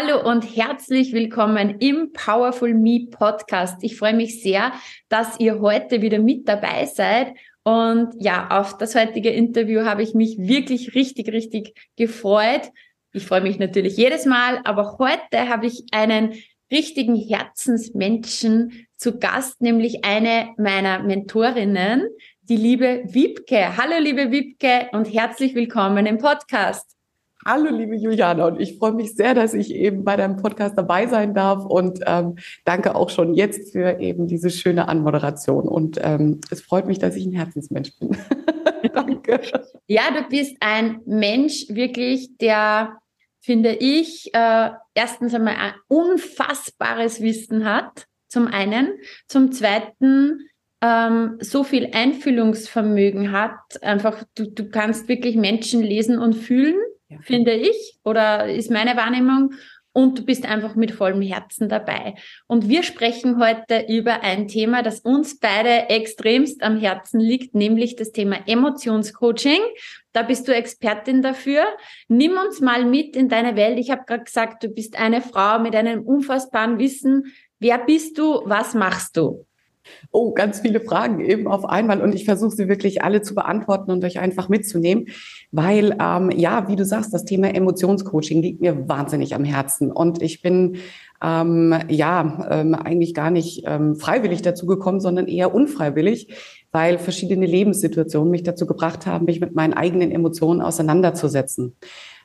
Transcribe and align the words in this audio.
Hallo 0.00 0.30
und 0.30 0.44
herzlich 0.44 1.12
willkommen 1.12 1.80
im 1.80 2.12
Powerful 2.12 2.72
Me 2.72 3.08
Podcast. 3.10 3.82
Ich 3.82 3.96
freue 3.96 4.14
mich 4.14 4.44
sehr, 4.44 4.72
dass 5.08 5.40
ihr 5.40 5.58
heute 5.60 6.02
wieder 6.02 6.20
mit 6.20 6.46
dabei 6.46 6.86
seid. 6.86 7.34
Und 7.64 8.14
ja, 8.16 8.48
auf 8.48 8.78
das 8.78 8.94
heutige 8.94 9.30
Interview 9.30 9.84
habe 9.84 10.04
ich 10.04 10.14
mich 10.14 10.38
wirklich 10.38 10.94
richtig, 10.94 11.32
richtig 11.32 11.74
gefreut. 11.96 12.70
Ich 13.12 13.26
freue 13.26 13.40
mich 13.40 13.58
natürlich 13.58 13.96
jedes 13.96 14.24
Mal, 14.24 14.60
aber 14.62 14.98
heute 15.00 15.48
habe 15.48 15.66
ich 15.66 15.86
einen 15.90 16.34
richtigen 16.70 17.16
Herzensmenschen 17.16 18.86
zu 18.96 19.18
Gast, 19.18 19.60
nämlich 19.60 20.04
eine 20.04 20.50
meiner 20.58 21.02
Mentorinnen, 21.02 22.04
die 22.42 22.56
liebe 22.56 23.02
Wiebke. 23.06 23.76
Hallo, 23.76 23.98
liebe 23.98 24.30
Wiebke 24.30 24.90
und 24.92 25.12
herzlich 25.12 25.56
willkommen 25.56 26.06
im 26.06 26.18
Podcast. 26.18 26.97
Hallo, 27.50 27.70
liebe 27.70 27.96
Juliana, 27.96 28.46
und 28.46 28.60
ich 28.60 28.76
freue 28.76 28.92
mich 28.92 29.14
sehr, 29.14 29.32
dass 29.32 29.54
ich 29.54 29.74
eben 29.74 30.04
bei 30.04 30.18
deinem 30.18 30.36
Podcast 30.36 30.76
dabei 30.76 31.06
sein 31.06 31.32
darf 31.32 31.64
und 31.64 32.00
ähm, 32.04 32.36
danke 32.66 32.94
auch 32.94 33.08
schon 33.08 33.32
jetzt 33.32 33.72
für 33.72 34.00
eben 34.00 34.26
diese 34.26 34.50
schöne 34.50 34.86
Anmoderation. 34.86 35.66
Und 35.66 35.98
ähm, 36.02 36.42
es 36.50 36.60
freut 36.60 36.86
mich, 36.86 36.98
dass 36.98 37.16
ich 37.16 37.24
ein 37.24 37.32
Herzensmensch 37.32 37.92
bin. 37.98 38.18
danke. 38.92 39.40
Ja, 39.86 40.10
du 40.10 40.28
bist 40.28 40.58
ein 40.60 41.00
Mensch 41.06 41.64
wirklich, 41.70 42.36
der, 42.36 42.98
finde 43.40 43.72
ich, 43.76 44.28
äh, 44.34 44.68
erstens 44.92 45.32
einmal 45.32 45.56
ein 45.56 45.72
unfassbares 45.88 47.22
Wissen 47.22 47.64
hat, 47.64 48.04
zum 48.28 48.46
einen, 48.46 48.90
zum 49.26 49.52
zweiten 49.52 50.50
ähm, 50.82 51.38
so 51.40 51.64
viel 51.64 51.92
Einfühlungsvermögen 51.94 53.32
hat, 53.32 53.82
einfach 53.82 54.22
du, 54.34 54.50
du 54.50 54.68
kannst 54.68 55.08
wirklich 55.08 55.36
Menschen 55.36 55.82
lesen 55.82 56.18
und 56.18 56.34
fühlen 56.34 56.76
ja. 57.08 57.18
finde 57.22 57.52
ich, 57.52 57.98
oder 58.04 58.46
ist 58.46 58.70
meine 58.70 58.96
Wahrnehmung. 58.96 59.52
Und 59.92 60.18
du 60.18 60.24
bist 60.24 60.46
einfach 60.46 60.76
mit 60.76 60.92
vollem 60.92 61.22
Herzen 61.22 61.68
dabei. 61.68 62.14
Und 62.46 62.68
wir 62.68 62.84
sprechen 62.84 63.42
heute 63.42 63.86
über 63.88 64.22
ein 64.22 64.46
Thema, 64.46 64.82
das 64.82 65.00
uns 65.00 65.40
beide 65.40 65.88
extremst 65.88 66.62
am 66.62 66.78
Herzen 66.78 67.18
liegt, 67.18 67.56
nämlich 67.56 67.96
das 67.96 68.12
Thema 68.12 68.36
Emotionscoaching. 68.46 69.58
Da 70.12 70.22
bist 70.22 70.46
du 70.46 70.54
Expertin 70.54 71.20
dafür. 71.20 71.64
Nimm 72.06 72.32
uns 72.32 72.60
mal 72.60 72.84
mit 72.84 73.16
in 73.16 73.28
deine 73.28 73.56
Welt. 73.56 73.78
Ich 73.78 73.90
habe 73.90 74.04
gerade 74.06 74.22
gesagt, 74.22 74.62
du 74.62 74.68
bist 74.68 74.96
eine 74.96 75.20
Frau 75.20 75.58
mit 75.58 75.74
einem 75.74 76.02
unfassbaren 76.02 76.78
Wissen. 76.78 77.34
Wer 77.58 77.78
bist 77.78 78.18
du? 78.18 78.42
Was 78.44 78.74
machst 78.74 79.16
du? 79.16 79.47
Oh, 80.10 80.32
ganz 80.32 80.60
viele 80.60 80.80
Fragen 80.80 81.20
eben 81.20 81.46
auf 81.46 81.64
einmal 81.64 82.00
und 82.00 82.14
ich 82.14 82.24
versuche 82.24 82.54
sie 82.54 82.68
wirklich 82.68 83.02
alle 83.02 83.22
zu 83.22 83.34
beantworten 83.34 83.90
und 83.90 84.04
euch 84.04 84.18
einfach 84.18 84.48
mitzunehmen, 84.48 85.06
weil 85.52 85.96
ähm, 86.00 86.30
ja, 86.30 86.68
wie 86.68 86.76
du 86.76 86.84
sagst, 86.84 87.12
das 87.12 87.24
Thema 87.24 87.54
Emotionscoaching 87.54 88.40
liegt 88.42 88.60
mir 88.60 88.88
wahnsinnig 88.88 89.34
am 89.34 89.44
Herzen 89.44 89.92
und 89.92 90.22
ich 90.22 90.42
bin 90.42 90.78
ähm, 91.22 91.74
ja 91.88 92.46
ähm, 92.50 92.74
eigentlich 92.74 93.14
gar 93.14 93.30
nicht 93.30 93.64
ähm, 93.66 93.96
freiwillig 93.96 94.42
dazu 94.42 94.66
gekommen, 94.66 95.00
sondern 95.00 95.26
eher 95.26 95.54
unfreiwillig, 95.54 96.34
weil 96.72 96.98
verschiedene 96.98 97.46
Lebenssituationen 97.46 98.30
mich 98.30 98.42
dazu 98.42 98.66
gebracht 98.66 99.06
haben, 99.06 99.24
mich 99.24 99.40
mit 99.40 99.54
meinen 99.54 99.74
eigenen 99.74 100.10
Emotionen 100.10 100.60
auseinanderzusetzen. 100.60 101.76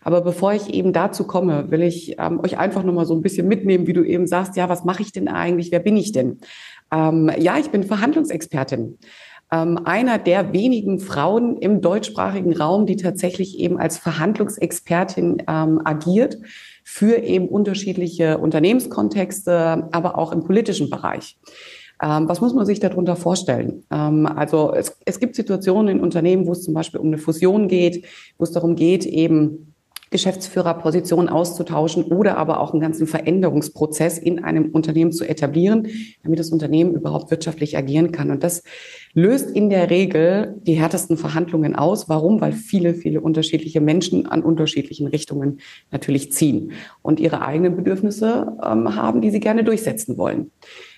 Aber 0.04 0.22
bevor 0.22 0.54
ich 0.54 0.74
eben 0.74 0.92
dazu 0.92 1.26
komme, 1.26 1.72
will 1.72 1.82
ich 1.82 2.18
ähm, 2.20 2.40
euch 2.42 2.58
einfach 2.58 2.84
nochmal 2.84 3.06
so 3.06 3.16
ein 3.16 3.22
bisschen 3.22 3.48
mitnehmen, 3.48 3.88
wie 3.88 3.94
du 3.94 4.04
eben 4.04 4.28
sagst, 4.28 4.58
ja, 4.58 4.68
was 4.68 4.84
mache 4.84 5.02
ich 5.02 5.14
denn 5.14 5.30
eigentlich? 5.30 5.72
Wer 5.72 5.80
bin 5.80 5.96
ich 5.96 6.12
denn? 6.12 6.40
Ähm, 6.94 7.32
ja, 7.40 7.58
ich 7.58 7.72
bin 7.72 7.84
Verhandlungsexpertin. 7.84 8.98
Ähm, 9.52 9.80
einer 9.86 10.18
der 10.18 10.54
wenigen 10.54 11.00
Frauen 11.00 11.58
im 11.58 11.82
deutschsprachigen 11.82 12.56
Raum, 12.56 12.86
die 12.86 12.96
tatsächlich 12.96 13.60
eben 13.60 13.78
als 13.78 13.98
Verhandlungsexpertin 13.98 15.44
ähm, 15.48 15.82
agiert 15.84 16.38
für 16.84 17.18
eben 17.18 17.48
unterschiedliche 17.48 18.38
Unternehmenskontexte, 18.38 19.90
aber 19.92 20.18
auch 20.18 20.32
im 20.32 20.44
politischen 20.44 20.90
Bereich. 20.90 21.38
Ähm, 22.02 22.28
was 22.28 22.42
muss 22.42 22.54
man 22.54 22.66
sich 22.66 22.80
darunter 22.80 23.16
vorstellen? 23.16 23.86
Ähm, 23.92 24.26
also 24.26 24.74
es, 24.74 24.98
es 25.06 25.20
gibt 25.20 25.36
Situationen 25.36 25.98
in 25.98 26.04
Unternehmen, 26.04 26.48
wo 26.48 26.52
es 26.52 26.64
zum 26.64 26.74
Beispiel 26.74 27.00
um 27.00 27.08
eine 27.08 27.18
Fusion 27.18 27.68
geht, 27.68 28.06
wo 28.38 28.44
es 28.44 28.52
darum 28.52 28.76
geht, 28.76 29.06
eben 29.06 29.73
Geschäftsführerposition 30.14 31.28
auszutauschen 31.28 32.06
oder 32.06 32.38
aber 32.38 32.62
auch 32.62 32.72
einen 32.72 32.80
ganzen 32.80 33.08
Veränderungsprozess 33.08 34.18
in 34.18 34.44
einem 34.44 34.72
Unternehmen 34.72 35.12
zu 35.12 35.26
etablieren, 35.26 35.88
damit 36.24 36.40
das 36.40 36.52
Unternehmen 36.52 36.94
überhaupt 36.94 37.32
wirtschaftlich 37.32 37.76
agieren 37.76 38.14
kann. 38.14 38.32
Und 38.32 38.44
das 38.44 38.64
löst 39.14 39.50
in 39.50 39.70
der 39.70 39.90
Regel 39.90 40.56
die 40.62 40.76
härtesten 40.76 41.18
Verhandlungen 41.18 41.76
aus. 41.76 42.08
Warum? 42.08 42.40
Weil 42.40 42.54
viele, 42.54 42.94
viele 42.94 43.22
unterschiedliche 43.22 43.82
Menschen 43.82 44.26
an 44.28 44.44
unterschiedlichen 44.44 45.08
Richtungen 45.08 45.60
natürlich 45.92 46.32
ziehen 46.32 46.72
und 47.02 47.20
ihre 47.20 47.42
eigenen 47.42 47.76
Bedürfnisse 47.76 48.56
ähm, 48.64 48.96
haben, 48.96 49.22
die 49.22 49.32
sie 49.32 49.40
gerne 49.40 49.64
durchsetzen 49.64 50.18
wollen. 50.18 50.52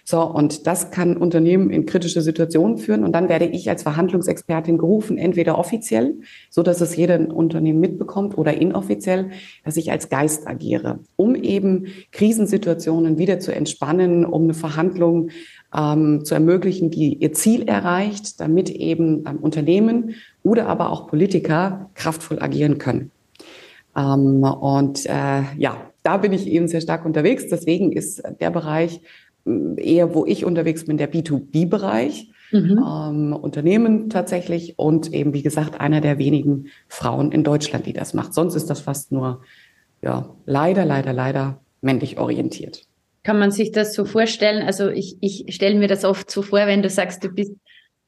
So, 0.07 0.21
und 0.21 0.67
das 0.67 0.91
kann 0.91 1.17
Unternehmen 1.17 1.71
in 1.71 1.87
kritische 1.87 2.21
Situationen 2.21 2.77
führen. 2.77 3.03
Und 3.03 3.13
dann 3.13 3.27
werde 3.27 3.45
ich 3.45 3.67
als 3.71 3.81
Verhandlungsexpertin 3.81 4.77
gerufen, 4.77 5.17
entweder 5.17 5.57
offiziell, 5.57 6.13
so 6.51 6.61
dass 6.61 6.79
es 6.79 6.95
jeder 6.95 7.35
Unternehmen 7.35 7.79
mitbekommt, 7.79 8.37
oder 8.37 8.53
inoffiziell, 8.53 9.31
dass 9.63 9.77
ich 9.77 9.91
als 9.91 10.09
Geist 10.09 10.47
agiere, 10.47 10.99
um 11.15 11.33
eben 11.33 11.87
Krisensituationen 12.11 13.17
wieder 13.17 13.39
zu 13.39 13.51
entspannen, 13.51 14.25
um 14.25 14.43
eine 14.43 14.53
Verhandlung 14.53 15.31
ähm, 15.75 16.23
zu 16.23 16.35
ermöglichen, 16.35 16.91
die 16.91 17.15
ihr 17.15 17.33
Ziel 17.33 17.63
erreicht, 17.67 18.39
damit 18.39 18.69
eben 18.69 19.23
ähm, 19.27 19.37
Unternehmen 19.41 20.13
oder 20.43 20.67
aber 20.67 20.91
auch 20.91 21.07
Politiker 21.07 21.89
kraftvoll 21.95 22.37
agieren 22.39 22.77
können. 22.77 23.09
Ähm, 23.97 24.43
und 24.43 25.07
äh, 25.07 25.41
ja, 25.57 25.77
da 26.03 26.17
bin 26.17 26.33
ich 26.33 26.45
eben 26.45 26.67
sehr 26.67 26.81
stark 26.81 27.05
unterwegs. 27.05 27.47
Deswegen 27.49 27.91
ist 27.91 28.21
der 28.39 28.51
Bereich 28.51 29.01
eher, 29.77 30.13
wo 30.13 30.25
ich 30.25 30.45
unterwegs 30.45 30.85
bin, 30.85 30.97
der 30.97 31.11
B2B-Bereich. 31.11 32.31
Mhm. 32.51 32.83
Ähm, 32.85 33.33
Unternehmen 33.33 34.09
tatsächlich 34.09 34.77
und 34.77 35.11
eben, 35.13 35.33
wie 35.33 35.41
gesagt, 35.41 35.79
einer 35.81 35.99
der 35.99 36.19
wenigen 36.19 36.67
Frauen 36.87 37.31
in 37.31 37.43
Deutschland, 37.43 37.85
die 37.85 37.93
das 37.93 38.13
macht. 38.13 38.33
Sonst 38.33 38.55
ist 38.55 38.69
das 38.69 38.81
fast 38.81 39.11
nur, 39.11 39.41
ja, 40.01 40.29
leider, 40.45 40.85
leider, 40.85 41.11
leider 41.11 41.59
männlich 41.81 42.19
orientiert. 42.19 42.83
Kann 43.23 43.39
man 43.39 43.49
sich 43.49 43.71
das 43.71 43.95
so 43.95 44.05
vorstellen? 44.05 44.61
Also 44.61 44.89
ich, 44.89 45.17
ich 45.21 45.45
stelle 45.49 45.79
mir 45.79 45.87
das 45.87 46.05
oft 46.05 46.29
so 46.29 46.43
vor, 46.43 46.59
wenn 46.67 46.83
du 46.83 46.89
sagst, 46.89 47.23
du 47.23 47.29
bist 47.29 47.53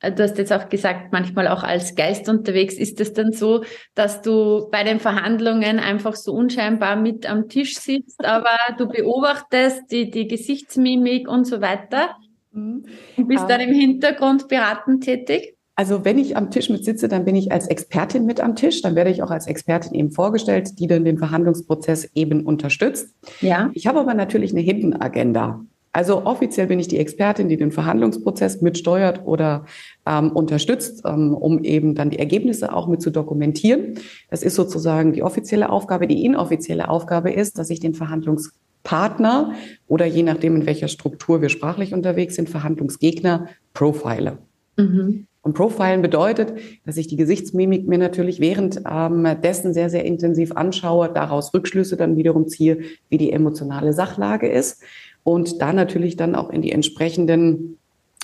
du 0.01 0.23
hast 0.23 0.37
jetzt 0.37 0.53
auch 0.53 0.69
gesagt, 0.69 1.11
manchmal 1.11 1.47
auch 1.47 1.63
als 1.63 1.95
Geist 1.95 2.29
unterwegs. 2.29 2.75
Ist 2.75 2.99
es 3.01 3.13
dann 3.13 3.31
so, 3.31 3.63
dass 3.95 4.21
du 4.21 4.69
bei 4.71 4.83
den 4.83 4.99
Verhandlungen 4.99 5.79
einfach 5.79 6.15
so 6.15 6.33
unscheinbar 6.33 6.95
mit 6.95 7.29
am 7.29 7.49
Tisch 7.49 7.77
sitzt, 7.77 8.23
aber 8.25 8.57
du 8.77 8.87
beobachtest 8.87 9.91
die, 9.91 10.09
die 10.09 10.27
Gesichtsmimik 10.27 11.27
und 11.27 11.45
so 11.45 11.61
weiter 11.61 12.15
mhm. 12.51 12.85
und 13.17 13.27
bist 13.27 13.49
dann 13.49 13.61
im 13.61 13.73
Hintergrund 13.73 14.47
beratend 14.47 15.03
tätig? 15.03 15.55
Also 15.79 16.03
wenn 16.03 16.17
ich 16.17 16.35
am 16.35 16.49
Tisch 16.49 16.71
mit 16.71 16.83
sitze, 16.83 17.07
dann 17.07 17.23
bin 17.23 17.35
ich 17.35 17.51
als 17.51 17.67
Expertin 17.67 18.25
mit 18.25 18.41
am 18.41 18.55
Tisch. 18.55 18.81
Dann 18.81 18.95
werde 18.95 19.11
ich 19.11 19.21
auch 19.21 19.29
als 19.29 19.45
Expertin 19.45 19.93
eben 19.93 20.09
vorgestellt, 20.09 20.79
die 20.79 20.87
dann 20.87 21.05
den 21.05 21.19
Verhandlungsprozess 21.19 22.09
eben 22.15 22.47
unterstützt. 22.47 23.15
Ja. 23.41 23.69
Ich 23.73 23.85
habe 23.85 23.99
aber 23.99 24.15
natürlich 24.15 24.51
eine 24.53 24.61
Hidden 24.61 24.99
Agenda. 24.99 25.63
Also 25.97 26.25
offiziell 26.27 26.67
bin 26.67 26.79
ich 26.79 26.87
die 26.87 26.99
Expertin, 26.99 27.49
die 27.49 27.57
den 27.57 27.71
Verhandlungsprozess 27.71 28.61
mitsteuert 28.61 29.25
oder 29.25 29.65
ähm, 30.05 30.31
unterstützt, 30.31 31.01
ähm, 31.07 31.33
um 31.33 31.63
eben 31.63 31.95
dann 31.95 32.11
die 32.11 32.19
Ergebnisse 32.19 32.71
auch 32.71 32.87
mit 32.87 33.01
zu 33.01 33.09
dokumentieren. 33.09 33.95
Das 34.29 34.43
ist 34.43 34.53
sozusagen 34.53 35.11
die 35.11 35.23
offizielle 35.23 35.71
Aufgabe. 35.71 36.05
Die 36.05 36.23
inoffizielle 36.23 36.89
Aufgabe 36.89 37.31
ist, 37.31 37.57
dass 37.57 37.71
ich 37.71 37.79
den 37.79 37.95
Verhandlungspartner 37.95 39.53
oder 39.87 40.05
je 40.05 40.21
nachdem, 40.21 40.57
in 40.57 40.67
welcher 40.67 40.87
Struktur 40.87 41.41
wir 41.41 41.49
sprachlich 41.49 41.95
unterwegs 41.95 42.35
sind, 42.35 42.47
Verhandlungsgegner 42.47 43.47
profile. 43.73 44.37
Mhm. 44.75 45.25
Und 45.41 45.53
Profilen 45.53 46.01
bedeutet, 46.01 46.53
dass 46.85 46.97
ich 46.97 47.07
die 47.07 47.15
Gesichtsmimik 47.15 47.87
mir 47.87 47.97
natürlich 47.97 48.41
während 48.41 48.81
ähm, 48.87 49.25
dessen 49.41 49.73
sehr, 49.73 49.89
sehr 49.89 50.03
intensiv 50.03 50.51
anschaue, 50.51 51.09
daraus 51.11 51.53
Rückschlüsse 51.53 51.95
dann 51.95 52.17
wiederum 52.17 52.49
ziehe, 52.49 52.81
wie 53.09 53.17
die 53.17 53.31
emotionale 53.31 53.93
Sachlage 53.93 54.47
ist 54.47 54.83
und 55.27 55.61
da 55.61 55.73
natürlich 55.73 56.15
dann 56.15 56.35
auch 56.35 56.49
in 56.49 56.61
die 56.61 56.71
entsprechenden 56.71 57.77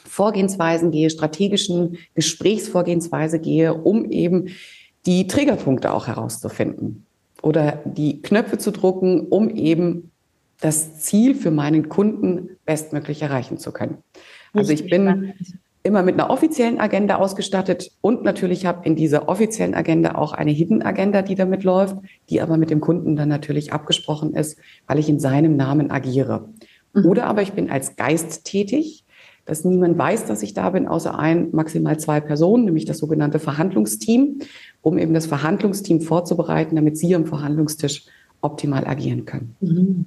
Vorgehensweisen 0.06 0.90
gehe, 0.90 1.10
strategischen 1.10 1.98
Gesprächsvorgehensweise 2.16 3.40
gehe, 3.40 3.74
um 3.74 4.10
eben 4.10 4.48
die 5.06 5.28
Triggerpunkte 5.28 5.92
auch 5.92 6.08
herauszufinden 6.08 7.06
oder 7.42 7.82
die 7.84 8.22
Knöpfe 8.22 8.58
zu 8.58 8.72
drucken, 8.72 9.28
um 9.28 9.50
eben 9.50 10.12
das 10.62 11.00
Ziel 11.00 11.36
für 11.36 11.52
meinen 11.52 11.90
Kunden 11.90 12.52
bestmöglich 12.66 13.22
erreichen 13.22 13.58
zu 13.58 13.74
können. 13.74 13.98
Also 14.54 14.72
ich 14.72 14.90
bin 14.90 15.34
immer 15.84 16.04
mit 16.04 16.14
einer 16.14 16.30
offiziellen 16.30 16.80
Agenda 16.80 17.18
ausgestattet 17.18 17.92
und 18.00 18.24
natürlich 18.24 18.66
habe 18.66 18.86
in 18.86 18.96
dieser 18.96 19.28
offiziellen 19.28 19.76
Agenda 19.76 20.16
auch 20.16 20.32
eine 20.32 20.52
Hidden 20.52 20.82
Agenda, 20.82 21.22
die 21.22 21.36
damit 21.36 21.66
läuft, 21.66 21.98
die 22.30 22.40
aber 22.40 22.56
mit 22.56 22.70
dem 22.70 22.80
Kunden 22.80 23.18
dann 23.18 23.28
natürlich 23.28 23.74
abgesprochen 23.74 24.34
ist, 24.34 24.58
weil 24.88 25.00
ich 25.00 25.10
in 25.10 25.20
seinem 25.20 25.58
Namen 25.58 25.92
agiere. 25.92 26.48
Mhm. 26.94 27.06
Oder 27.06 27.25
aber 27.25 27.42
ich 27.42 27.54
bin 27.54 27.69
als 27.69 27.95
Geist 27.95 28.45
tätig, 28.45 29.06
dass 29.45 29.66
niemand 29.66 29.98
weiß, 29.98 30.25
dass 30.25 30.42
ich 30.42 30.54
da 30.54 30.69
bin, 30.69 30.88
außer 30.88 31.18
ein, 31.18 31.50
maximal 31.51 32.00
zwei 32.00 32.22
Personen, 32.22 32.66
nämlich 32.66 32.86
das 32.86 33.00
sogenannte 33.00 33.40
Verhandlungsteam, 33.40 34.40
um 34.81 34.98
eben 34.98 35.13
das 35.13 35.25
Verhandlungsteam 35.25 36.01
vorzubereiten, 36.01 36.75
damit 36.75 36.98
Sie 36.98 37.13
am 37.13 37.25
Verhandlungstisch 37.25 38.06
optimal 38.42 38.86
agieren 38.88 39.25
können. 39.25 39.56
Mhm. 39.60 40.06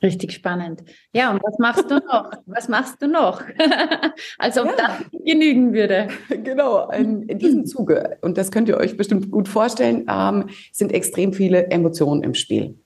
Richtig 0.00 0.32
spannend. 0.32 0.84
Ja, 1.12 1.32
und 1.32 1.42
was 1.42 1.58
machst 1.58 1.90
du 1.90 1.96
noch? 1.96 2.30
Was 2.46 2.68
machst 2.68 3.02
du 3.02 3.08
noch? 3.08 3.42
Als 4.38 4.56
ob 4.56 4.66
ja. 4.66 4.74
das 4.76 5.22
genügen 5.24 5.72
würde. 5.72 6.08
Genau, 6.44 6.88
in, 6.90 7.22
in, 7.22 7.38
diesem 7.38 7.66
Zuge, 7.66 8.16
und 8.22 8.38
das 8.38 8.50
könnt 8.50 8.68
ihr 8.68 8.76
euch 8.76 8.96
bestimmt 8.96 9.30
gut 9.30 9.48
vorstellen, 9.48 10.06
ähm, 10.08 10.48
sind 10.72 10.92
extrem 10.92 11.32
viele 11.32 11.66
Emotionen 11.70 12.22
im 12.22 12.34
Spiel. 12.34 12.78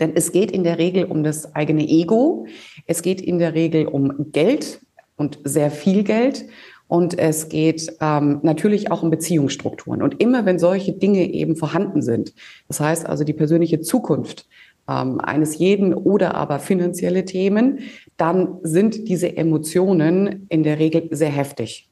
Denn 0.00 0.12
es 0.14 0.32
geht 0.32 0.50
in 0.50 0.64
der 0.64 0.78
Regel 0.78 1.04
um 1.04 1.22
das 1.22 1.54
eigene 1.54 1.86
Ego, 1.88 2.46
es 2.86 3.02
geht 3.02 3.20
in 3.20 3.38
der 3.38 3.54
Regel 3.54 3.86
um 3.86 4.32
Geld 4.32 4.80
und 5.16 5.38
sehr 5.44 5.70
viel 5.70 6.04
Geld. 6.04 6.46
Und 6.88 7.18
es 7.18 7.50
geht 7.50 7.92
ähm, 8.00 8.40
natürlich 8.42 8.90
auch 8.90 9.02
um 9.02 9.10
Beziehungsstrukturen. 9.10 10.00
Und 10.00 10.22
immer 10.22 10.46
wenn 10.46 10.58
solche 10.58 10.94
Dinge 10.94 11.30
eben 11.30 11.54
vorhanden 11.54 12.00
sind, 12.00 12.32
das 12.66 12.80
heißt 12.80 13.06
also 13.06 13.24
die 13.24 13.34
persönliche 13.34 13.80
Zukunft 13.82 14.48
ähm, 14.88 15.20
eines 15.20 15.58
jeden 15.58 15.92
oder 15.92 16.34
aber 16.34 16.58
finanzielle 16.58 17.26
Themen, 17.26 17.80
dann 18.16 18.56
sind 18.62 19.06
diese 19.06 19.36
Emotionen 19.36 20.46
in 20.48 20.62
der 20.62 20.78
Regel 20.78 21.08
sehr 21.10 21.28
heftig. 21.28 21.90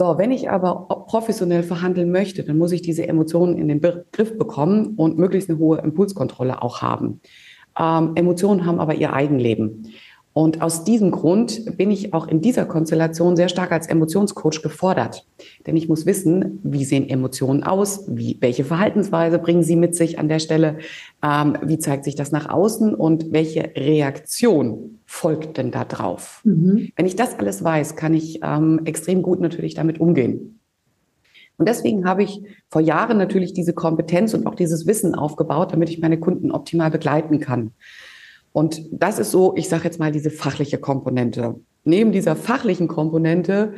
So, 0.00 0.16
wenn 0.16 0.30
ich 0.30 0.48
aber 0.48 0.86
professionell 1.08 1.62
verhandeln 1.62 2.10
möchte, 2.10 2.42
dann 2.42 2.56
muss 2.56 2.72
ich 2.72 2.80
diese 2.80 3.06
Emotionen 3.06 3.58
in 3.58 3.68
den 3.68 3.82
Griff 3.82 4.38
bekommen 4.38 4.94
und 4.96 5.18
möglichst 5.18 5.50
eine 5.50 5.58
hohe 5.58 5.76
Impulskontrolle 5.76 6.62
auch 6.62 6.80
haben. 6.80 7.20
Ähm, 7.78 8.12
Emotionen 8.14 8.64
haben 8.64 8.80
aber 8.80 8.94
ihr 8.94 9.12
Eigenleben. 9.12 9.92
Und 10.32 10.62
aus 10.62 10.84
diesem 10.84 11.10
Grund 11.10 11.76
bin 11.76 11.90
ich 11.90 12.14
auch 12.14 12.28
in 12.28 12.40
dieser 12.40 12.64
Konstellation 12.64 13.34
sehr 13.34 13.48
stark 13.48 13.72
als 13.72 13.88
Emotionscoach 13.88 14.62
gefordert. 14.62 15.26
Denn 15.66 15.76
ich 15.76 15.88
muss 15.88 16.06
wissen, 16.06 16.60
wie 16.62 16.84
sehen 16.84 17.08
Emotionen 17.08 17.64
aus, 17.64 18.04
wie, 18.06 18.36
welche 18.40 18.64
Verhaltensweise 18.64 19.40
bringen 19.40 19.64
sie 19.64 19.74
mit 19.74 19.96
sich 19.96 20.20
an 20.20 20.28
der 20.28 20.38
Stelle, 20.38 20.78
ähm, 21.22 21.58
wie 21.64 21.78
zeigt 21.78 22.04
sich 22.04 22.14
das 22.14 22.30
nach 22.30 22.48
außen 22.48 22.94
und 22.94 23.32
welche 23.32 23.72
Reaktion 23.76 25.00
folgt 25.04 25.58
denn 25.58 25.72
da 25.72 25.84
drauf. 25.84 26.42
Mhm. 26.44 26.90
Wenn 26.94 27.06
ich 27.06 27.16
das 27.16 27.36
alles 27.36 27.64
weiß, 27.64 27.96
kann 27.96 28.14
ich 28.14 28.38
ähm, 28.44 28.82
extrem 28.84 29.22
gut 29.22 29.40
natürlich 29.40 29.74
damit 29.74 30.00
umgehen. 30.00 30.60
Und 31.56 31.68
deswegen 31.68 32.06
habe 32.08 32.22
ich 32.22 32.40
vor 32.68 32.80
Jahren 32.80 33.18
natürlich 33.18 33.52
diese 33.52 33.74
Kompetenz 33.74 34.32
und 34.32 34.46
auch 34.46 34.54
dieses 34.54 34.86
Wissen 34.86 35.14
aufgebaut, 35.14 35.72
damit 35.72 35.90
ich 35.90 36.00
meine 36.00 36.18
Kunden 36.18 36.52
optimal 36.52 36.90
begleiten 36.90 37.40
kann. 37.40 37.72
Und 38.52 38.82
das 38.90 39.18
ist 39.18 39.30
so, 39.30 39.54
ich 39.56 39.68
sage 39.68 39.84
jetzt 39.84 39.98
mal, 39.98 40.12
diese 40.12 40.30
fachliche 40.30 40.78
Komponente. 40.78 41.56
Neben 41.84 42.12
dieser 42.12 42.36
fachlichen 42.36 42.88
Komponente 42.88 43.74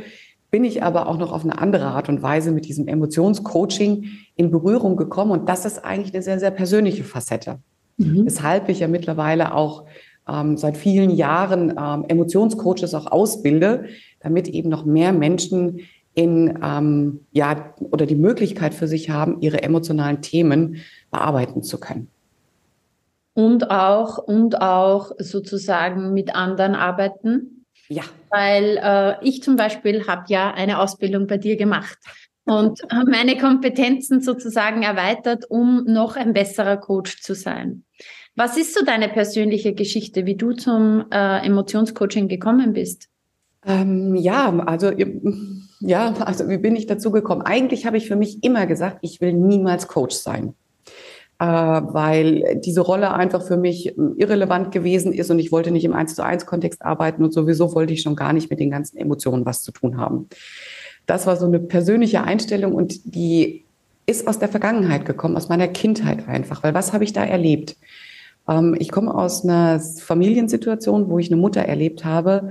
bin 0.51 0.65
ich 0.65 0.83
aber 0.83 1.09
auch 1.09 1.19
noch 1.19 1.33
auf 1.33 1.45
eine 1.45 1.59
andere 1.59 1.87
Art 1.87 2.09
und 2.09 2.23
Weise 2.23 2.53
mit 2.53 2.67
diesem 2.67 2.89
Emotionscoaching 2.89 4.05
in 4.37 4.51
Berührung 4.51 4.97
gekommen. 4.97 5.31
Und 5.31 5.49
das 5.49 5.65
ist 5.65 5.85
eigentlich 5.85 6.13
eine 6.15 6.23
sehr, 6.23 6.39
sehr 6.39 6.51
persönliche 6.51 7.05
Facette. 7.05 7.59
Mhm. 7.97 8.27
Weshalb 8.27 8.69
ich 8.69 8.81
ja 8.81 8.89
mittlerweile 8.89 9.55
auch 9.55 9.85
ähm, 10.29 10.57
seit 10.57 10.77
vielen 10.77 11.11
Jahren 11.11 11.75
ähm, 11.79 12.05
Emotionscoaches 12.09 12.95
auch 12.95 13.07
ausbilde, 13.07 13.87
damit 14.21 14.49
eben 14.49 14.69
noch 14.69 14.85
mehr 14.85 15.13
Menschen 15.13 15.81
in, 16.15 16.59
ähm, 16.63 17.21
ja, 17.33 17.75
oder 17.91 18.05
die 18.05 18.15
Möglichkeit 18.15 18.75
für 18.75 18.87
sich 18.87 19.09
haben, 19.09 19.41
ihre 19.41 19.63
emotionalen 19.63 20.21
Themen 20.21 20.77
bearbeiten 21.11 21.63
zu 21.63 21.81
können 21.81 22.12
und 23.35 23.71
auch 23.71 24.19
und 24.19 24.61
auch 24.61 25.13
sozusagen 25.19 26.13
mit 26.13 26.35
anderen 26.35 26.75
arbeiten. 26.75 27.67
Ja. 27.89 28.03
Weil 28.31 28.79
äh, 28.83 29.27
ich 29.27 29.43
zum 29.43 29.57
Beispiel 29.57 30.07
habe 30.07 30.25
ja 30.29 30.53
eine 30.53 30.81
Ausbildung 30.81 31.27
bei 31.27 31.39
dir 31.39 31.57
gemacht 31.57 31.99
und 32.45 32.81
meine 33.11 33.39
Kompetenzen 33.39 34.21
sozusagen 34.21 34.83
erweitert, 34.83 35.45
um 35.49 35.85
noch 35.85 36.17
ein 36.17 36.33
besserer 36.33 36.77
Coach 36.77 37.23
zu 37.23 37.35
sein. 37.35 37.85
Was 38.35 38.57
ist 38.57 38.75
so 38.75 38.85
deine 38.85 39.09
persönliche 39.09 39.75
Geschichte, 39.75 40.25
wie 40.25 40.37
du 40.37 40.53
zum 40.53 41.05
äh, 41.11 41.47
Emotionscoaching 41.47 42.29
gekommen 42.29 42.73
bist? 42.73 43.09
Ähm, 43.65 44.15
ja, 44.17 44.51
also 44.67 44.91
ja, 45.81 46.15
also 46.15 46.49
wie 46.49 46.59
bin 46.59 46.75
ich 46.75 46.87
dazu 46.87 47.11
gekommen? 47.11 47.43
Eigentlich 47.43 47.87
habe 47.87 47.99
ich 47.99 48.09
für 48.09 48.17
mich 48.17 48.43
immer 48.43 48.67
gesagt, 48.67 48.99
ich 49.03 49.21
will 49.21 49.35
niemals 49.35 49.87
Coach 49.87 50.17
sein 50.17 50.55
weil 51.47 52.61
diese 52.65 52.83
Rolle 52.83 53.13
einfach 53.13 53.43
für 53.43 53.57
mich 53.57 53.97
ähm, 53.99 54.15
irrelevant 54.17 54.71
gewesen 54.73 55.13
ist 55.13 55.31
und 55.31 55.39
ich 55.39 55.51
wollte 55.51 55.71
nicht 55.71 55.85
im 55.85 55.95
1 55.95 56.15
zu 56.15 56.25
1 56.25 56.47
Kontext 56.47 56.83
arbeiten 56.85 57.25
und 57.25 57.33
sowieso 57.33 57.75
wollte 57.75 57.93
ich 57.93 58.03
schon 58.03 58.17
gar 58.17 58.33
nicht 58.33 58.51
mit 58.51 58.61
den 58.61 58.71
ganzen 58.71 58.97
Emotionen 58.97 59.45
was 59.45 59.63
zu 59.63 59.73
tun 59.73 59.97
haben. 59.97 60.29
Das 61.07 61.27
war 61.27 61.37
so 61.37 61.47
eine 61.47 61.59
persönliche 61.59 62.23
Einstellung 62.23 62.75
und 62.75 63.15
die 63.15 63.65
ist 64.07 64.29
aus 64.29 64.39
der 64.39 64.49
Vergangenheit 64.49 65.05
gekommen, 65.05 65.37
aus 65.37 65.49
meiner 65.49 65.69
Kindheit 65.69 66.29
einfach, 66.29 66.63
weil 66.63 66.75
was 66.75 66.93
habe 66.93 67.05
ich 67.05 67.13
da 67.13 67.25
erlebt? 67.25 67.77
Ähm, 68.49 68.77
ich 68.79 68.91
komme 68.91 69.15
aus 69.15 69.45
einer 69.45 69.81
Familiensituation, 69.81 71.09
wo 71.09 71.19
ich 71.19 71.31
eine 71.31 71.41
Mutter 71.41 71.63
erlebt 71.63 72.05
habe, 72.05 72.51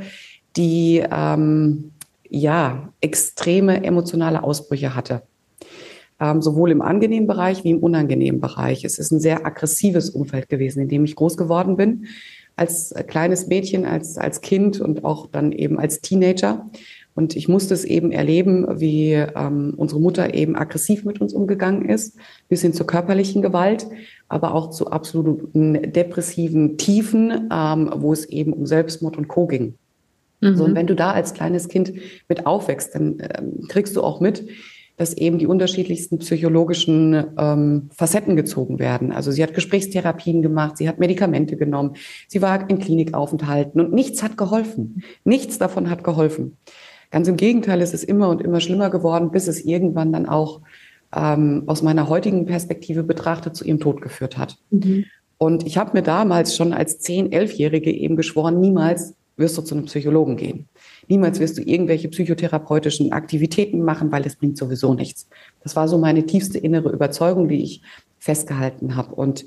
die 0.58 1.04
ähm, 1.10 1.92
ja 2.30 2.90
extreme 3.00 3.84
emotionale 3.84 4.44
Ausbrüche 4.44 4.96
hatte 4.96 5.22
ähm, 6.22 6.42
sowohl 6.42 6.72
im 6.72 6.82
angenehmen 6.82 7.28
Bereich 7.28 7.64
wie 7.64 7.72
im 7.72 7.80
unangenehmen 7.80 8.40
Bereich. 8.40 8.86
Es 8.86 9.00
ist 9.00 9.12
ein 9.12 9.20
sehr 9.20 9.46
aggressives 9.46 10.12
Umfeld 10.12 10.48
gewesen, 10.48 10.82
in 10.82 10.88
dem 10.88 11.04
ich 11.04 11.16
groß 11.16 11.36
geworden 11.36 11.76
bin, 11.76 12.06
als 12.56 12.94
kleines 13.08 13.48
Mädchen, 13.48 13.86
als, 13.86 14.18
als 14.18 14.42
Kind 14.42 14.80
und 14.80 15.04
auch 15.04 15.28
dann 15.28 15.52
eben 15.52 15.80
als 15.80 16.00
Teenager. 16.02 16.70
Und 17.14 17.36
ich 17.36 17.50
musste 17.50 17.74
es 17.74 17.84
eben 17.84 18.12
erleben, 18.12 18.80
wie 18.80 19.14
ähm, 19.14 19.74
unsere 19.76 20.00
Mutter 20.00 20.34
eben 20.34 20.56
aggressiv 20.56 21.04
mit 21.04 21.20
uns 21.20 21.34
umgegangen 21.34 21.90
ist, 21.90 22.16
bis 22.48 22.62
hin 22.62 22.74
zur 22.74 22.88
körperlichen 22.88 23.42
Gewalt, 23.42 23.88
aber 24.30 24.54
auch 24.54 24.70
zu 24.70 24.92
absoluten 24.92 25.92
depressiven 25.92 26.78
Tiefen, 26.78 27.50
ähm, 27.52 27.92
wo 27.98 28.14
es 28.14 28.26
eben 28.26 28.54
um 28.54 28.66
Selbstmord 28.66 29.18
und 29.18 29.28
Co. 29.28 29.48
ging. 29.48 29.74
Mhm. 30.40 30.56
So, 30.56 30.64
und 30.64 30.76
wenn 30.76 30.88
du 30.88 30.96
da 30.96 31.12
als 31.12 31.34
kleines 31.34 31.68
Kind 31.68 31.94
mit 32.30 32.46
aufwächst, 32.46 32.96
dann 32.96 33.18
ähm, 33.20 33.68
kriegst 33.68 33.96
du 33.96 34.04
auch 34.04 34.22
mit, 34.22 34.46
dass 34.98 35.14
eben 35.14 35.40
die 35.40 35.48
unterschiedlichsten 35.48 36.20
psychologischen 36.20 37.26
ähm, 37.38 37.90
Facetten 37.96 38.36
gezogen 38.36 38.80
werden. 38.80 39.12
Also 39.12 39.32
sie 39.32 39.42
hat 39.44 39.54
Gesprächstherapien 39.54 40.42
gemacht, 40.42 40.78
sie 40.78 40.88
hat 40.88 41.00
Medikamente 41.00 41.58
genommen, 41.58 41.96
sie 42.28 42.42
war 42.42 42.70
in 42.70 42.80
Klinikaufenthalten 42.80 43.82
und 43.82 43.94
nichts 43.94 44.22
hat 44.24 44.38
geholfen. 44.38 45.04
Nichts 45.24 45.58
davon 45.58 45.90
hat 45.90 46.04
geholfen. 46.04 46.58
Ganz 47.10 47.28
im 47.28 47.36
Gegenteil, 47.36 47.82
es 47.82 47.94
ist 47.94 48.04
immer 48.04 48.30
und 48.30 48.42
immer 48.42 48.62
schlimmer 48.62 48.90
geworden, 48.90 49.32
bis 49.32 49.48
es 49.48 49.66
irgendwann 49.66 50.14
dann 50.14 50.28
auch 50.28 50.62
ähm, 51.14 51.64
aus 51.68 51.82
meiner 51.82 52.08
heutigen 52.08 52.46
Perspektive 52.46 53.04
betrachtet 53.04 53.56
zu 53.56 53.66
ihrem 53.66 53.80
Tod 53.80 54.02
geführt 54.02 54.38
hat. 54.38 54.58
Mhm. 54.70 55.06
Und 55.38 55.66
ich 55.66 55.78
habe 55.78 55.94
mir 55.94 56.04
damals 56.04 56.56
schon 56.56 56.72
als 56.72 57.04
10-, 57.04 57.32
11-Jährige 57.32 57.92
eben 57.92 58.16
geschworen, 58.16 58.60
niemals 58.60 59.16
wirst 59.42 59.58
du 59.58 59.62
zu 59.62 59.76
einem 59.76 59.86
Psychologen 59.86 60.38
gehen. 60.38 60.70
Niemals 61.10 61.40
wirst 61.40 61.58
du 61.58 61.62
irgendwelche 61.62 62.08
psychotherapeutischen 62.08 63.12
Aktivitäten 63.12 63.84
machen, 63.84 64.12
weil 64.12 64.26
es 64.26 64.38
bringt 64.38 64.58
sowieso 64.58 64.94
nichts. 64.94 65.28
Das 65.62 65.76
war 65.76 65.90
so 65.90 65.98
meine 65.98 66.26
tiefste 66.26 66.58
innere 66.58 66.90
Überzeugung, 66.92 67.50
die 67.50 67.62
ich 67.64 67.82
festgehalten 68.20 68.96
habe. 68.96 69.14
Und 69.16 69.46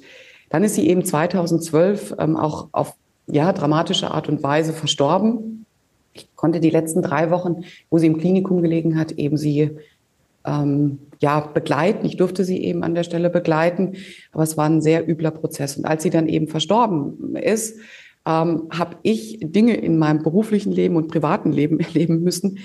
dann 0.50 0.62
ist 0.62 0.74
sie 0.74 0.86
eben 0.88 1.04
2012 1.04 2.16
ähm, 2.18 2.36
auch 2.36 2.68
auf 2.72 2.94
ja, 3.26 3.52
dramatische 3.52 4.10
Art 4.10 4.28
und 4.28 4.42
Weise 4.42 4.72
verstorben. 4.72 5.64
Ich 6.12 6.28
konnte 6.36 6.60
die 6.60 6.70
letzten 6.70 7.00
drei 7.00 7.30
Wochen, 7.30 7.64
wo 7.88 7.98
sie 7.98 8.06
im 8.06 8.18
Klinikum 8.18 8.60
gelegen 8.60 8.98
hat, 8.98 9.12
eben 9.12 9.36
sie 9.36 9.70
ähm, 10.44 10.98
ja, 11.20 11.40
begleiten. 11.40 12.04
Ich 12.06 12.16
durfte 12.16 12.44
sie 12.44 12.62
eben 12.62 12.84
an 12.84 12.94
der 12.94 13.02
Stelle 13.02 13.30
begleiten, 13.30 13.94
aber 14.32 14.42
es 14.42 14.56
war 14.56 14.66
ein 14.66 14.82
sehr 14.82 15.08
übler 15.08 15.30
Prozess. 15.30 15.76
Und 15.76 15.86
als 15.86 16.02
sie 16.02 16.10
dann 16.10 16.28
eben 16.28 16.48
verstorben 16.48 17.36
ist, 17.36 17.78
ähm, 18.26 18.68
habe 18.70 18.96
ich 19.02 19.38
Dinge 19.40 19.76
in 19.76 19.98
meinem 19.98 20.22
beruflichen 20.22 20.72
Leben 20.72 20.96
und 20.96 21.08
privaten 21.08 21.52
Leben 21.52 21.80
erleben 21.80 22.22
müssen, 22.22 22.58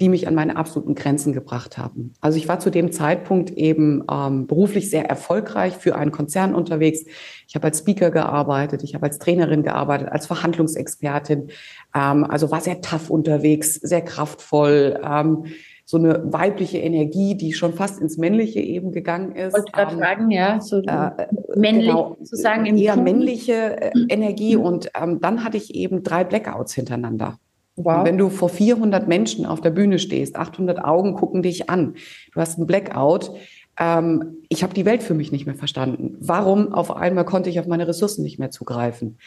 die 0.00 0.08
mich 0.08 0.26
an 0.26 0.34
meine 0.34 0.56
absoluten 0.56 0.96
Grenzen 0.96 1.32
gebracht 1.32 1.78
haben. 1.78 2.14
Also 2.20 2.36
ich 2.36 2.48
war 2.48 2.58
zu 2.58 2.70
dem 2.70 2.90
Zeitpunkt 2.90 3.50
eben 3.50 4.02
ähm, 4.10 4.46
beruflich 4.48 4.90
sehr 4.90 5.08
erfolgreich 5.08 5.74
für 5.76 5.94
einen 5.94 6.10
Konzern 6.10 6.54
unterwegs. 6.54 7.04
Ich 7.46 7.54
habe 7.54 7.66
als 7.66 7.78
Speaker 7.78 8.10
gearbeitet, 8.10 8.82
ich 8.82 8.94
habe 8.94 9.06
als 9.06 9.18
Trainerin 9.18 9.62
gearbeitet, 9.62 10.08
als 10.08 10.26
Verhandlungsexpertin. 10.26 11.48
Ähm, 11.94 12.24
also 12.24 12.50
war 12.50 12.60
sehr 12.60 12.80
tough 12.80 13.08
unterwegs, 13.08 13.74
sehr 13.74 14.02
kraftvoll. 14.02 15.00
Ähm, 15.04 15.44
so 15.86 15.98
eine 15.98 16.32
weibliche 16.32 16.78
Energie, 16.78 17.34
die 17.34 17.52
schon 17.52 17.74
fast 17.74 18.00
ins 18.00 18.16
Männliche 18.16 18.60
eben 18.60 18.92
gegangen 18.92 19.32
ist. 19.32 19.52
Wollte 19.52 19.72
gerade 19.72 19.92
ähm, 19.92 19.98
fragen, 19.98 20.30
ja, 20.30 20.60
so 20.60 20.78
äh, 20.78 21.10
männlich 21.56 21.88
genau, 21.88 22.16
sozusagen 22.20 22.64
im 22.64 22.76
eher 22.76 22.94
Tun. 22.94 23.04
männliche 23.04 23.82
äh, 23.82 23.90
mhm. 23.94 24.06
Energie. 24.08 24.56
Und 24.56 24.90
ähm, 25.00 25.20
dann 25.20 25.44
hatte 25.44 25.58
ich 25.58 25.74
eben 25.74 26.02
drei 26.02 26.24
Blackouts 26.24 26.74
hintereinander. 26.74 27.38
Wow. 27.76 28.04
wenn 28.04 28.16
du 28.16 28.28
vor 28.28 28.50
400 28.50 29.08
Menschen 29.08 29.46
auf 29.46 29.60
der 29.60 29.70
Bühne 29.70 29.98
stehst, 29.98 30.36
800 30.36 30.84
Augen 30.84 31.14
gucken 31.14 31.42
dich 31.42 31.70
an, 31.70 31.94
du 32.32 32.40
hast 32.40 32.56
einen 32.56 32.68
Blackout, 32.68 33.32
ähm, 33.78 34.36
ich 34.48 34.62
habe 34.62 34.74
die 34.74 34.84
Welt 34.84 35.02
für 35.02 35.14
mich 35.14 35.32
nicht 35.32 35.46
mehr 35.46 35.56
verstanden. 35.56 36.16
Warum 36.20 36.72
auf 36.72 36.94
einmal 36.94 37.24
konnte 37.24 37.50
ich 37.50 37.58
auf 37.58 37.66
meine 37.66 37.88
Ressourcen 37.88 38.22
nicht 38.22 38.38
mehr 38.38 38.50
zugreifen? 38.50 39.18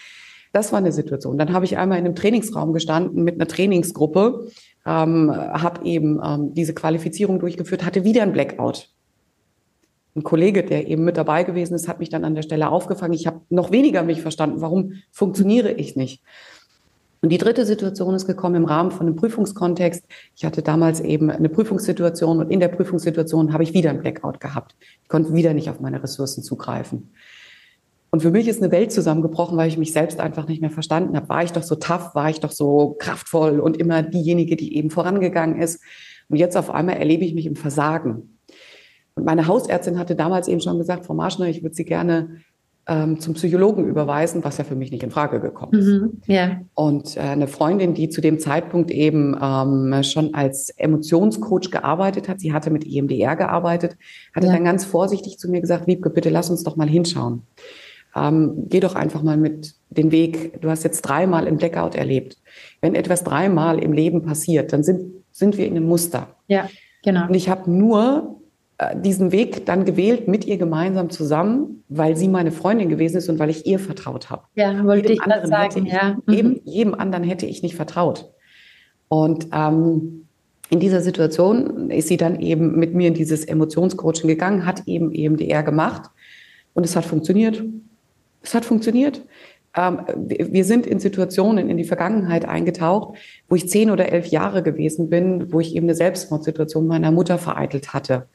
Das 0.58 0.72
war 0.72 0.80
eine 0.80 0.92
Situation. 0.92 1.38
Dann 1.38 1.54
habe 1.54 1.66
ich 1.66 1.78
einmal 1.78 2.00
in 2.00 2.06
einem 2.06 2.16
Trainingsraum 2.16 2.74
gestanden 2.74 3.24
mit 3.24 3.36
einer 3.36 3.48
Trainingsgruppe, 3.48 4.48
ähm, 4.88 5.32
habe 5.32 5.86
eben 5.86 6.20
ähm, 6.26 6.56
diese 6.56 6.74
Qualifizierung 6.74 7.38
durchgeführt, 7.38 7.86
hatte 7.86 8.04
wieder 8.04 8.24
ein 8.24 8.34
Blackout. 8.34 8.90
Ein 10.16 10.24
Kollege, 10.24 10.64
der 10.64 10.88
eben 10.88 11.04
mit 11.04 11.16
dabei 11.16 11.44
gewesen 11.44 11.76
ist, 11.76 11.88
hat 11.88 12.00
mich 12.00 12.10
dann 12.10 12.26
an 12.26 12.34
der 12.34 12.42
Stelle 12.42 12.70
aufgefangen. 12.70 13.14
Ich 13.14 13.28
habe 13.28 13.42
noch 13.52 13.70
weniger 13.70 14.02
mich 14.02 14.24
verstanden. 14.24 14.60
Warum 14.60 14.94
funktioniere 15.12 15.74
ich 15.74 15.96
nicht? 15.96 16.24
Und 17.22 17.30
die 17.30 17.38
dritte 17.38 17.64
Situation 17.64 18.16
ist 18.16 18.26
gekommen 18.26 18.56
im 18.56 18.66
Rahmen 18.66 18.90
von 18.90 19.06
einem 19.06 19.16
Prüfungskontext. 19.16 20.06
Ich 20.36 20.44
hatte 20.44 20.64
damals 20.64 21.02
eben 21.02 21.30
eine 21.30 21.50
Prüfungssituation 21.50 22.40
und 22.40 22.50
in 22.50 22.60
der 22.60 22.70
Prüfungssituation 22.70 23.54
habe 23.54 23.62
ich 23.62 23.76
wieder 23.76 23.92
ein 23.92 24.00
Blackout 24.00 24.40
gehabt. 24.40 24.76
Ich 25.04 25.08
konnte 25.08 25.36
wieder 25.36 25.54
nicht 25.54 25.70
auf 25.70 25.80
meine 25.80 26.02
Ressourcen 26.02 26.42
zugreifen. 26.42 27.12
Und 28.10 28.22
für 28.22 28.32
mich 28.32 28.48
ist 28.48 28.62
eine 28.62 28.72
Welt 28.72 28.92
zusammengebrochen, 28.92 29.58
weil 29.58 29.68
ich 29.68 29.78
mich 29.78 29.92
selbst 29.92 30.20
einfach 30.20 30.48
nicht 30.48 30.62
mehr 30.62 30.72
verstanden 30.72 31.16
habe. 31.16 31.30
War 31.30 31.44
ich 31.44 31.52
doch 31.52 31.64
so 31.64 31.76
tough, 31.76 32.16
war 32.16 32.30
ich 32.30 32.40
doch 32.40 32.52
so 32.52 32.96
kraftvoll 33.00 33.60
und 33.60 33.78
immer 33.78 34.02
diejenige, 34.02 34.56
die 34.56 34.78
eben 34.78 34.90
vorangegangen 34.90 35.62
ist. 35.62 35.82
Und 36.30 36.38
jetzt 36.38 36.56
auf 36.56 36.70
einmal 36.70 36.98
erlebe 36.98 37.26
ich 37.26 37.34
mich 37.34 37.46
im 37.46 37.56
Versagen. 37.56 38.40
Und 39.16 39.26
meine 39.26 39.48
Hausärztin 39.48 40.00
hatte 40.00 40.16
damals 40.16 40.48
eben 40.48 40.62
schon 40.62 40.78
gesagt, 40.78 41.06
Frau 41.06 41.14
Marschner, 41.14 41.48
ich 41.48 41.64
würde 41.64 41.76
Sie 41.76 41.86
gerne 41.86 42.42
ähm, 42.88 43.20
zum 43.20 43.34
Psychologen 43.34 43.86
überweisen, 43.86 44.44
was 44.44 44.58
ja 44.58 44.64
für 44.64 44.76
mich 44.76 44.92
nicht 44.92 45.04
in 45.04 45.12
Frage 45.12 45.42
gekommen 45.42 45.74
ist. 45.74 45.88
Mhm, 45.88 46.22
yeah. 46.30 46.62
Und 46.74 47.18
äh, 47.18 47.22
eine 47.22 47.48
Freundin, 47.48 47.94
die 47.94 48.10
zu 48.10 48.22
dem 48.22 48.40
Zeitpunkt 48.40 48.92
eben 48.92 49.36
ähm, 49.42 50.04
schon 50.04 50.34
als 50.34 50.70
Emotionscoach 50.70 51.70
gearbeitet 51.72 52.30
hat, 52.30 52.40
sie 52.40 52.54
hatte 52.54 52.70
mit 52.70 52.86
EMDR 52.86 53.36
gearbeitet, 53.36 53.98
hatte 54.34 54.48
ja. 54.48 54.54
dann 54.54 54.64
ganz 54.64 54.86
vorsichtig 54.86 55.38
zu 55.38 55.50
mir 55.50 55.60
gesagt, 55.60 55.88
Wiebke, 55.88 56.10
bitte 56.10 56.30
lass 56.30 56.50
uns 56.50 56.64
doch 56.64 56.78
mal 56.78 56.88
hinschauen. 56.88 57.44
Ähm, 58.18 58.66
geh 58.70 58.80
doch 58.80 58.96
einfach 58.96 59.22
mal 59.22 59.38
mit 59.38 59.76
den 59.90 60.12
Weg. 60.12 60.62
Du 60.62 60.70
hast 60.70 60.84
jetzt 60.84 61.02
dreimal 61.02 61.48
im 61.48 61.58
Blackout 61.58 61.96
erlebt. 61.96 62.38
Wenn 62.82 62.96
etwas 62.96 63.24
dreimal 63.24 63.80
im 63.80 63.94
Leben 63.94 64.24
passiert, 64.24 64.74
dann 64.74 64.84
sind, 64.84 65.24
sind 65.32 65.58
wir 65.58 65.68
in 65.68 65.76
einem 65.76 65.88
Muster. 65.88 66.28
Ja, 66.48 66.70
genau. 67.04 67.28
Und 67.28 67.36
ich 67.36 67.50
habe 67.50 67.70
nur 67.70 68.42
äh, 68.78 68.96
diesen 69.00 69.32
Weg 69.32 69.66
dann 69.66 69.86
gewählt 69.86 70.28
mit 70.28 70.46
ihr 70.46 70.58
gemeinsam 70.58 71.10
zusammen, 71.10 71.84
weil 71.90 72.16
sie 72.16 72.28
meine 72.28 72.52
Freundin 72.52 72.90
gewesen 72.90 73.18
ist 73.18 73.30
und 73.30 73.40
weil 73.40 73.50
ich 73.50 73.66
ihr 73.66 73.80
vertraut 73.80 74.30
habe. 74.30 74.44
Ja, 74.56 74.84
wollte 74.86 75.10
jedem 75.10 75.14
ich 75.14 75.20
gerade 75.20 75.48
sagen. 75.48 75.86
Ich, 75.86 75.94
ja. 75.94 76.18
Mhm. 76.26 76.34
Jedem, 76.34 76.62
jedem 76.64 76.94
anderen 76.94 77.24
hätte 77.24 77.46
ich 77.46 77.64
nicht 77.64 77.76
vertraut. 77.76 78.32
Und 79.10 79.48
ähm, 79.54 80.28
in 80.70 80.80
dieser 80.80 81.02
Situation 81.02 81.90
ist 81.90 82.10
sie 82.10 82.18
dann 82.18 82.40
eben 82.42 82.78
mit 82.78 82.94
mir 82.94 83.08
in 83.08 83.14
dieses 83.14 83.46
Emotionscoaching 83.46 84.28
gegangen, 84.28 84.66
hat 84.66 84.84
eben 84.86 85.14
EMDR 85.14 85.64
gemacht 85.64 86.10
und 86.74 86.84
es 86.84 86.96
hat 86.96 87.06
funktioniert. 87.06 87.64
Es 88.48 88.56
hat 88.56 88.66
funktioniert. 88.66 89.22
Ähm, 89.76 90.00
wir 90.16 90.66
sind 90.66 90.88
in 90.88 91.00
Situationen 91.00 91.70
in 91.70 91.78
die 91.78 91.84
Vergangenheit 91.84 92.46
eingetaucht, 92.46 93.18
wo 93.48 93.56
ich 93.56 93.70
zehn 93.70 93.92
oder 93.92 94.12
elf 94.12 94.28
Jahre 94.28 94.64
gewesen 94.64 95.10
bin, 95.10 95.54
wo 95.54 95.60
ich 95.60 95.76
eben 95.76 95.86
eine 95.86 95.96
Selbstmordsituation 95.96 96.88
meiner 96.88 97.12
Mutter 97.12 97.38
vereitelt 97.38 97.94
hatte 97.94 98.28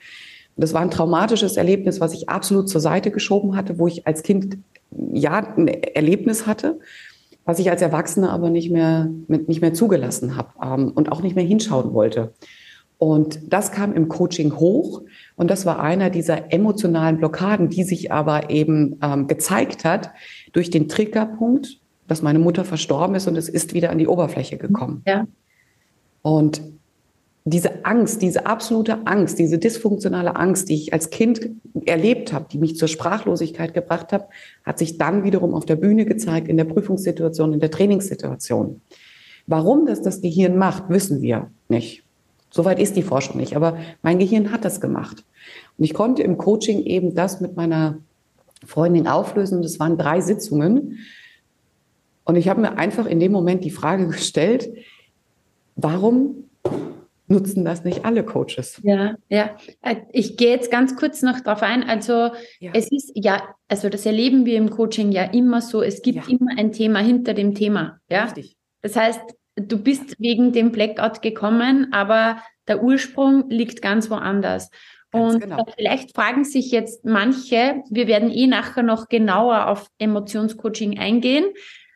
das 0.56 0.74
war 0.74 0.82
ein 0.82 0.90
traumatisches 0.90 1.56
Erlebnis, 1.56 2.00
was 2.00 2.12
ich 2.12 2.28
absolut 2.28 2.68
zur 2.68 2.80
Seite 2.80 3.10
geschoben 3.10 3.56
hatte, 3.56 3.78
wo 3.78 3.86
ich 3.86 4.06
als 4.06 4.22
Kind 4.22 4.58
ja 5.12 5.54
ein 5.56 5.68
Erlebnis 5.68 6.46
hatte, 6.46 6.78
was 7.44 7.58
ich 7.58 7.70
als 7.70 7.82
Erwachsene 7.82 8.30
aber 8.30 8.50
nicht 8.50 8.70
mehr, 8.70 9.10
nicht 9.28 9.62
mehr 9.62 9.74
zugelassen 9.74 10.36
habe 10.36 10.50
ähm, 10.62 10.92
und 10.94 11.10
auch 11.10 11.22
nicht 11.22 11.34
mehr 11.34 11.44
hinschauen 11.44 11.94
wollte. 11.94 12.34
Und 13.02 13.52
das 13.52 13.72
kam 13.72 13.94
im 13.94 14.06
Coaching 14.06 14.54
hoch 14.58 15.02
und 15.34 15.50
das 15.50 15.66
war 15.66 15.80
einer 15.80 16.08
dieser 16.08 16.52
emotionalen 16.52 17.16
Blockaden, 17.16 17.68
die 17.68 17.82
sich 17.82 18.12
aber 18.12 18.48
eben 18.48 19.00
ähm, 19.02 19.26
gezeigt 19.26 19.84
hat 19.84 20.12
durch 20.52 20.70
den 20.70 20.86
Triggerpunkt, 20.86 21.80
dass 22.06 22.22
meine 22.22 22.38
Mutter 22.38 22.64
verstorben 22.64 23.16
ist 23.16 23.26
und 23.26 23.36
es 23.36 23.48
ist 23.48 23.74
wieder 23.74 23.90
an 23.90 23.98
die 23.98 24.06
Oberfläche 24.06 24.56
gekommen. 24.56 25.02
Ja. 25.04 25.26
Und 26.22 26.62
diese 27.44 27.84
Angst, 27.84 28.22
diese 28.22 28.46
absolute 28.46 29.04
Angst, 29.04 29.40
diese 29.40 29.58
dysfunktionale 29.58 30.36
Angst, 30.36 30.68
die 30.68 30.74
ich 30.74 30.92
als 30.92 31.10
Kind 31.10 31.50
erlebt 31.84 32.32
habe, 32.32 32.46
die 32.52 32.58
mich 32.58 32.76
zur 32.76 32.86
Sprachlosigkeit 32.86 33.74
gebracht 33.74 34.12
hat, 34.12 34.28
hat 34.62 34.78
sich 34.78 34.96
dann 34.96 35.24
wiederum 35.24 35.54
auf 35.54 35.66
der 35.66 35.74
Bühne 35.74 36.04
gezeigt, 36.04 36.46
in 36.46 36.56
der 36.56 36.66
Prüfungssituation, 36.66 37.52
in 37.52 37.58
der 37.58 37.72
Trainingssituation. 37.72 38.80
Warum 39.48 39.86
das 39.86 40.02
das 40.02 40.20
Gehirn 40.20 40.56
macht, 40.56 40.88
wissen 40.88 41.20
wir 41.20 41.50
nicht. 41.68 42.04
Soweit 42.52 42.78
ist 42.78 42.96
die 42.96 43.02
Forschung 43.02 43.38
nicht, 43.38 43.56
aber 43.56 43.78
mein 44.02 44.18
Gehirn 44.18 44.52
hat 44.52 44.64
das 44.64 44.80
gemacht. 44.80 45.24
Und 45.78 45.84
ich 45.84 45.94
konnte 45.94 46.22
im 46.22 46.36
Coaching 46.36 46.84
eben 46.84 47.14
das 47.14 47.40
mit 47.40 47.56
meiner 47.56 47.98
Freundin 48.64 49.08
auflösen. 49.08 49.62
Das 49.62 49.80
waren 49.80 49.96
drei 49.96 50.20
Sitzungen. 50.20 50.98
Und 52.24 52.36
ich 52.36 52.48
habe 52.48 52.60
mir 52.60 52.76
einfach 52.76 53.06
in 53.06 53.20
dem 53.20 53.32
Moment 53.32 53.64
die 53.64 53.70
Frage 53.70 54.06
gestellt, 54.06 54.70
warum 55.76 56.44
nutzen 57.26 57.64
das 57.64 57.82
nicht 57.82 58.04
alle 58.04 58.24
Coaches. 58.24 58.80
Ja, 58.82 59.16
ja. 59.28 59.56
Äh, 59.80 59.96
ich 60.12 60.36
gehe 60.36 60.50
jetzt 60.50 60.70
ganz 60.70 60.96
kurz 60.96 61.22
noch 61.22 61.40
darauf 61.40 61.62
ein. 61.62 61.82
Also 61.82 62.30
ja. 62.60 62.72
es 62.74 62.92
ist 62.92 63.12
ja, 63.14 63.42
also 63.68 63.88
das 63.88 64.04
erleben 64.04 64.44
wir 64.44 64.58
im 64.58 64.68
Coaching 64.68 65.10
ja 65.10 65.24
immer 65.24 65.62
so, 65.62 65.82
es 65.82 66.02
gibt 66.02 66.18
ja. 66.18 66.24
immer 66.28 66.50
ein 66.58 66.72
Thema 66.72 66.98
hinter 66.98 67.32
dem 67.32 67.54
Thema. 67.54 67.98
Ja. 68.10 68.24
Richtig. 68.24 68.56
Das 68.82 68.94
heißt, 68.96 69.22
du 69.56 69.78
bist 69.78 70.16
wegen 70.18 70.52
dem 70.52 70.72
Blackout 70.72 71.22
gekommen, 71.22 71.92
aber 71.92 72.42
der 72.68 72.82
Ursprung 72.82 73.48
liegt 73.50 73.82
ganz 73.82 74.10
woanders. 74.10 74.70
Ganz 75.10 75.34
und 75.34 75.40
genau. 75.40 75.66
vielleicht 75.76 76.14
fragen 76.14 76.44
sich 76.44 76.70
jetzt 76.70 77.04
manche, 77.04 77.82
wir 77.90 78.06
werden 78.06 78.30
eh 78.30 78.46
nachher 78.46 78.82
noch 78.82 79.08
genauer 79.08 79.66
auf 79.66 79.88
Emotionscoaching 79.98 80.98
eingehen, 80.98 81.44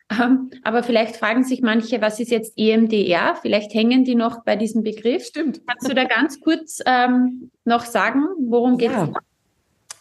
ähm, 0.09 0.51
aber 0.63 0.83
vielleicht 0.83 1.17
fragen 1.17 1.43
sich 1.43 1.61
manche, 1.61 2.01
was 2.01 2.19
ist 2.19 2.31
jetzt 2.31 2.53
EMDR? 2.55 3.35
Vielleicht 3.41 3.73
hängen 3.73 4.05
die 4.05 4.15
noch 4.15 4.43
bei 4.45 4.55
diesem 4.55 4.83
Begriff. 4.83 5.25
Stimmt. 5.25 5.61
Kannst 5.67 5.89
du 5.89 5.93
da 5.93 6.05
ganz 6.05 6.39
kurz 6.39 6.81
ähm, 6.85 7.51
noch 7.65 7.83
sagen, 7.83 8.23
worum 8.39 8.77
geht 8.77 8.91
es? 8.91 9.09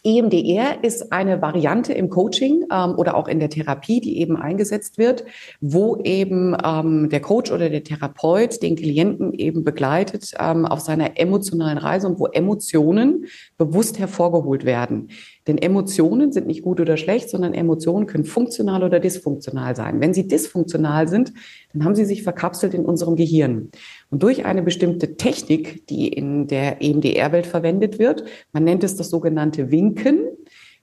EMDR 0.06 0.84
ist 0.84 1.12
eine 1.12 1.42
Variante 1.42 1.92
im 1.92 2.08
Coaching 2.10 2.64
ähm, 2.70 2.94
oder 2.96 3.16
auch 3.16 3.26
in 3.26 3.40
der 3.40 3.50
Therapie, 3.50 4.00
die 4.00 4.20
eben 4.20 4.36
eingesetzt 4.36 4.98
wird, 4.98 5.24
wo 5.60 5.96
eben 6.04 6.56
ähm, 6.64 7.08
der 7.10 7.20
Coach 7.20 7.50
oder 7.50 7.68
der 7.68 7.82
Therapeut 7.82 8.62
den 8.62 8.76
Klienten 8.76 9.34
eben 9.34 9.64
begleitet 9.64 10.32
ähm, 10.38 10.64
auf 10.64 10.78
seiner 10.78 11.18
emotionalen 11.18 11.78
Reise 11.78 12.06
und 12.06 12.20
wo 12.20 12.26
Emotionen 12.26 13.26
bewusst 13.58 13.98
hervorgeholt 13.98 14.64
werden. 14.64 15.08
Denn 15.48 15.58
Emotionen 15.58 16.30
sind 16.32 16.46
nicht 16.46 16.62
gut 16.62 16.80
oder 16.80 16.96
schlecht, 16.96 17.28
sondern 17.28 17.52
Emotionen 17.52 18.06
können 18.06 18.24
funktional 18.24 18.84
oder 18.84 19.00
dysfunktional 19.00 19.74
sein. 19.74 20.00
Wenn 20.00 20.14
sie 20.14 20.28
dysfunktional 20.28 21.08
sind, 21.08 21.32
dann 21.72 21.84
haben 21.84 21.94
sie 21.96 22.04
sich 22.04 22.22
verkapselt 22.22 22.74
in 22.74 22.84
unserem 22.84 23.16
Gehirn. 23.16 23.70
Und 24.10 24.22
durch 24.22 24.44
eine 24.44 24.62
bestimmte 24.62 25.16
Technik, 25.16 25.86
die 25.88 26.08
in 26.08 26.46
der 26.46 26.82
EMDR-Welt 26.82 27.46
verwendet 27.46 27.98
wird, 27.98 28.24
man 28.52 28.64
nennt 28.64 28.84
es 28.84 28.96
das 28.96 29.10
sogenannte 29.10 29.70
Winken, 29.70 30.20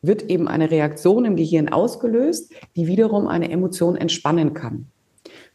wird 0.02 0.30
eben 0.30 0.48
eine 0.48 0.70
Reaktion 0.70 1.24
im 1.26 1.36
Gehirn 1.36 1.70
ausgelöst, 1.70 2.52
die 2.76 2.88
wiederum 2.88 3.28
eine 3.28 3.50
Emotion 3.50 3.96
entspannen 3.96 4.54
kann. 4.54 4.88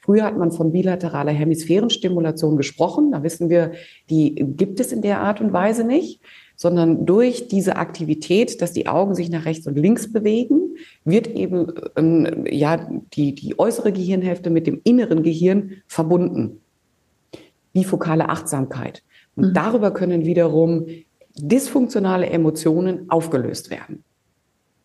Früher 0.00 0.24
hat 0.24 0.38
man 0.38 0.52
von 0.52 0.72
bilateraler 0.72 1.32
Hemisphärenstimulation 1.32 2.56
gesprochen. 2.56 3.12
Da 3.12 3.22
wissen 3.22 3.50
wir, 3.50 3.72
die 4.08 4.34
gibt 4.34 4.80
es 4.80 4.90
in 4.90 5.02
der 5.02 5.20
Art 5.20 5.42
und 5.42 5.52
Weise 5.52 5.84
nicht 5.84 6.22
sondern 6.58 7.06
durch 7.06 7.46
diese 7.46 7.76
Aktivität, 7.76 8.60
dass 8.60 8.72
die 8.72 8.88
Augen 8.88 9.14
sich 9.14 9.30
nach 9.30 9.44
rechts 9.44 9.68
und 9.68 9.78
links 9.78 10.12
bewegen, 10.12 10.74
wird 11.04 11.28
eben 11.28 11.72
ähm, 11.96 12.44
ja 12.50 12.90
die, 13.14 13.32
die 13.36 13.56
äußere 13.60 13.92
Gehirnhälfte 13.92 14.50
mit 14.50 14.66
dem 14.66 14.80
inneren 14.82 15.22
Gehirn 15.22 15.82
verbunden. 15.86 16.60
Bifokale 17.78 18.28
Achtsamkeit. 18.28 19.02
Und 19.36 19.50
mhm. 19.50 19.54
darüber 19.54 19.92
können 19.92 20.24
wiederum 20.24 20.86
dysfunktionale 21.36 22.26
Emotionen 22.26 23.08
aufgelöst 23.08 23.70
werden. 23.70 24.02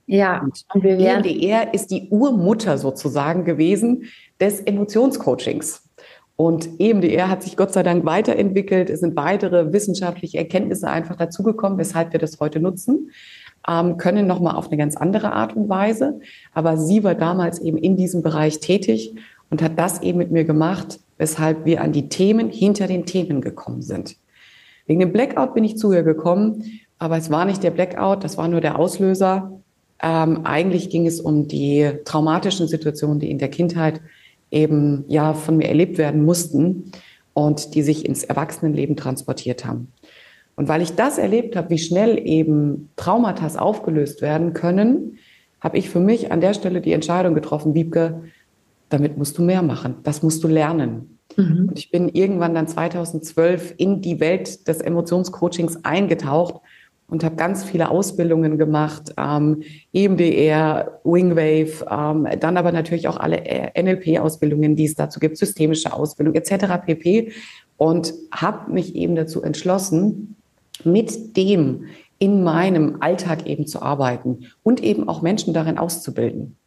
Ja, 0.05 0.41
und, 0.41 0.63
und 0.73 0.83
wir 0.83 0.99
werden 0.99 1.25
EMDR 1.25 1.73
ist 1.73 1.89
die 1.89 2.09
Urmutter 2.09 2.77
sozusagen 2.77 3.45
gewesen 3.45 4.03
des 4.39 4.59
Emotionscoachings. 4.59 5.89
Und 6.35 6.79
EMDR 6.79 7.29
hat 7.29 7.41
sich 7.41 7.57
Gott 7.57 7.73
sei 7.73 7.81
Dank 7.81 8.05
weiterentwickelt. 8.05 8.91
Es 8.91 8.99
sind 8.99 9.15
weitere 9.15 9.73
wissenschaftliche 9.73 10.37
Erkenntnisse 10.37 10.87
einfach 10.87 11.15
dazugekommen, 11.15 11.79
weshalb 11.79 12.11
wir 12.11 12.19
das 12.19 12.39
heute 12.39 12.59
nutzen, 12.59 13.09
ähm, 13.67 13.97
können 13.97 14.27
nochmal 14.27 14.55
auf 14.55 14.67
eine 14.67 14.77
ganz 14.77 14.97
andere 14.97 15.31
Art 15.31 15.55
und 15.55 15.69
Weise. 15.69 16.19
Aber 16.53 16.77
sie 16.77 17.03
war 17.03 17.15
damals 17.15 17.59
eben 17.59 17.77
in 17.77 17.97
diesem 17.97 18.21
Bereich 18.21 18.59
tätig 18.59 19.15
und 19.49 19.61
hat 19.61 19.79
das 19.79 20.01
eben 20.01 20.17
mit 20.17 20.31
mir 20.31 20.43
gemacht, 20.43 20.99
weshalb 21.17 21.65
wir 21.65 21.81
an 21.81 21.91
die 21.91 22.09
Themen 22.09 22.49
hinter 22.49 22.87
den 22.87 23.05
Themen 23.05 23.41
gekommen 23.41 23.81
sind. 23.81 24.17
Wegen 24.85 24.99
dem 24.99 25.13
Blackout 25.13 25.53
bin 25.53 25.63
ich 25.63 25.77
zu 25.77 25.93
ihr 25.93 26.03
gekommen, 26.03 26.63
aber 26.99 27.17
es 27.17 27.31
war 27.31 27.45
nicht 27.45 27.63
der 27.63 27.71
Blackout, 27.71 28.23
das 28.23 28.37
war 28.37 28.47
nur 28.47 28.61
der 28.61 28.77
Auslöser. 28.79 29.59
Ähm, 30.01 30.45
eigentlich 30.45 30.89
ging 30.89 31.07
es 31.07 31.21
um 31.21 31.47
die 31.47 31.91
traumatischen 32.05 32.67
Situationen, 32.67 33.19
die 33.19 33.31
in 33.31 33.39
der 33.39 33.49
Kindheit 33.49 34.01
eben 34.51 35.05
ja 35.07 35.33
von 35.33 35.57
mir 35.57 35.67
erlebt 35.67 35.97
werden 35.97 36.23
mussten 36.23 36.91
und 37.33 37.75
die 37.75 37.81
sich 37.81 38.05
ins 38.05 38.23
Erwachsenenleben 38.23 38.95
transportiert 38.95 39.65
haben. 39.65 39.91
Und 40.55 40.67
weil 40.67 40.81
ich 40.81 40.93
das 40.93 41.17
erlebt 41.17 41.55
habe, 41.55 41.71
wie 41.71 41.79
schnell 41.79 42.19
eben 42.23 42.89
Traumata 42.95 43.59
aufgelöst 43.59 44.21
werden 44.21 44.53
können, 44.53 45.17
habe 45.59 45.77
ich 45.77 45.89
für 45.89 45.99
mich 45.99 46.31
an 46.31 46.41
der 46.41 46.53
Stelle 46.53 46.81
die 46.81 46.91
Entscheidung 46.91 47.33
getroffen, 47.33 47.73
Wiebke, 47.73 48.21
damit 48.93 49.17
musst 49.17 49.37
du 49.39 49.41
mehr 49.41 49.63
machen. 49.63 49.95
Das 50.03 50.21
musst 50.21 50.43
du 50.43 50.47
lernen. 50.47 51.19
Mhm. 51.35 51.69
Und 51.69 51.79
ich 51.79 51.89
bin 51.89 52.09
irgendwann 52.09 52.53
dann 52.53 52.67
2012 52.67 53.73
in 53.77 54.01
die 54.01 54.19
Welt 54.19 54.67
des 54.67 54.81
Emotionscoachings 54.81 55.83
eingetaucht 55.83 56.61
und 57.07 57.23
habe 57.23 57.35
ganz 57.35 57.63
viele 57.63 57.89
Ausbildungen 57.89 58.57
gemacht, 58.59 59.13
ähm, 59.17 59.63
EMDR, 59.93 60.99
Wingwave, 61.03 61.85
ähm, 61.89 62.27
dann 62.39 62.55
aber 62.55 62.71
natürlich 62.71 63.07
auch 63.07 63.17
alle 63.17 63.43
äh, 63.45 63.81
NLP-Ausbildungen, 63.81 64.75
die 64.75 64.85
es 64.85 64.95
dazu 64.95 65.19
gibt, 65.19 65.37
systemische 65.37 65.91
Ausbildung 65.91 66.35
etc. 66.35 66.85
pp. 66.85 67.31
Und 67.77 68.13
habe 68.31 68.71
mich 68.71 68.95
eben 68.95 69.15
dazu 69.15 69.41
entschlossen, 69.41 70.35
mit 70.83 71.35
dem 71.35 71.85
in 72.19 72.43
meinem 72.43 72.97
Alltag 73.01 73.47
eben 73.47 73.65
zu 73.65 73.81
arbeiten 73.81 74.51
und 74.61 74.83
eben 74.83 75.09
auch 75.09 75.23
Menschen 75.23 75.53
darin 75.53 75.79
auszubilden. 75.79 76.57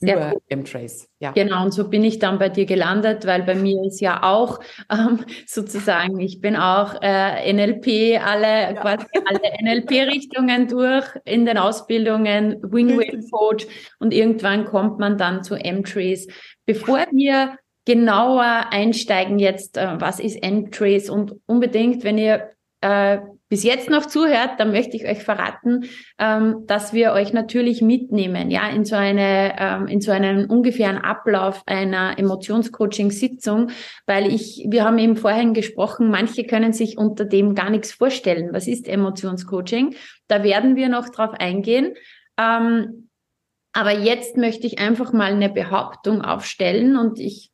Sehr 0.00 0.16
über 0.16 0.32
M-Trace. 0.48 1.08
Ja. 1.18 1.32
Genau, 1.32 1.64
und 1.64 1.72
so 1.72 1.88
bin 1.88 2.04
ich 2.04 2.20
dann 2.20 2.38
bei 2.38 2.48
dir 2.48 2.66
gelandet, 2.66 3.26
weil 3.26 3.42
bei 3.42 3.56
mir 3.56 3.82
ist 3.84 4.00
ja 4.00 4.22
auch 4.22 4.60
ähm, 4.92 5.24
sozusagen, 5.46 6.20
ich 6.20 6.40
bin 6.40 6.54
auch 6.54 6.94
äh, 7.02 7.52
NLP, 7.52 8.20
alle 8.24 8.46
ja. 8.46 8.72
quasi 8.74 9.06
alle 9.26 9.40
NLP-Richtungen 9.60 10.68
durch 10.68 11.04
in 11.24 11.46
den 11.46 11.58
Ausbildungen, 11.58 12.62
Wingwave 12.62 13.28
Coach 13.30 13.66
und 13.98 14.14
irgendwann 14.14 14.64
kommt 14.66 15.00
man 15.00 15.18
dann 15.18 15.42
zu 15.42 15.56
M-Trace. 15.56 16.28
Bevor 16.64 17.06
wir 17.10 17.56
genauer 17.84 18.66
einsteigen 18.70 19.40
jetzt, 19.40 19.76
äh, 19.78 20.00
was 20.00 20.20
ist 20.20 20.42
M-Trace 20.42 21.10
und 21.10 21.34
unbedingt, 21.46 22.04
wenn 22.04 22.18
ihr 22.18 22.50
äh, 22.82 23.18
bis 23.48 23.64
jetzt 23.64 23.88
noch 23.88 24.06
zuhört, 24.06 24.52
dann 24.58 24.72
möchte 24.72 24.96
ich 24.96 25.06
euch 25.06 25.22
verraten, 25.22 25.84
ähm, 26.18 26.64
dass 26.66 26.92
wir 26.92 27.12
euch 27.12 27.32
natürlich 27.32 27.80
mitnehmen, 27.80 28.50
ja, 28.50 28.68
in 28.68 28.84
so 28.84 28.96
eine, 28.96 29.54
ähm, 29.58 29.86
in 29.86 30.00
so 30.00 30.10
einen 30.10 30.46
ungefähren 30.46 30.98
Ablauf 30.98 31.62
einer 31.66 32.18
Emotionscoaching-Sitzung, 32.18 33.70
weil 34.06 34.32
ich, 34.32 34.66
wir 34.68 34.84
haben 34.84 34.98
eben 34.98 35.16
vorhin 35.16 35.54
gesprochen, 35.54 36.10
manche 36.10 36.44
können 36.44 36.72
sich 36.72 36.98
unter 36.98 37.24
dem 37.24 37.54
gar 37.54 37.70
nichts 37.70 37.92
vorstellen. 37.92 38.50
Was 38.52 38.66
ist 38.66 38.86
Emotionscoaching? 38.86 39.94
Da 40.26 40.42
werden 40.42 40.76
wir 40.76 40.88
noch 40.88 41.08
drauf 41.08 41.32
eingehen. 41.32 41.94
Ähm, 42.38 43.08
aber 43.72 43.92
jetzt 43.92 44.36
möchte 44.36 44.66
ich 44.66 44.78
einfach 44.78 45.12
mal 45.12 45.32
eine 45.32 45.48
Behauptung 45.48 46.22
aufstellen 46.22 46.96
und 46.96 47.18
ich 47.18 47.50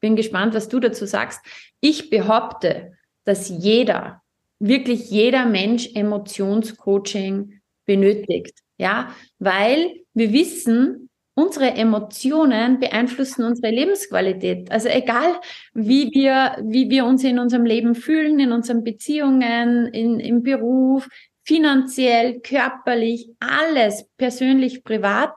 bin 0.00 0.16
gespannt, 0.16 0.54
was 0.54 0.68
du 0.68 0.80
dazu 0.80 1.06
sagst. 1.06 1.40
Ich 1.80 2.10
behaupte, 2.10 2.92
dass 3.24 3.48
jeder 3.48 4.21
wirklich 4.62 5.10
jeder 5.10 5.44
Mensch 5.44 5.90
Emotionscoaching 5.94 7.60
benötigt. 7.84 8.58
Ja, 8.78 9.14
weil 9.38 10.02
wir 10.14 10.32
wissen, 10.32 11.10
unsere 11.34 11.72
Emotionen 11.72 12.78
beeinflussen 12.78 13.44
unsere 13.44 13.72
Lebensqualität. 13.72 14.70
Also 14.70 14.88
egal, 14.88 15.40
wie 15.72 16.10
wir, 16.12 16.56
wie 16.62 16.90
wir 16.90 17.06
uns 17.06 17.24
in 17.24 17.38
unserem 17.38 17.64
Leben 17.64 17.94
fühlen, 17.94 18.38
in 18.38 18.52
unseren 18.52 18.84
Beziehungen, 18.84 19.86
in, 19.88 20.20
im 20.20 20.42
Beruf, 20.42 21.08
finanziell, 21.44 22.40
körperlich, 22.40 23.30
alles 23.40 24.06
persönlich, 24.16 24.84
privat, 24.84 25.34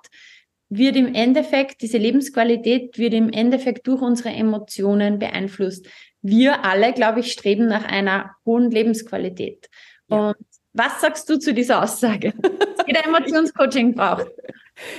wird 0.69 0.95
im 0.95 1.13
Endeffekt, 1.13 1.81
diese 1.81 1.97
Lebensqualität 1.97 2.97
wird 2.97 3.13
im 3.13 3.29
Endeffekt 3.29 3.87
durch 3.87 4.01
unsere 4.01 4.29
Emotionen 4.29 5.19
beeinflusst 5.19 5.87
wir 6.25 6.65
alle, 6.65 6.93
glaube 6.93 7.19
ich, 7.19 7.31
streben 7.31 7.67
nach 7.67 7.85
einer 7.85 8.31
hohen 8.45 8.71
Lebensqualität. 8.71 9.69
Ja. 10.09 10.29
Und 10.29 10.35
was 10.73 10.99
sagst 10.99 11.29
du 11.29 11.37
zu 11.37 11.53
dieser 11.53 11.83
Aussage? 11.83 12.33
Dass 12.41 12.51
jeder 12.87 13.05
Emotionscoaching 13.05 13.95
braucht. 13.95 14.27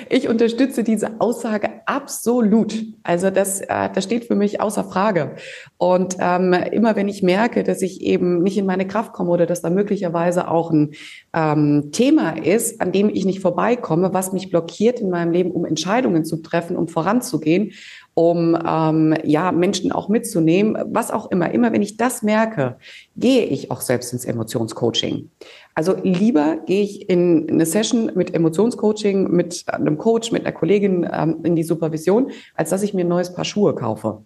Ich 0.09 0.27
unterstütze 0.27 0.85
diese 0.85 1.21
Aussage 1.21 1.83
absolut. 1.85 2.83
Also 3.03 3.29
das, 3.29 3.61
äh, 3.61 3.91
das 3.93 4.05
steht 4.05 4.25
für 4.25 4.35
mich 4.35 4.61
außer 4.63 4.85
Frage. 4.85 5.37
Und 5.77 6.17
ähm, 6.19 6.55
immer 6.73 6.97
wenn 6.97 7.09
ich 7.09 7.23
merke, 7.23 7.63
dass 7.63 7.83
ich 7.83 8.01
eben 8.01 8.43
nicht 8.43 8.57
in 8.57 8.65
meine 8.65 8.87
Kraft 8.87 9.13
komme 9.13 9.31
oder 9.31 9.45
dass 9.45 9.61
da 9.61 9.69
möglicherweise 9.69 10.49
auch 10.49 10.71
ein 10.71 10.95
ähm, 11.35 11.91
Thema 11.93 12.43
ist, 12.43 12.81
an 12.81 12.91
dem 12.91 13.11
ich 13.11 13.27
nicht 13.27 13.41
vorbeikomme, 13.41 14.15
was 14.15 14.33
mich 14.33 14.49
blockiert 14.49 15.01
in 15.01 15.11
meinem 15.11 15.33
Leben, 15.33 15.51
um 15.51 15.67
Entscheidungen 15.67 16.25
zu 16.25 16.39
treffen, 16.39 16.75
um 16.75 16.89
voranzugehen 16.89 17.73
um 18.19 18.59
ähm, 18.67 19.15
ja 19.25 19.53
Menschen 19.53 19.93
auch 19.93 20.09
mitzunehmen, 20.09 20.79
was 20.87 21.11
auch 21.11 21.31
immer. 21.31 21.51
Immer 21.51 21.73
wenn 21.73 21.83
ich 21.83 21.99
das 21.99 22.23
merke, 22.23 22.79
gehe 23.15 23.45
ich 23.45 23.71
auch 23.71 23.83
selbst 23.83 24.15
ins 24.15 24.25
Emotionscoaching. 24.25 25.31
Also 25.75 25.95
lieber 26.03 26.57
gehe 26.65 26.83
ich 26.83 27.11
in 27.11 27.47
eine 27.51 27.67
Session 27.67 28.11
mit 28.15 28.35
Emotionscoaching, 28.35 29.31
mit 29.31 29.65
einem 29.67 29.99
Coach, 29.99 30.33
mit 30.33 30.47
einer 30.47 30.57
Kollegin 30.57 31.07
ähm, 31.13 31.41
in 31.43 31.57
die 31.57 31.63
Supervision, 31.63 32.31
als 32.55 32.71
dass 32.71 32.83
ich 32.83 32.95
mir 32.95 33.05
ein 33.05 33.09
neues 33.09 33.35
Paar 33.35 33.45
Schuhe 33.45 33.75
kaufe. 33.75 34.23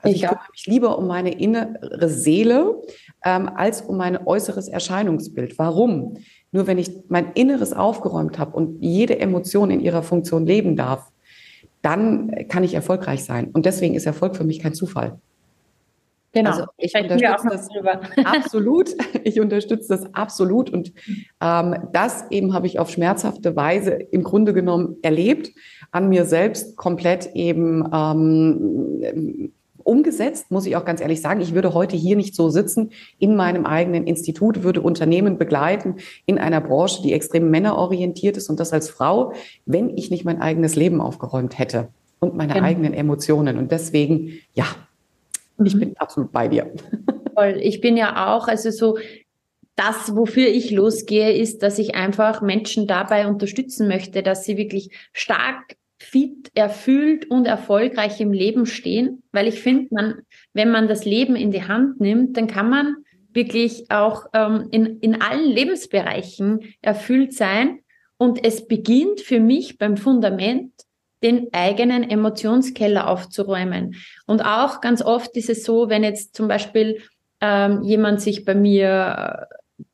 Also 0.00 0.16
ich, 0.16 0.22
ich 0.24 0.28
kümmere 0.28 0.50
mich 0.50 0.66
lieber 0.66 0.98
um 0.98 1.06
meine 1.06 1.30
innere 1.30 2.08
Seele 2.08 2.82
ähm, 3.24 3.48
als 3.54 3.82
um 3.82 3.96
mein 3.96 4.16
äußeres 4.26 4.66
Erscheinungsbild. 4.66 5.60
Warum? 5.60 6.16
Nur 6.50 6.66
wenn 6.66 6.78
ich 6.78 6.90
mein 7.06 7.30
Inneres 7.34 7.72
aufgeräumt 7.72 8.36
habe 8.36 8.56
und 8.56 8.82
jede 8.82 9.20
Emotion 9.20 9.70
in 9.70 9.78
ihrer 9.78 10.02
Funktion 10.02 10.44
leben 10.44 10.74
darf, 10.74 11.12
dann 11.82 12.48
kann 12.48 12.64
ich 12.64 12.74
erfolgreich 12.74 13.24
sein. 13.24 13.50
Und 13.52 13.66
deswegen 13.66 13.94
ist 13.94 14.06
Erfolg 14.06 14.36
für 14.36 14.44
mich 14.44 14.60
kein 14.60 14.74
Zufall. 14.74 15.18
Genau. 16.32 16.50
Also 16.50 16.64
ich 16.76 16.94
unterstütze 16.94 17.48
das 17.48 17.68
absolut. 18.24 18.90
Ich 19.24 19.40
unterstütze 19.40 19.88
das 19.88 20.14
absolut. 20.14 20.70
Und 20.70 20.92
ähm, 21.40 21.88
das 21.92 22.24
eben 22.30 22.52
habe 22.52 22.66
ich 22.66 22.78
auf 22.78 22.90
schmerzhafte 22.90 23.56
Weise 23.56 23.92
im 23.92 24.22
Grunde 24.22 24.52
genommen 24.52 24.96
erlebt, 25.02 25.50
an 25.90 26.08
mir 26.08 26.26
selbst 26.26 26.76
komplett 26.76 27.30
eben 27.34 27.88
ähm, 27.92 29.52
umgesetzt, 29.88 30.50
muss 30.50 30.66
ich 30.66 30.76
auch 30.76 30.84
ganz 30.84 31.00
ehrlich 31.00 31.22
sagen. 31.22 31.40
Ich 31.40 31.54
würde 31.54 31.72
heute 31.72 31.96
hier 31.96 32.14
nicht 32.14 32.34
so 32.34 32.50
sitzen 32.50 32.90
in 33.18 33.34
meinem 33.34 33.64
eigenen 33.64 34.06
Institut, 34.06 34.62
würde 34.62 34.82
Unternehmen 34.82 35.38
begleiten 35.38 35.96
in 36.26 36.38
einer 36.38 36.60
Branche, 36.60 37.02
die 37.02 37.14
extrem 37.14 37.50
männerorientiert 37.50 38.36
ist 38.36 38.50
und 38.50 38.60
das 38.60 38.72
als 38.72 38.90
Frau, 38.90 39.32
wenn 39.64 39.96
ich 39.96 40.10
nicht 40.10 40.26
mein 40.26 40.42
eigenes 40.42 40.76
Leben 40.76 41.00
aufgeräumt 41.00 41.58
hätte 41.58 41.88
und 42.20 42.36
meine 42.36 42.52
genau. 42.52 42.66
eigenen 42.66 42.92
Emotionen. 42.92 43.56
Und 43.56 43.72
deswegen, 43.72 44.38
ja, 44.52 44.66
ich 45.64 45.74
mhm. 45.74 45.80
bin 45.80 45.96
absolut 45.96 46.32
bei 46.32 46.48
dir. 46.48 46.70
Voll. 47.34 47.58
Ich 47.60 47.80
bin 47.80 47.96
ja 47.96 48.34
auch, 48.34 48.46
also 48.46 48.70
so, 48.70 48.98
das, 49.74 50.14
wofür 50.14 50.48
ich 50.48 50.70
losgehe, 50.70 51.32
ist, 51.32 51.62
dass 51.62 51.78
ich 51.78 51.94
einfach 51.94 52.42
Menschen 52.42 52.86
dabei 52.86 53.26
unterstützen 53.26 53.88
möchte, 53.88 54.22
dass 54.22 54.44
sie 54.44 54.56
wirklich 54.58 54.90
stark 55.12 55.76
fit, 55.98 56.50
erfüllt 56.54 57.30
und 57.30 57.46
erfolgreich 57.46 58.20
im 58.20 58.32
Leben 58.32 58.66
stehen, 58.66 59.22
weil 59.32 59.48
ich 59.48 59.60
finde, 59.60 59.88
man, 59.90 60.14
wenn 60.52 60.70
man 60.70 60.88
das 60.88 61.04
Leben 61.04 61.36
in 61.36 61.50
die 61.50 61.64
Hand 61.64 62.00
nimmt, 62.00 62.36
dann 62.36 62.46
kann 62.46 62.70
man 62.70 62.96
wirklich 63.32 63.90
auch 63.90 64.26
ähm, 64.32 64.68
in, 64.70 65.00
in 65.00 65.20
allen 65.20 65.50
Lebensbereichen 65.50 66.60
erfüllt 66.82 67.32
sein. 67.34 67.80
Und 68.16 68.44
es 68.44 68.66
beginnt 68.66 69.20
für 69.20 69.40
mich 69.40 69.78
beim 69.78 69.96
Fundament, 69.96 70.72
den 71.22 71.48
eigenen 71.52 72.08
Emotionskeller 72.08 73.08
aufzuräumen. 73.08 73.96
Und 74.26 74.40
auch 74.42 74.80
ganz 74.80 75.02
oft 75.02 75.36
ist 75.36 75.50
es 75.50 75.64
so, 75.64 75.88
wenn 75.88 76.04
jetzt 76.04 76.36
zum 76.36 76.48
Beispiel 76.48 77.02
ähm, 77.40 77.82
jemand 77.82 78.20
sich 78.20 78.44
bei 78.44 78.54
mir 78.54 79.48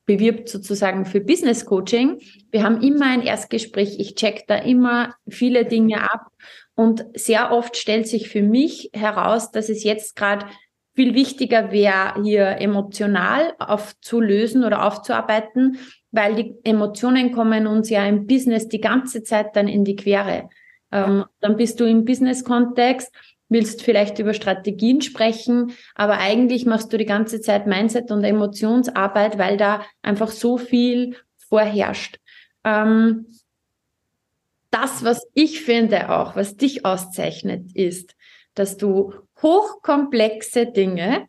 bewirbt 0.06 0.48
sozusagen 0.48 1.06
für 1.06 1.20
Business 1.20 1.64
Coaching. 1.64 2.20
Wir 2.50 2.62
haben 2.62 2.82
immer 2.82 3.06
ein 3.06 3.22
Erstgespräch. 3.22 3.98
Ich 3.98 4.14
check 4.14 4.46
da 4.46 4.56
immer 4.56 5.14
viele 5.28 5.64
Dinge 5.64 6.02
ab. 6.02 6.26
Und 6.74 7.06
sehr 7.14 7.52
oft 7.52 7.76
stellt 7.76 8.08
sich 8.08 8.28
für 8.28 8.42
mich 8.42 8.90
heraus, 8.92 9.50
dass 9.50 9.68
es 9.68 9.84
jetzt 9.84 10.16
gerade 10.16 10.46
viel 10.94 11.14
wichtiger 11.14 11.72
wäre, 11.72 12.22
hier 12.22 12.60
emotional 12.60 13.54
aufzulösen 13.58 14.64
oder 14.64 14.86
aufzuarbeiten, 14.86 15.78
weil 16.12 16.34
die 16.36 16.54
Emotionen 16.62 17.32
kommen 17.32 17.66
uns 17.66 17.90
ja 17.90 18.06
im 18.06 18.26
Business 18.26 18.68
die 18.68 18.80
ganze 18.80 19.22
Zeit 19.22 19.56
dann 19.56 19.66
in 19.66 19.84
die 19.84 19.96
Quere. 19.96 20.48
Ähm, 20.92 21.24
dann 21.40 21.56
bist 21.56 21.80
du 21.80 21.84
im 21.84 22.04
Business-Kontext 22.04 23.12
willst 23.54 23.80
vielleicht 23.80 24.18
über 24.18 24.34
Strategien 24.34 25.00
sprechen, 25.00 25.72
aber 25.94 26.18
eigentlich 26.18 26.66
machst 26.66 26.92
du 26.92 26.98
die 26.98 27.06
ganze 27.06 27.40
Zeit 27.40 27.66
Mindset 27.66 28.10
und 28.10 28.22
Emotionsarbeit, 28.22 29.38
weil 29.38 29.56
da 29.56 29.82
einfach 30.02 30.28
so 30.28 30.58
viel 30.58 31.16
vorherrscht. 31.48 32.18
Ähm, 32.64 33.26
das, 34.70 35.04
was 35.04 35.26
ich 35.34 35.62
finde 35.62 36.10
auch, 36.10 36.34
was 36.34 36.56
dich 36.56 36.84
auszeichnet, 36.84 37.74
ist, 37.74 38.16
dass 38.54 38.76
du 38.76 39.14
hochkomplexe 39.40 40.66
Dinge 40.66 41.28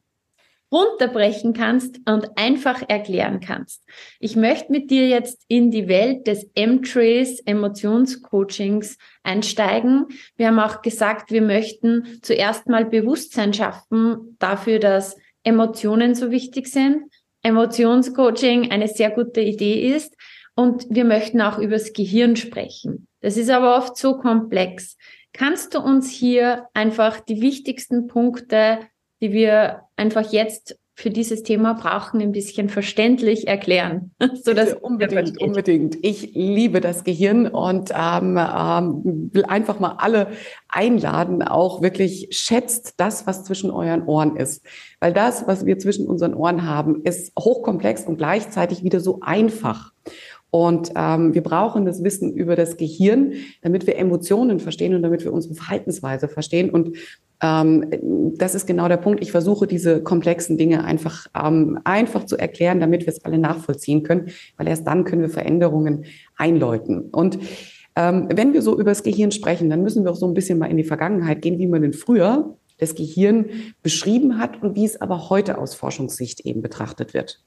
runterbrechen 0.72 1.54
kannst 1.54 2.00
und 2.06 2.38
einfach 2.38 2.82
erklären 2.88 3.40
kannst. 3.40 3.84
Ich 4.20 4.36
möchte 4.36 4.72
mit 4.72 4.92
dir 4.92 5.08
jetzt 5.08 5.44
in 5.48 5.72
die 5.72 5.88
Welt 5.88 6.28
des 6.28 6.50
M-Trace 6.56 7.40
Emotionscoachings 7.46 8.98
einsteigen. 9.24 10.08
Wir 10.36 10.48
haben 10.48 10.60
auch 10.60 10.82
gesagt, 10.82 11.32
wir 11.32 11.42
möchten 11.42 12.20
zuerst 12.22 12.68
mal 12.68 12.86
Bewusstsein 12.86 13.54
schaffen 13.54 14.36
dafür, 14.40 14.80
dass 14.80 15.16
Emotionen 15.44 16.16
so 16.16 16.32
wichtig 16.32 16.68
sind, 16.68 17.04
Emotionscoaching 17.44 18.72
eine 18.72 18.88
sehr 18.88 19.12
gute 19.12 19.42
Idee 19.42 19.96
ist 19.96 20.16
und 20.56 20.88
wir 20.90 21.06
möchten 21.06 21.42
auch 21.42 21.60
übers 21.60 21.94
Gehirn 21.94 22.36
sprechen. 22.36 23.08
Das 23.22 23.38
ist 23.38 23.50
aber 23.50 23.78
oft 23.78 23.98
so 23.98 24.18
komplex. 24.18 24.98
Kannst 25.32 25.76
du 25.76 25.80
uns 25.80 26.10
hier 26.10 26.68
einfach 26.74 27.20
die 27.20 27.42
wichtigsten 27.42 28.08
Punkte, 28.08 28.80
die 29.26 29.34
wir 29.34 29.82
einfach 29.96 30.32
jetzt 30.32 30.78
für 30.98 31.10
dieses 31.10 31.42
Thema 31.42 31.74
brauchen, 31.74 32.22
ein 32.22 32.32
bisschen 32.32 32.70
verständlich 32.70 33.48
erklären. 33.48 34.12
so 34.44 34.54
dass 34.54 34.74
unbedingt, 34.74 35.42
unbedingt. 35.42 35.98
Ich 36.04 36.34
liebe 36.36 36.80
das 36.80 37.04
Gehirn 37.04 37.48
und 37.48 37.90
ähm, 37.92 38.38
ähm, 38.38 39.30
will 39.34 39.44
einfach 39.46 39.80
mal 39.80 39.96
alle 39.98 40.28
einladen, 40.70 41.42
auch 41.42 41.82
wirklich 41.82 42.28
schätzt 42.32 42.94
das, 42.98 43.28
was 43.28 43.44
zwischen 43.44 43.72
euren 43.72 44.04
Ohren 44.04 44.38
ist. 44.38 44.64
Weil 45.02 45.12
das, 45.12 45.48
was 45.48 45.66
wir 45.66 45.80
zwischen 45.80 46.08
unseren 46.08 46.36
Ohren 46.36 46.66
haben, 46.66 47.04
ist 47.04 47.34
hochkomplex 47.38 48.06
und 48.06 48.18
gleichzeitig 48.18 48.84
wieder 48.84 49.00
so 49.00 49.20
einfach. 49.22 49.92
Und 50.56 50.94
ähm, 50.96 51.34
wir 51.34 51.44
brauchen 51.44 51.86
das 51.86 52.02
Wissen 52.02 52.34
über 52.34 52.56
das 52.56 52.78
Gehirn, 52.78 53.34
damit 53.62 53.88
wir 53.88 53.98
Emotionen 53.98 54.62
verstehen 54.62 54.96
und 54.96 55.02
damit 55.02 55.26
wir 55.26 55.34
unsere 55.34 55.54
Verhaltensweise 55.54 56.30
verstehen. 56.30 56.70
Und 56.70 56.96
ähm, 57.44 57.84
das 58.38 58.56
ist 58.56 58.66
genau 58.66 58.88
der 58.88 58.96
Punkt. 58.96 59.22
Ich 59.22 59.34
versuche 59.34 59.68
diese 59.68 60.02
komplexen 60.02 60.58
Dinge 60.58 60.86
einfach, 60.86 61.28
ähm, 61.36 61.78
einfach 61.84 62.26
zu 62.26 62.38
erklären, 62.38 62.80
damit 62.80 63.02
wir 63.02 63.10
es 63.10 63.26
alle 63.26 63.38
nachvollziehen 63.38 64.04
können, 64.04 64.30
weil 64.56 64.70
erst 64.70 64.88
dann 64.88 65.04
können 65.04 65.24
wir 65.24 65.30
Veränderungen 65.30 66.06
einläuten. 66.38 67.10
Und 67.12 67.38
ähm, 67.98 68.30
wenn 68.34 68.54
wir 68.54 68.62
so 68.62 68.76
über 68.76 68.92
das 68.92 69.04
Gehirn 69.04 69.32
sprechen, 69.32 69.70
dann 69.70 69.84
müssen 69.84 70.06
wir 70.06 70.12
auch 70.12 70.16
so 70.16 70.26
ein 70.26 70.34
bisschen 70.34 70.58
mal 70.58 70.72
in 70.72 70.78
die 70.78 70.86
Vergangenheit 70.86 71.42
gehen, 71.42 71.60
wie 71.60 71.68
man 71.68 71.82
denn 71.82 71.92
früher 71.92 72.56
das 72.78 72.96
Gehirn 72.96 73.48
beschrieben 73.84 74.40
hat 74.40 74.64
und 74.64 74.78
wie 74.78 74.86
es 74.86 75.02
aber 75.02 75.30
heute 75.30 75.58
aus 75.58 75.76
Forschungssicht 75.76 76.46
eben 76.46 76.62
betrachtet 76.62 77.14
wird. 77.14 77.44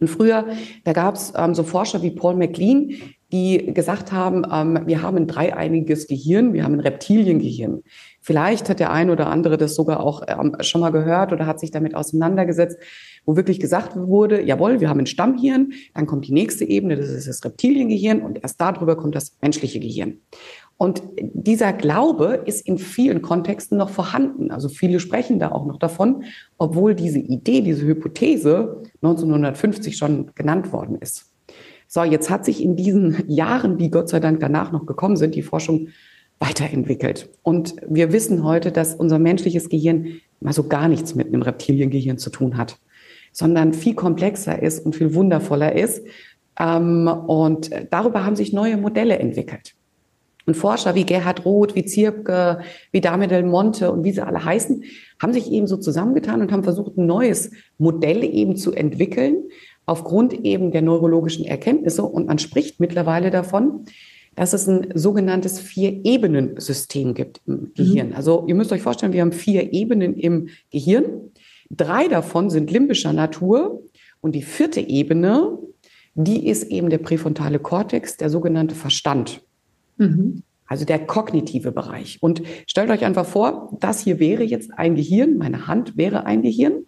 Und 0.00 0.08
früher, 0.08 0.46
da 0.84 0.92
gab 0.92 1.16
es 1.16 1.32
ähm, 1.36 1.54
so 1.54 1.62
Forscher 1.62 2.02
wie 2.02 2.10
Paul 2.10 2.36
MacLean, 2.36 2.92
die 3.32 3.72
gesagt 3.74 4.12
haben, 4.12 4.44
ähm, 4.50 4.86
wir 4.86 5.02
haben 5.02 5.16
ein 5.16 5.26
dreieiniges 5.26 6.06
Gehirn, 6.06 6.54
wir 6.54 6.64
haben 6.64 6.74
ein 6.74 6.80
Reptiliengehirn. 6.80 7.82
Vielleicht 8.20 8.68
hat 8.68 8.80
der 8.80 8.92
eine 8.92 9.12
oder 9.12 9.28
andere 9.28 9.58
das 9.58 9.74
sogar 9.74 10.00
auch 10.00 10.22
ähm, 10.26 10.56
schon 10.60 10.80
mal 10.80 10.90
gehört 10.90 11.32
oder 11.32 11.46
hat 11.46 11.60
sich 11.60 11.70
damit 11.70 11.94
auseinandergesetzt, 11.94 12.78
wo 13.26 13.36
wirklich 13.36 13.60
gesagt 13.60 13.96
wurde, 13.96 14.42
jawohl, 14.42 14.80
wir 14.80 14.88
haben 14.88 15.00
ein 15.00 15.06
Stammhirn, 15.06 15.72
dann 15.94 16.06
kommt 16.06 16.26
die 16.26 16.32
nächste 16.32 16.64
Ebene, 16.64 16.96
das 16.96 17.10
ist 17.10 17.28
das 17.28 17.44
Reptiliengehirn 17.44 18.22
und 18.22 18.42
erst 18.42 18.60
darüber 18.60 18.96
kommt 18.96 19.14
das 19.14 19.36
menschliche 19.42 19.80
Gehirn. 19.80 20.20
Und 20.78 21.02
dieser 21.18 21.72
Glaube 21.72 22.42
ist 22.46 22.66
in 22.66 22.78
vielen 22.78 23.20
Kontexten 23.20 23.76
noch 23.76 23.90
vorhanden. 23.90 24.52
Also 24.52 24.68
viele 24.68 25.00
sprechen 25.00 25.40
da 25.40 25.50
auch 25.50 25.66
noch 25.66 25.76
davon, 25.76 26.22
obwohl 26.56 26.94
diese 26.94 27.18
Idee, 27.18 27.62
diese 27.62 27.84
Hypothese 27.84 28.82
1950 29.02 29.96
schon 29.96 30.30
genannt 30.36 30.72
worden 30.72 30.96
ist. 31.00 31.32
So, 31.88 32.04
jetzt 32.04 32.30
hat 32.30 32.44
sich 32.44 32.62
in 32.62 32.76
diesen 32.76 33.28
Jahren, 33.28 33.76
die 33.76 33.90
Gott 33.90 34.08
sei 34.08 34.20
Dank 34.20 34.38
danach 34.38 34.70
noch 34.70 34.86
gekommen 34.86 35.16
sind, 35.16 35.34
die 35.34 35.42
Forschung 35.42 35.88
weiterentwickelt. 36.38 37.28
Und 37.42 37.74
wir 37.88 38.12
wissen 38.12 38.44
heute, 38.44 38.70
dass 38.70 38.94
unser 38.94 39.18
menschliches 39.18 39.68
Gehirn 39.68 40.20
mal 40.38 40.52
so 40.52 40.68
gar 40.68 40.86
nichts 40.86 41.16
mit 41.16 41.26
einem 41.26 41.42
Reptiliengehirn 41.42 42.18
zu 42.18 42.30
tun 42.30 42.56
hat, 42.56 42.78
sondern 43.32 43.72
viel 43.72 43.94
komplexer 43.94 44.62
ist 44.62 44.86
und 44.86 44.94
viel 44.94 45.14
wundervoller 45.14 45.74
ist. 45.74 46.06
Ähm, 46.60 47.08
und 47.08 47.70
darüber 47.90 48.24
haben 48.24 48.36
sich 48.36 48.52
neue 48.52 48.76
Modelle 48.76 49.18
entwickelt. 49.18 49.74
Und 50.48 50.54
Forscher 50.54 50.94
wie 50.94 51.04
Gerhard 51.04 51.44
Roth, 51.44 51.74
wie 51.74 51.84
Zirke, 51.84 52.60
wie 52.90 53.02
Dame 53.02 53.28
Del 53.28 53.42
Monte 53.42 53.92
und 53.92 54.02
wie 54.02 54.12
sie 54.12 54.26
alle 54.26 54.42
heißen, 54.42 54.82
haben 55.20 55.34
sich 55.34 55.52
eben 55.52 55.66
so 55.66 55.76
zusammengetan 55.76 56.40
und 56.40 56.50
haben 56.50 56.64
versucht, 56.64 56.96
ein 56.96 57.04
neues 57.04 57.50
Modell 57.76 58.24
eben 58.24 58.56
zu 58.56 58.72
entwickeln, 58.72 59.42
aufgrund 59.84 60.32
eben 60.46 60.70
der 60.70 60.80
neurologischen 60.80 61.44
Erkenntnisse. 61.44 62.02
Und 62.02 62.28
man 62.28 62.38
spricht 62.38 62.80
mittlerweile 62.80 63.30
davon, 63.30 63.84
dass 64.36 64.54
es 64.54 64.66
ein 64.66 64.86
sogenanntes 64.94 65.60
Vier-Ebenen-System 65.60 67.12
gibt 67.12 67.42
im 67.46 67.72
Gehirn. 67.74 68.08
Mhm. 68.08 68.14
Also 68.14 68.46
ihr 68.48 68.54
müsst 68.54 68.72
euch 68.72 68.80
vorstellen, 68.80 69.12
wir 69.12 69.20
haben 69.20 69.32
vier 69.32 69.74
Ebenen 69.74 70.16
im 70.16 70.48
Gehirn. 70.70 71.30
Drei 71.68 72.08
davon 72.08 72.48
sind 72.48 72.70
limbischer 72.70 73.12
Natur 73.12 73.82
und 74.22 74.34
die 74.34 74.40
vierte 74.40 74.80
Ebene, 74.80 75.58
die 76.14 76.48
ist 76.48 76.64
eben 76.70 76.88
der 76.88 76.98
präfrontale 76.98 77.58
Kortex, 77.58 78.16
der 78.16 78.30
sogenannte 78.30 78.74
Verstand. 78.74 79.42
Mhm. 79.98 80.42
Also 80.66 80.84
der 80.84 80.98
kognitive 81.06 81.72
Bereich. 81.72 82.18
Und 82.20 82.42
stellt 82.66 82.90
euch 82.90 83.04
einfach 83.04 83.26
vor, 83.26 83.76
das 83.80 84.04
hier 84.04 84.18
wäre 84.18 84.42
jetzt 84.42 84.70
ein 84.76 84.94
Gehirn, 84.94 85.38
meine 85.38 85.66
Hand 85.66 85.96
wäre 85.96 86.26
ein 86.26 86.42
Gehirn. 86.42 86.84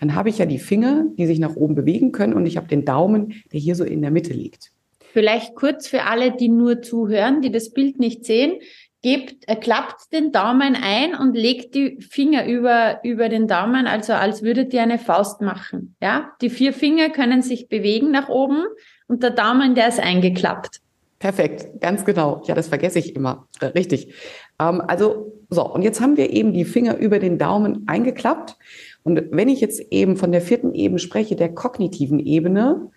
Dann 0.00 0.14
habe 0.14 0.28
ich 0.28 0.38
ja 0.38 0.46
die 0.46 0.60
Finger, 0.60 1.06
die 1.18 1.26
sich 1.26 1.40
nach 1.40 1.56
oben 1.56 1.74
bewegen 1.74 2.12
können 2.12 2.34
und 2.34 2.46
ich 2.46 2.56
habe 2.56 2.68
den 2.68 2.84
Daumen, 2.84 3.42
der 3.52 3.58
hier 3.58 3.74
so 3.74 3.84
in 3.84 4.02
der 4.02 4.12
Mitte 4.12 4.32
liegt. 4.32 4.70
Vielleicht 5.12 5.56
kurz 5.56 5.88
für 5.88 6.04
alle, 6.04 6.36
die 6.36 6.48
nur 6.48 6.82
zuhören, 6.82 7.40
die 7.40 7.50
das 7.50 7.70
Bild 7.70 7.98
nicht 7.98 8.24
sehen. 8.24 8.60
Gebt, 9.02 9.48
äh, 9.48 9.56
klappt 9.56 10.12
den 10.12 10.32
Daumen 10.32 10.76
ein 10.80 11.14
und 11.14 11.36
legt 11.36 11.74
die 11.74 12.00
Finger 12.00 12.46
über, 12.46 12.98
über 13.04 13.28
den 13.28 13.46
Daumen, 13.46 13.86
also 13.86 14.12
als 14.12 14.42
würdet 14.42 14.74
ihr 14.74 14.82
eine 14.82 14.98
Faust 14.98 15.40
machen. 15.40 15.94
Ja, 16.02 16.32
die 16.40 16.50
vier 16.50 16.72
Finger 16.72 17.08
können 17.08 17.42
sich 17.42 17.68
bewegen 17.68 18.10
nach 18.10 18.28
oben 18.28 18.64
und 19.06 19.22
der 19.22 19.30
Daumen, 19.30 19.76
der 19.76 19.88
ist 19.88 20.00
eingeklappt. 20.00 20.80
Perfekt, 21.18 21.80
ganz 21.80 22.04
genau. 22.04 22.42
Ja, 22.46 22.54
das 22.54 22.68
vergesse 22.68 23.00
ich 23.00 23.16
immer. 23.16 23.48
Äh, 23.60 23.66
richtig. 23.66 24.14
Ähm, 24.60 24.80
also, 24.80 25.32
so, 25.50 25.66
und 25.72 25.82
jetzt 25.82 26.00
haben 26.00 26.16
wir 26.16 26.30
eben 26.30 26.52
die 26.52 26.64
Finger 26.64 26.96
über 26.96 27.18
den 27.18 27.38
Daumen 27.38 27.84
eingeklappt. 27.88 28.56
Und 29.02 29.22
wenn 29.30 29.48
ich 29.48 29.60
jetzt 29.60 29.80
eben 29.90 30.16
von 30.16 30.30
der 30.30 30.40
vierten 30.40 30.74
Ebene 30.74 30.98
spreche, 30.98 31.34
der 31.34 31.54
kognitiven 31.54 32.20
Ebene, 32.20 32.90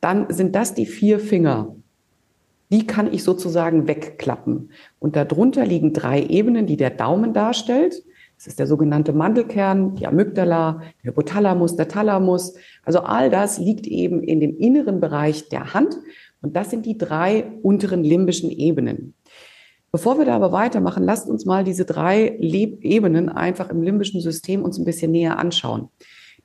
dann 0.00 0.26
sind 0.30 0.54
das 0.54 0.74
die 0.74 0.86
vier 0.86 1.18
Finger. 1.18 1.74
Die 2.70 2.86
kann 2.86 3.12
ich 3.12 3.22
sozusagen 3.22 3.86
wegklappen. 3.86 4.70
Und 4.98 5.14
darunter 5.14 5.66
liegen 5.66 5.92
drei 5.92 6.22
Ebenen, 6.22 6.66
die 6.66 6.76
der 6.76 6.90
Daumen 6.90 7.32
darstellt. 7.32 8.02
Das 8.36 8.46
ist 8.48 8.58
der 8.58 8.66
sogenannte 8.66 9.12
Mandelkern, 9.12 9.94
die 9.94 10.06
Amygdala, 10.06 10.82
der 11.02 11.10
Hypothalamus, 11.10 11.76
der 11.76 11.88
Thalamus. 11.88 12.54
Also 12.84 13.00
all 13.00 13.30
das 13.30 13.58
liegt 13.58 13.86
eben 13.86 14.22
in 14.22 14.40
dem 14.40 14.56
inneren 14.56 15.00
Bereich 15.00 15.48
der 15.48 15.74
Hand. 15.74 15.96
Und 16.42 16.56
das 16.56 16.70
sind 16.70 16.86
die 16.86 16.98
drei 16.98 17.44
unteren 17.62 18.04
limbischen 18.04 18.50
Ebenen. 18.50 19.14
Bevor 19.92 20.18
wir 20.18 20.26
da 20.26 20.34
aber 20.34 20.52
weitermachen, 20.52 21.04
lasst 21.04 21.28
uns 21.28 21.46
mal 21.46 21.64
diese 21.64 21.84
drei 21.84 22.36
Leb 22.38 22.84
Ebenen 22.84 23.28
einfach 23.28 23.70
im 23.70 23.82
limbischen 23.82 24.20
System 24.20 24.62
uns 24.62 24.78
ein 24.78 24.84
bisschen 24.84 25.12
näher 25.12 25.38
anschauen. 25.38 25.88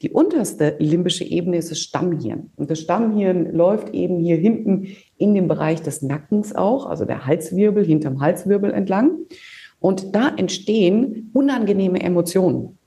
Die 0.01 0.09
unterste 0.09 0.77
limbische 0.79 1.23
Ebene 1.23 1.57
ist 1.57 1.69
das 1.69 1.79
Stammhirn. 1.79 2.51
Und 2.55 2.71
das 2.71 2.79
Stammhirn 2.79 3.53
läuft 3.53 3.93
eben 3.93 4.19
hier 4.19 4.37
hinten 4.37 4.87
in 5.17 5.35
dem 5.35 5.47
Bereich 5.47 5.81
des 5.81 6.01
Nackens 6.01 6.55
auch, 6.55 6.87
also 6.87 7.05
der 7.05 7.25
Halswirbel, 7.27 7.85
hinterm 7.85 8.19
Halswirbel 8.19 8.71
entlang. 8.71 9.17
Und 9.79 10.15
da 10.15 10.29
entstehen 10.29 11.29
unangenehme 11.33 12.01
Emotionen. 12.01 12.77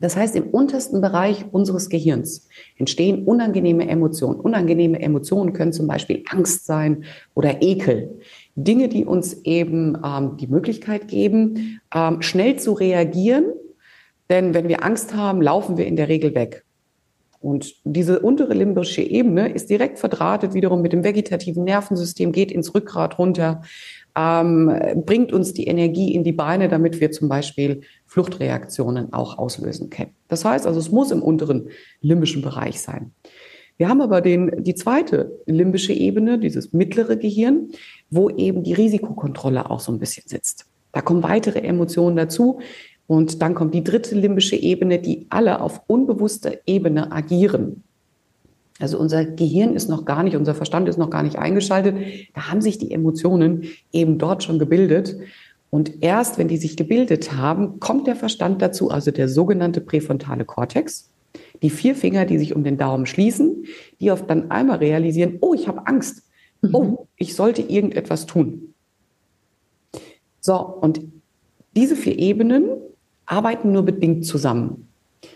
Das 0.00 0.16
heißt, 0.16 0.34
im 0.36 0.48
untersten 0.48 1.00
Bereich 1.00 1.44
unseres 1.52 1.88
Gehirns 1.88 2.48
entstehen 2.76 3.24
unangenehme 3.24 3.88
Emotionen. 3.88 4.40
Unangenehme 4.40 5.00
Emotionen 5.00 5.52
können 5.52 5.72
zum 5.72 5.86
Beispiel 5.86 6.24
Angst 6.28 6.66
sein 6.66 7.04
oder 7.34 7.62
Ekel. 7.62 8.18
Dinge, 8.56 8.88
die 8.88 9.04
uns 9.04 9.42
eben 9.44 9.96
ähm, 10.04 10.36
die 10.36 10.48
Möglichkeit 10.48 11.08
geben, 11.08 11.80
ähm, 11.94 12.22
schnell 12.22 12.58
zu 12.58 12.72
reagieren. 12.72 13.44
Denn 14.30 14.54
wenn 14.54 14.68
wir 14.68 14.84
Angst 14.84 15.14
haben, 15.14 15.40
laufen 15.40 15.76
wir 15.76 15.86
in 15.86 15.96
der 15.96 16.08
Regel 16.08 16.34
weg. 16.34 16.64
Und 17.40 17.74
diese 17.84 18.20
untere 18.20 18.54
limbische 18.54 19.02
Ebene 19.02 19.52
ist 19.52 19.68
direkt 19.68 19.98
verdrahtet 19.98 20.54
wiederum 20.54 20.80
mit 20.80 20.94
dem 20.94 21.04
vegetativen 21.04 21.64
Nervensystem, 21.64 22.32
geht 22.32 22.50
ins 22.50 22.74
Rückgrat 22.74 23.18
runter, 23.18 23.60
ähm, 24.16 24.72
bringt 25.04 25.32
uns 25.32 25.52
die 25.52 25.66
Energie 25.66 26.14
in 26.14 26.24
die 26.24 26.32
Beine, 26.32 26.68
damit 26.68 27.00
wir 27.00 27.10
zum 27.10 27.28
Beispiel 27.28 27.82
Fluchtreaktionen 28.06 29.12
auch 29.12 29.38
auslösen 29.38 29.90
können. 29.90 30.12
Das 30.28 30.44
heißt 30.44 30.66
also, 30.66 30.78
es 30.78 30.90
muss 30.90 31.10
im 31.10 31.22
unteren 31.22 31.68
limbischen 32.00 32.42
Bereich 32.42 32.80
sein. 32.80 33.12
Wir 33.76 33.88
haben 33.88 34.00
aber 34.00 34.20
den, 34.20 34.62
die 34.62 34.76
zweite 34.76 35.40
limbische 35.46 35.92
Ebene, 35.92 36.38
dieses 36.38 36.72
mittlere 36.72 37.16
Gehirn, 37.16 37.70
wo 38.08 38.30
eben 38.30 38.62
die 38.62 38.72
Risikokontrolle 38.72 39.68
auch 39.68 39.80
so 39.80 39.90
ein 39.90 39.98
bisschen 39.98 40.24
sitzt. 40.26 40.66
Da 40.92 41.00
kommen 41.00 41.24
weitere 41.24 41.60
Emotionen 41.60 42.16
dazu. 42.16 42.60
Und 43.06 43.42
dann 43.42 43.54
kommt 43.54 43.74
die 43.74 43.84
dritte 43.84 44.14
limbische 44.14 44.56
Ebene, 44.56 44.98
die 44.98 45.26
alle 45.28 45.60
auf 45.60 45.82
unbewusster 45.88 46.52
Ebene 46.66 47.12
agieren. 47.12 47.82
Also 48.80 48.98
unser 48.98 49.24
Gehirn 49.24 49.74
ist 49.74 49.88
noch 49.88 50.04
gar 50.04 50.22
nicht, 50.22 50.36
unser 50.36 50.54
Verstand 50.54 50.88
ist 50.88 50.98
noch 50.98 51.10
gar 51.10 51.22
nicht 51.22 51.38
eingeschaltet. 51.38 51.96
Da 52.34 52.50
haben 52.50 52.60
sich 52.60 52.78
die 52.78 52.90
Emotionen 52.90 53.64
eben 53.92 54.18
dort 54.18 54.42
schon 54.42 54.58
gebildet. 54.58 55.16
Und 55.70 56.02
erst 56.02 56.38
wenn 56.38 56.48
die 56.48 56.56
sich 56.56 56.76
gebildet 56.76 57.32
haben, 57.32 57.80
kommt 57.80 58.06
der 58.06 58.16
Verstand 58.16 58.62
dazu, 58.62 58.90
also 58.90 59.10
der 59.10 59.28
sogenannte 59.28 59.80
präfrontale 59.80 60.44
Kortex. 60.44 61.10
Die 61.62 61.70
vier 61.70 61.94
Finger, 61.94 62.26
die 62.26 62.38
sich 62.38 62.54
um 62.54 62.64
den 62.64 62.76
Daumen 62.76 63.06
schließen, 63.06 63.64
die 64.00 64.10
oft 64.10 64.28
dann 64.28 64.50
einmal 64.50 64.78
realisieren, 64.78 65.38
oh, 65.40 65.54
ich 65.54 65.68
habe 65.68 65.86
Angst. 65.86 66.22
Mhm. 66.62 66.74
Oh, 66.74 67.06
ich 67.16 67.34
sollte 67.34 67.62
irgendetwas 67.62 68.26
tun. 68.26 68.74
So, 70.40 70.56
und 70.58 71.00
diese 71.76 71.96
vier 71.96 72.18
Ebenen 72.18 72.68
arbeiten 73.26 73.72
nur 73.72 73.84
bedingt 73.84 74.26
zusammen. 74.26 74.88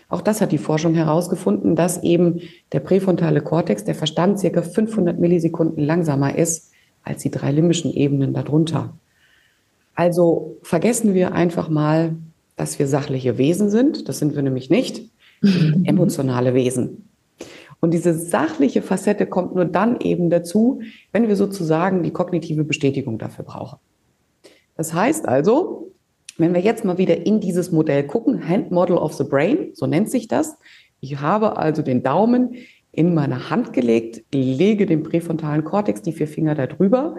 Auch 0.07 0.21
das 0.21 0.41
hat 0.41 0.51
die 0.51 0.57
Forschung 0.57 0.93
herausgefunden, 0.93 1.75
dass 1.75 2.03
eben 2.03 2.41
der 2.71 2.79
präfrontale 2.79 3.41
Kortex, 3.41 3.83
der 3.83 3.95
Verstand, 3.95 4.39
circa 4.39 4.61
500 4.61 5.19
Millisekunden 5.19 5.83
langsamer 5.83 6.35
ist 6.35 6.71
als 7.03 7.21
die 7.21 7.31
drei 7.31 7.51
limbischen 7.51 7.93
Ebenen 7.93 8.33
darunter. 8.33 8.93
Also 9.95 10.57
vergessen 10.63 11.13
wir 11.13 11.33
einfach 11.33 11.69
mal, 11.69 12.15
dass 12.55 12.79
wir 12.79 12.87
sachliche 12.87 13.37
Wesen 13.37 13.69
sind. 13.69 14.07
Das 14.09 14.19
sind 14.19 14.35
wir 14.35 14.41
nämlich 14.41 14.69
nicht. 14.69 15.03
Wir 15.41 15.51
sind 15.73 15.87
emotionale 15.87 16.53
Wesen. 16.53 17.09
Und 17.81 17.93
diese 17.93 18.13
sachliche 18.13 18.81
Facette 18.81 19.25
kommt 19.25 19.55
nur 19.55 19.65
dann 19.65 19.99
eben 20.01 20.29
dazu, 20.29 20.81
wenn 21.11 21.27
wir 21.27 21.35
sozusagen 21.35 22.03
die 22.03 22.11
kognitive 22.11 22.63
Bestätigung 22.63 23.17
dafür 23.17 23.45
brauchen. 23.45 23.79
Das 24.75 24.93
heißt 24.93 25.27
also, 25.27 25.88
wenn 26.39 26.53
wir 26.53 26.61
jetzt 26.61 26.85
mal 26.85 26.97
wieder 26.97 27.25
in 27.25 27.39
dieses 27.39 27.71
Modell 27.71 28.07
gucken, 28.07 28.47
Hand 28.47 28.71
Model 28.71 28.97
of 28.97 29.13
the 29.13 29.23
Brain, 29.23 29.71
so 29.73 29.85
nennt 29.85 30.09
sich 30.09 30.27
das. 30.27 30.57
Ich 31.01 31.19
habe 31.19 31.57
also 31.57 31.81
den 31.81 32.01
Daumen 32.03 32.55
in 32.91 33.13
meine 33.13 33.49
Hand 33.49 33.73
gelegt, 33.73 34.23
lege 34.33 34.85
den 34.85 35.03
präfrontalen 35.03 35.63
Kortex, 35.63 36.01
die 36.01 36.11
vier 36.11 36.27
Finger 36.27 36.55
da 36.55 36.65
drüber, 36.65 37.17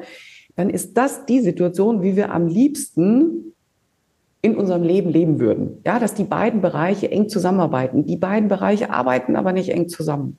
dann 0.56 0.70
ist 0.70 0.96
das 0.96 1.26
die 1.26 1.40
Situation, 1.40 2.02
wie 2.02 2.16
wir 2.16 2.32
am 2.32 2.48
liebsten 2.48 3.54
in 4.42 4.56
unserem 4.56 4.82
Leben 4.82 5.10
leben 5.10 5.38
würden. 5.38 5.78
Ja, 5.84 5.98
dass 5.98 6.14
die 6.14 6.24
beiden 6.24 6.60
Bereiche 6.60 7.10
eng 7.10 7.28
zusammenarbeiten. 7.28 8.06
Die 8.06 8.16
beiden 8.16 8.48
Bereiche 8.48 8.90
arbeiten 8.90 9.36
aber 9.36 9.52
nicht 9.52 9.68
eng 9.68 9.88
zusammen. 9.88 10.38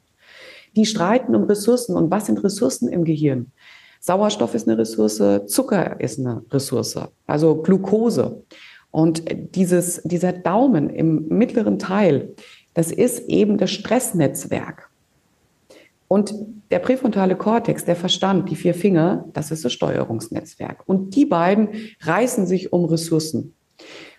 Die 0.75 0.85
streiten 0.85 1.35
um 1.35 1.43
Ressourcen. 1.43 1.95
Und 1.95 2.09
was 2.11 2.25
sind 2.25 2.43
Ressourcen 2.43 2.89
im 2.89 3.03
Gehirn? 3.03 3.51
Sauerstoff 3.99 4.55
ist 4.55 4.67
eine 4.67 4.79
Ressource, 4.79 5.21
Zucker 5.45 5.99
ist 5.99 6.19
eine 6.19 6.43
Ressource, 6.51 6.99
also 7.27 7.61
Glucose. 7.61 8.43
Und 8.91 9.23
dieses, 9.55 10.01
dieser 10.03 10.33
Daumen 10.33 10.89
im 10.89 11.27
mittleren 11.29 11.79
Teil, 11.79 12.33
das 12.73 12.91
ist 12.91 13.27
eben 13.29 13.57
das 13.57 13.71
Stressnetzwerk. 13.71 14.89
Und 16.07 16.33
der 16.71 16.79
präfrontale 16.79 17.37
Kortex, 17.37 17.85
der 17.85 17.95
Verstand, 17.95 18.49
die 18.49 18.57
vier 18.57 18.73
Finger, 18.73 19.25
das 19.31 19.49
ist 19.49 19.63
das 19.63 19.71
Steuerungsnetzwerk. 19.71 20.83
Und 20.85 21.15
die 21.15 21.25
beiden 21.25 21.69
reißen 22.01 22.45
sich 22.45 22.73
um 22.73 22.83
Ressourcen. 22.85 23.53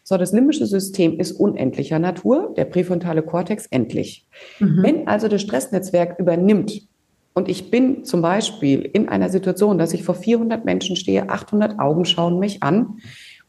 So, 0.03 0.17
das 0.17 0.33
limbische 0.33 0.67
System 0.67 1.21
ist 1.21 1.33
unendlicher 1.33 1.99
Natur, 1.99 2.55
der 2.57 2.65
präfrontale 2.65 3.23
Kortex 3.23 3.67
endlich. 3.67 4.27
Mhm. 4.59 4.83
Wenn 4.83 5.09
also 5.09 5.29
das 5.29 5.43
Stressnetzwerk 5.43 6.19
übernimmt 6.19 6.89
und 7.35 7.49
ich 7.49 7.71
bin 7.71 8.05
zum 8.05 8.21
Beispiel 8.21 8.81
in 8.81 9.09
einer 9.09 9.29
Situation, 9.29 9.79
dass 9.79 9.95
ich 9.95 10.03
vor 10.03 10.15
400 10.15 10.65
Menschen 10.65 10.97
stehe, 10.97 11.29
800 11.29 11.79
Augen 11.79 12.05
schauen 12.05 12.39
mich 12.39 12.63
an 12.63 12.99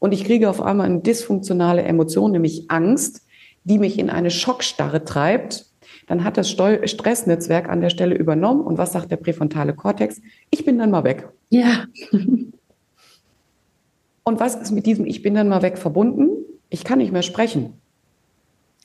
und 0.04 0.12
ich 0.12 0.26
kriege 0.26 0.50
auf 0.50 0.60
einmal 0.60 0.84
eine 0.84 1.00
dysfunktionale 1.00 1.80
Emotion, 1.80 2.32
nämlich 2.32 2.70
Angst, 2.70 3.22
die 3.64 3.78
mich 3.78 3.98
in 3.98 4.10
eine 4.10 4.30
Schockstarre 4.30 5.02
treibt, 5.06 5.64
dann 6.06 6.24
hat 6.24 6.36
das 6.36 6.50
Stressnetzwerk 6.50 7.70
an 7.70 7.80
der 7.80 7.88
Stelle 7.88 8.14
übernommen. 8.14 8.60
Und 8.60 8.76
was 8.76 8.92
sagt 8.92 9.10
der 9.10 9.16
präfrontale 9.16 9.72
Kortex? 9.72 10.20
Ich 10.50 10.66
bin 10.66 10.76
dann 10.76 10.90
mal 10.90 11.04
weg. 11.04 11.30
Ja. 11.48 11.86
Und 14.24 14.40
was 14.40 14.56
ist 14.56 14.72
mit 14.72 14.84
diesem 14.84 15.06
Ich 15.06 15.22
bin 15.22 15.32
dann 15.32 15.48
mal 15.48 15.62
weg 15.62 15.78
verbunden? 15.78 16.28
Ich 16.68 16.84
kann 16.84 16.98
nicht 16.98 17.12
mehr 17.12 17.22
sprechen. 17.22 17.72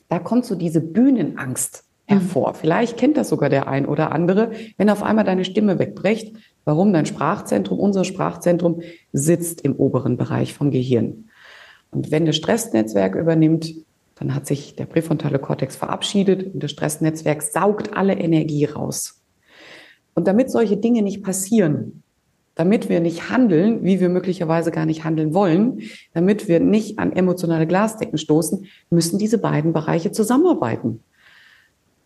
Da 0.07 0.19
kommt 0.19 0.45
so 0.45 0.55
diese 0.55 0.79
Bühnenangst 0.79 1.83
hervor. 2.05 2.51
Mhm. 2.51 2.55
Vielleicht 2.55 2.95
kennt 2.95 3.17
das 3.17 3.27
sogar 3.27 3.49
der 3.49 3.67
ein 3.67 3.85
oder 3.85 4.13
andere, 4.13 4.51
wenn 4.77 4.89
auf 4.89 5.03
einmal 5.03 5.25
deine 5.25 5.43
Stimme 5.43 5.79
wegbricht. 5.79 6.37
Warum? 6.69 6.93
Dein 6.93 7.07
Sprachzentrum, 7.07 7.79
unser 7.79 8.03
Sprachzentrum 8.03 8.83
sitzt 9.11 9.61
im 9.61 9.75
oberen 9.75 10.17
Bereich 10.17 10.53
vom 10.53 10.69
Gehirn. 10.69 11.25
Und 11.89 12.11
wenn 12.11 12.27
das 12.27 12.35
Stressnetzwerk 12.35 13.15
übernimmt, 13.15 13.73
dann 14.13 14.35
hat 14.35 14.45
sich 14.45 14.75
der 14.75 14.85
präfrontale 14.85 15.39
Kortex 15.39 15.75
verabschiedet 15.75 16.53
und 16.53 16.61
das 16.61 16.69
Stressnetzwerk 16.69 17.41
saugt 17.41 17.97
alle 17.97 18.13
Energie 18.13 18.65
raus. 18.65 19.19
Und 20.13 20.27
damit 20.27 20.51
solche 20.51 20.77
Dinge 20.77 21.01
nicht 21.01 21.23
passieren, 21.23 22.03
damit 22.53 22.87
wir 22.87 22.99
nicht 22.99 23.31
handeln, 23.31 23.83
wie 23.83 23.99
wir 23.99 24.09
möglicherweise 24.09 24.69
gar 24.69 24.85
nicht 24.85 25.03
handeln 25.03 25.33
wollen, 25.33 25.81
damit 26.13 26.47
wir 26.47 26.59
nicht 26.59 26.99
an 26.99 27.13
emotionale 27.13 27.65
Glasdecken 27.65 28.19
stoßen, 28.19 28.67
müssen 28.91 29.17
diese 29.17 29.39
beiden 29.39 29.73
Bereiche 29.73 30.11
zusammenarbeiten. 30.11 31.03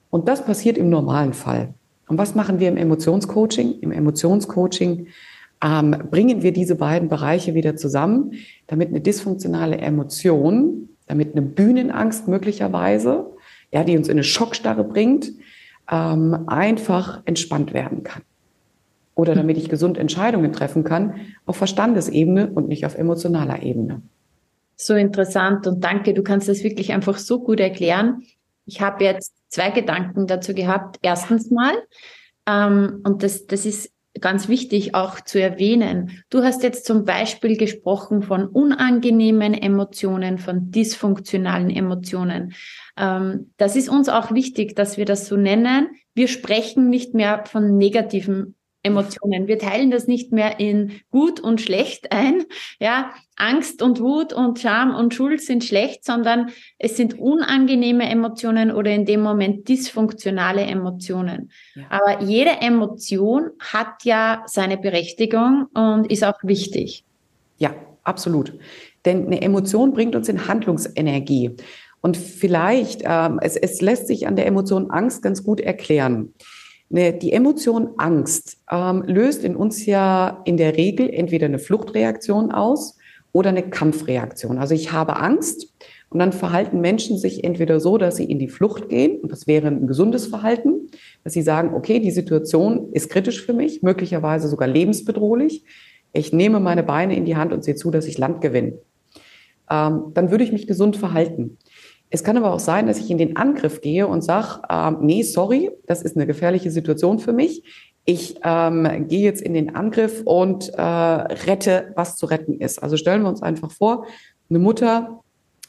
Und 0.09 0.29
das 0.29 0.45
passiert 0.45 0.77
im 0.77 0.89
normalen 0.89 1.33
Fall. 1.33 1.73
Und 2.07 2.17
was 2.17 2.35
machen 2.35 2.59
wir 2.59 2.67
im 2.67 2.77
Emotionscoaching? 2.77 3.79
Im 3.79 3.91
Emotionscoaching 3.91 5.07
ähm, 5.63 5.95
bringen 6.11 6.41
wir 6.41 6.51
diese 6.51 6.75
beiden 6.75 7.09
Bereiche 7.09 7.53
wieder 7.53 7.75
zusammen, 7.75 8.33
damit 8.67 8.89
eine 8.89 9.01
dysfunktionale 9.01 9.77
Emotion, 9.77 10.89
damit 11.07 11.31
eine 11.31 11.41
Bühnenangst 11.41 12.27
möglicherweise, 12.27 13.27
ja, 13.71 13.83
die 13.83 13.97
uns 13.97 14.07
in 14.07 14.13
eine 14.13 14.23
Schockstarre 14.23 14.83
bringt, 14.83 15.31
ähm, 15.91 16.43
einfach 16.47 17.21
entspannt 17.25 17.73
werden 17.73 18.03
kann 18.03 18.21
oder 19.15 19.35
damit 19.35 19.57
ich 19.57 19.69
gesund 19.69 19.97
Entscheidungen 19.97 20.53
treffen 20.53 20.83
kann 20.83 21.15
auf 21.45 21.57
Verstandesebene 21.57 22.51
und 22.51 22.67
nicht 22.67 22.85
auf 22.85 22.97
emotionaler 22.97 23.61
Ebene. 23.61 24.01
So 24.75 24.95
interessant 24.95 25.67
und 25.67 25.83
danke, 25.83 26.13
du 26.13 26.23
kannst 26.23 26.49
das 26.49 26.63
wirklich 26.63 26.93
einfach 26.93 27.17
so 27.17 27.39
gut 27.39 27.59
erklären. 27.59 28.23
Ich 28.65 28.81
habe 28.81 29.03
jetzt 29.03 29.33
zwei 29.53 29.69
Gedanken 29.69 30.27
dazu 30.27 30.53
gehabt. 30.53 30.97
Erstens 31.01 31.51
mal, 31.51 31.73
ähm, 32.47 33.01
und 33.03 33.23
das, 33.23 33.45
das 33.45 33.65
ist 33.65 33.93
ganz 34.19 34.47
wichtig 34.47 34.95
auch 34.95 35.21
zu 35.21 35.41
erwähnen. 35.41 36.23
Du 36.29 36.43
hast 36.43 36.63
jetzt 36.63 36.85
zum 36.85 37.05
Beispiel 37.05 37.57
gesprochen 37.57 38.21
von 38.21 38.47
unangenehmen 38.47 39.53
Emotionen, 39.53 40.37
von 40.37 40.71
dysfunktionalen 40.71 41.69
Emotionen. 41.69 42.53
Ähm, 42.97 43.51
das 43.57 43.75
ist 43.75 43.89
uns 43.89 44.09
auch 44.09 44.31
wichtig, 44.31 44.75
dass 44.75 44.97
wir 44.97 45.05
das 45.05 45.27
so 45.27 45.35
nennen. 45.35 45.89
Wir 46.13 46.27
sprechen 46.27 46.89
nicht 46.89 47.13
mehr 47.13 47.45
von 47.45 47.77
negativen 47.77 48.55
Emotionen. 48.83 49.47
Wir 49.47 49.57
teilen 49.57 49.89
das 49.91 50.07
nicht 50.07 50.31
mehr 50.31 50.59
in 50.59 50.99
gut 51.09 51.39
und 51.39 51.61
schlecht 51.61 52.11
ein. 52.11 52.43
Ja, 52.79 53.11
Angst 53.37 53.81
und 53.81 53.99
Wut 53.99 54.33
und 54.33 54.59
Scham 54.59 54.93
und 54.93 55.13
Schuld 55.13 55.41
sind 55.41 55.63
schlecht, 55.63 56.05
sondern 56.05 56.49
es 56.77 56.97
sind 56.97 57.17
unangenehme 57.17 58.07
Emotionen 58.09 58.71
oder 58.71 58.91
in 58.91 59.05
dem 59.05 59.21
Moment 59.21 59.67
dysfunktionale 59.69 60.61
Emotionen. 60.61 61.49
Ja. 61.75 61.83
Aber 61.89 62.23
jede 62.23 62.61
Emotion 62.61 63.51
hat 63.59 64.03
ja 64.03 64.43
seine 64.45 64.77
Berechtigung 64.77 65.67
und 65.73 66.11
ist 66.11 66.23
auch 66.23 66.37
wichtig. 66.43 67.05
Ja, 67.57 67.73
absolut. 68.03 68.53
Denn 69.05 69.27
eine 69.27 69.41
Emotion 69.41 69.93
bringt 69.93 70.15
uns 70.15 70.29
in 70.29 70.47
Handlungsenergie. 70.47 71.55
Und 72.01 72.17
vielleicht, 72.17 73.03
ähm, 73.05 73.39
es, 73.41 73.55
es 73.55 73.79
lässt 73.79 74.07
sich 74.07 74.27
an 74.27 74.35
der 74.35 74.45
Emotion 74.45 74.91
Angst 74.91 75.23
ganz 75.23 75.41
gut 75.41 75.61
erklären. 75.61 76.33
Ne, 76.93 77.11
die 77.11 77.33
Emotion 77.33 77.95
Angst 77.97 78.59
ähm, 78.69 79.01
löst 79.07 79.43
in 79.43 79.55
uns 79.55 79.87
ja 79.87 80.43
in 80.45 80.57
der 80.57 80.77
Regel 80.77 81.09
entweder 81.09 81.47
eine 81.47 81.57
Fluchtreaktion 81.57 82.51
aus 82.51 82.99
oder 83.31 83.49
eine 83.49 83.67
Kampfreaktion. 83.67 84.59
Also 84.59 84.75
ich 84.75 84.91
habe 84.91 85.15
Angst 85.15 85.73
und 86.09 86.19
dann 86.19 86.31
verhalten 86.31 86.81
Menschen 86.81 87.17
sich 87.17 87.43
entweder 87.43 87.79
so, 87.79 87.97
dass 87.97 88.17
sie 88.17 88.25
in 88.25 88.37
die 88.37 88.47
Flucht 88.47 88.89
gehen, 88.89 89.21
und 89.21 89.31
das 89.31 89.47
wäre 89.47 89.69
ein 89.69 89.87
gesundes 89.87 90.27
Verhalten, 90.27 90.91
dass 91.23 91.33
sie 91.33 91.41
sagen, 91.41 91.73
okay, 91.73 91.99
die 91.99 92.11
Situation 92.11 92.93
ist 92.93 93.09
kritisch 93.09 93.43
für 93.43 93.53
mich, 93.53 93.81
möglicherweise 93.81 94.47
sogar 94.47 94.67
lebensbedrohlich. 94.67 95.65
Ich 96.11 96.31
nehme 96.31 96.59
meine 96.59 96.83
Beine 96.83 97.15
in 97.15 97.25
die 97.25 97.35
Hand 97.35 97.53
und 97.53 97.63
sehe 97.63 97.73
zu, 97.73 97.89
dass 97.89 98.05
ich 98.05 98.19
Land 98.19 98.41
gewinne. 98.41 98.73
Ähm, 99.67 100.11
dann 100.13 100.29
würde 100.29 100.43
ich 100.43 100.51
mich 100.51 100.67
gesund 100.67 100.95
verhalten. 100.95 101.57
Es 102.13 102.23
kann 102.23 102.37
aber 102.37 102.53
auch 102.53 102.59
sein, 102.59 102.85
dass 102.85 102.99
ich 102.99 103.09
in 103.09 103.17
den 103.17 103.37
Angriff 103.37 103.81
gehe 103.81 104.05
und 104.05 104.21
sage, 104.21 104.61
ähm, 104.69 104.97
nee, 105.01 105.23
sorry, 105.23 105.71
das 105.87 106.03
ist 106.03 106.15
eine 106.15 106.27
gefährliche 106.27 106.69
Situation 106.69 107.17
für 107.17 107.33
mich. 107.33 107.63
Ich 108.05 108.35
ähm, 108.43 109.07
gehe 109.07 109.21
jetzt 109.21 109.41
in 109.41 109.55
den 109.55 109.75
Angriff 109.75 110.21
und 110.23 110.69
äh, 110.75 110.79
rette, 110.79 111.91
was 111.95 112.15
zu 112.15 112.27
retten 112.27 112.59
ist. 112.59 112.83
Also 112.83 112.97
stellen 112.97 113.23
wir 113.23 113.29
uns 113.29 113.41
einfach 113.41 113.71
vor, 113.71 114.05
eine 114.47 114.59
Mutter 114.59 115.21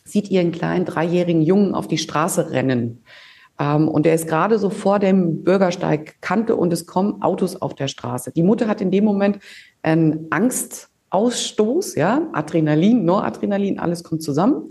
sieht 0.04 0.30
ihren 0.30 0.52
kleinen 0.52 0.84
dreijährigen 0.84 1.40
Jungen 1.40 1.74
auf 1.74 1.88
die 1.88 1.96
Straße 1.96 2.50
rennen. 2.50 3.02
Ähm, 3.58 3.88
und 3.88 4.04
der 4.04 4.14
ist 4.14 4.28
gerade 4.28 4.58
so 4.58 4.68
vor 4.68 4.98
dem 4.98 5.44
Bürgersteig 5.44 6.20
Kante 6.20 6.56
und 6.56 6.74
es 6.74 6.84
kommen 6.84 7.22
Autos 7.22 7.56
auf 7.56 7.74
der 7.74 7.88
Straße. 7.88 8.32
Die 8.32 8.42
Mutter 8.42 8.68
hat 8.68 8.82
in 8.82 8.90
dem 8.90 9.06
Moment 9.06 9.38
einen 9.80 10.26
Angstausstoß, 10.28 11.94
ja, 11.94 12.28
Adrenalin, 12.34 13.06
Noradrenalin, 13.06 13.78
alles 13.78 14.04
kommt 14.04 14.22
zusammen. 14.22 14.68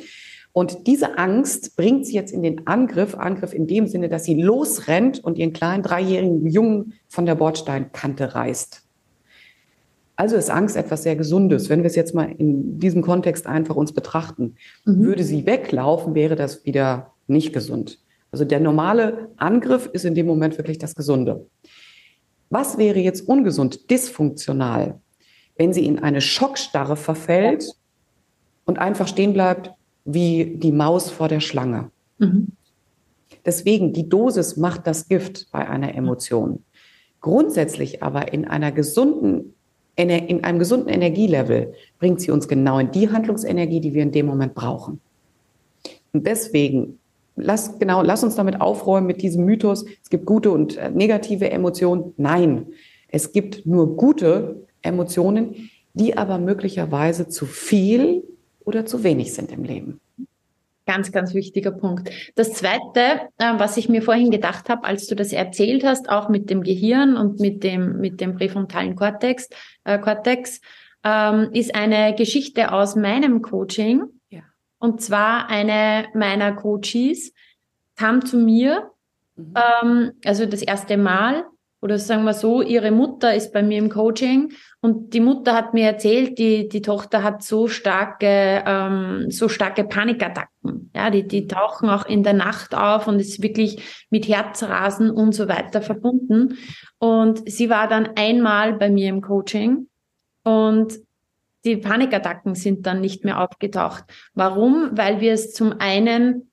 Und 0.53 0.85
diese 0.85 1.17
Angst 1.17 1.75
bringt 1.75 2.05
sie 2.05 2.13
jetzt 2.13 2.31
in 2.31 2.43
den 2.43 2.67
Angriff, 2.67 3.15
Angriff 3.15 3.53
in 3.53 3.65
dem 3.65 3.87
Sinne, 3.87 4.07
dass 4.07 4.23
sie 4.23 4.39
losrennt 4.39 5.23
und 5.23 5.39
ihren 5.39 5.51
kleinen 5.51 5.81
dreijährigen 5.81 6.45
Jungen 6.47 6.93
von 7.09 7.25
der 7.25 7.33
Bordsteinkante 7.35 8.35
reißt. 8.35 8.83
Also 10.15 10.35
ist 10.35 10.51
Angst 10.51 10.75
etwas 10.75 11.01
sehr 11.01 11.15
Gesundes. 11.15 11.69
Wenn 11.69 11.79
wir 11.81 11.87
es 11.87 11.95
jetzt 11.95 12.13
mal 12.13 12.31
in 12.37 12.79
diesem 12.79 13.01
Kontext 13.01 13.47
einfach 13.47 13.75
uns 13.75 13.93
betrachten, 13.93 14.55
mhm. 14.85 14.99
würde 14.99 15.23
sie 15.23 15.47
weglaufen, 15.47 16.13
wäre 16.13 16.35
das 16.35 16.65
wieder 16.65 17.13
nicht 17.25 17.51
gesund. 17.51 17.99
Also 18.31 18.45
der 18.45 18.59
normale 18.59 19.31
Angriff 19.37 19.89
ist 19.91 20.05
in 20.05 20.13
dem 20.13 20.27
Moment 20.27 20.57
wirklich 20.59 20.77
das 20.77 20.93
Gesunde. 20.93 21.47
Was 22.51 22.77
wäre 22.77 22.99
jetzt 22.99 23.27
ungesund, 23.27 23.89
dysfunktional, 23.89 24.99
wenn 25.57 25.73
sie 25.73 25.85
in 25.85 25.97
eine 25.97 26.21
Schockstarre 26.21 26.95
verfällt 26.95 27.73
und 28.65 28.77
einfach 28.77 29.07
stehen 29.07 29.33
bleibt 29.33 29.71
wie 30.05 30.57
die 30.57 30.71
Maus 30.71 31.09
vor 31.09 31.27
der 31.27 31.39
Schlange? 31.39 31.91
Mhm. 32.17 32.53
Deswegen, 33.45 33.93
die 33.93 34.07
Dosis 34.07 34.57
macht 34.57 34.87
das 34.87 35.07
Gift 35.07 35.47
bei 35.51 35.67
einer 35.67 35.95
Emotion. 35.95 36.63
Grundsätzlich 37.19 38.01
aber 38.03 38.33
in 38.33 38.45
einer 38.45 38.71
gesunden, 38.71 39.53
in 39.95 40.43
einem 40.43 40.59
gesunden 40.59 40.89
Energielevel 40.89 41.73
bringt 41.99 42.19
sie 42.19 42.31
uns 42.31 42.47
genau 42.47 42.79
in 42.79 42.91
die 42.91 43.09
Handlungsenergie, 43.09 43.79
die 43.79 43.93
wir 43.93 44.03
in 44.03 44.11
dem 44.11 44.25
Moment 44.25 44.55
brauchen. 44.55 45.01
Und 46.13 46.25
deswegen, 46.25 46.99
lass, 47.35 47.79
genau, 47.79 48.01
lass 48.01 48.23
uns 48.23 48.35
damit 48.35 48.61
aufräumen 48.61 49.07
mit 49.07 49.21
diesem 49.21 49.45
Mythos, 49.45 49.85
es 50.01 50.09
gibt 50.09 50.25
gute 50.25 50.51
und 50.51 50.77
äh, 50.77 50.89
negative 50.89 51.49
Emotionen. 51.49 52.13
Nein, 52.17 52.67
es 53.09 53.31
gibt 53.31 53.65
nur 53.65 53.95
gute 53.95 54.67
Emotionen, 54.81 55.69
die 55.93 56.17
aber 56.17 56.39
möglicherweise 56.39 57.27
zu 57.27 57.45
viel 57.45 58.23
oder 58.65 58.85
zu 58.85 59.03
wenig 59.03 59.33
sind 59.33 59.51
im 59.51 59.63
Leben. 59.63 59.99
Ganz, 60.85 61.13
ganz 61.13 61.33
wichtiger 61.33 61.71
Punkt. 61.71 62.09
Das 62.35 62.53
Zweite, 62.53 63.29
äh, 63.37 63.53
was 63.57 63.77
ich 63.77 63.87
mir 63.87 64.01
vorhin 64.01 64.31
gedacht 64.31 64.67
habe, 64.67 64.83
als 64.83 65.07
du 65.07 65.15
das 65.15 65.31
erzählt 65.31 65.85
hast, 65.85 66.09
auch 66.09 66.27
mit 66.27 66.49
dem 66.49 66.61
Gehirn 66.61 67.15
und 67.15 67.39
mit 67.39 67.63
dem, 67.63 67.99
mit 68.01 68.19
dem 68.19 68.35
präfrontalen 68.35 68.95
Cortex, 68.95 69.47
äh, 69.85 69.97
Cortex 69.97 70.59
ähm, 71.05 71.49
ist 71.53 71.73
eine 71.73 72.15
Geschichte 72.15 72.73
aus 72.73 72.97
meinem 72.97 73.41
Coaching. 73.41 74.03
Ja. 74.29 74.41
Und 74.77 75.01
zwar 75.01 75.49
eine 75.49 76.07
meiner 76.13 76.53
Coaches 76.53 77.33
kam 77.95 78.25
zu 78.25 78.37
mir, 78.37 78.91
mhm. 79.35 79.53
ähm, 79.81 80.11
also 80.25 80.45
das 80.45 80.61
erste 80.61 80.97
Mal, 80.97 81.45
oder 81.83 81.99
sagen 81.99 82.23
wir 82.23 82.33
so, 82.33 82.61
ihre 82.61 82.91
Mutter 82.91 83.35
ist 83.35 83.51
bei 83.51 83.61
mir 83.61 83.77
im 83.77 83.89
Coaching 83.89 84.53
und 84.79 85.13
die 85.13 85.19
Mutter 85.19 85.53
hat 85.53 85.73
mir 85.73 85.85
erzählt, 85.85 86.39
die, 86.39 86.69
die 86.69 86.81
Tochter 86.81 87.23
hat 87.23 87.43
so 87.43 87.67
starke, 87.67 88.63
ähm, 88.65 89.25
so 89.29 89.49
starke 89.49 89.83
Panikattacken. 89.83 90.91
Ja, 90.95 91.09
die, 91.09 91.27
die 91.27 91.45
tauchen 91.45 91.89
auch 91.89 92.05
in 92.05 92.23
der 92.23 92.31
Nacht 92.31 92.73
auf 92.73 93.07
und 93.07 93.19
ist 93.19 93.43
wirklich 93.43 94.05
mit 94.09 94.29
Herzrasen 94.29 95.11
und 95.11 95.35
so 95.35 95.49
weiter 95.49 95.81
verbunden. 95.81 96.57
Und 96.99 97.51
sie 97.51 97.69
war 97.69 97.89
dann 97.89 98.11
einmal 98.15 98.71
bei 98.71 98.89
mir 98.89 99.09
im 99.09 99.19
Coaching 99.19 99.89
und 100.45 100.93
die 101.65 101.75
Panikattacken 101.75 102.55
sind 102.55 102.85
dann 102.85 103.01
nicht 103.01 103.25
mehr 103.25 103.41
aufgetaucht. 103.41 104.05
Warum? 104.33 104.91
Weil 104.93 105.19
wir 105.19 105.33
es 105.33 105.51
zum 105.51 105.73
einen 105.79 106.49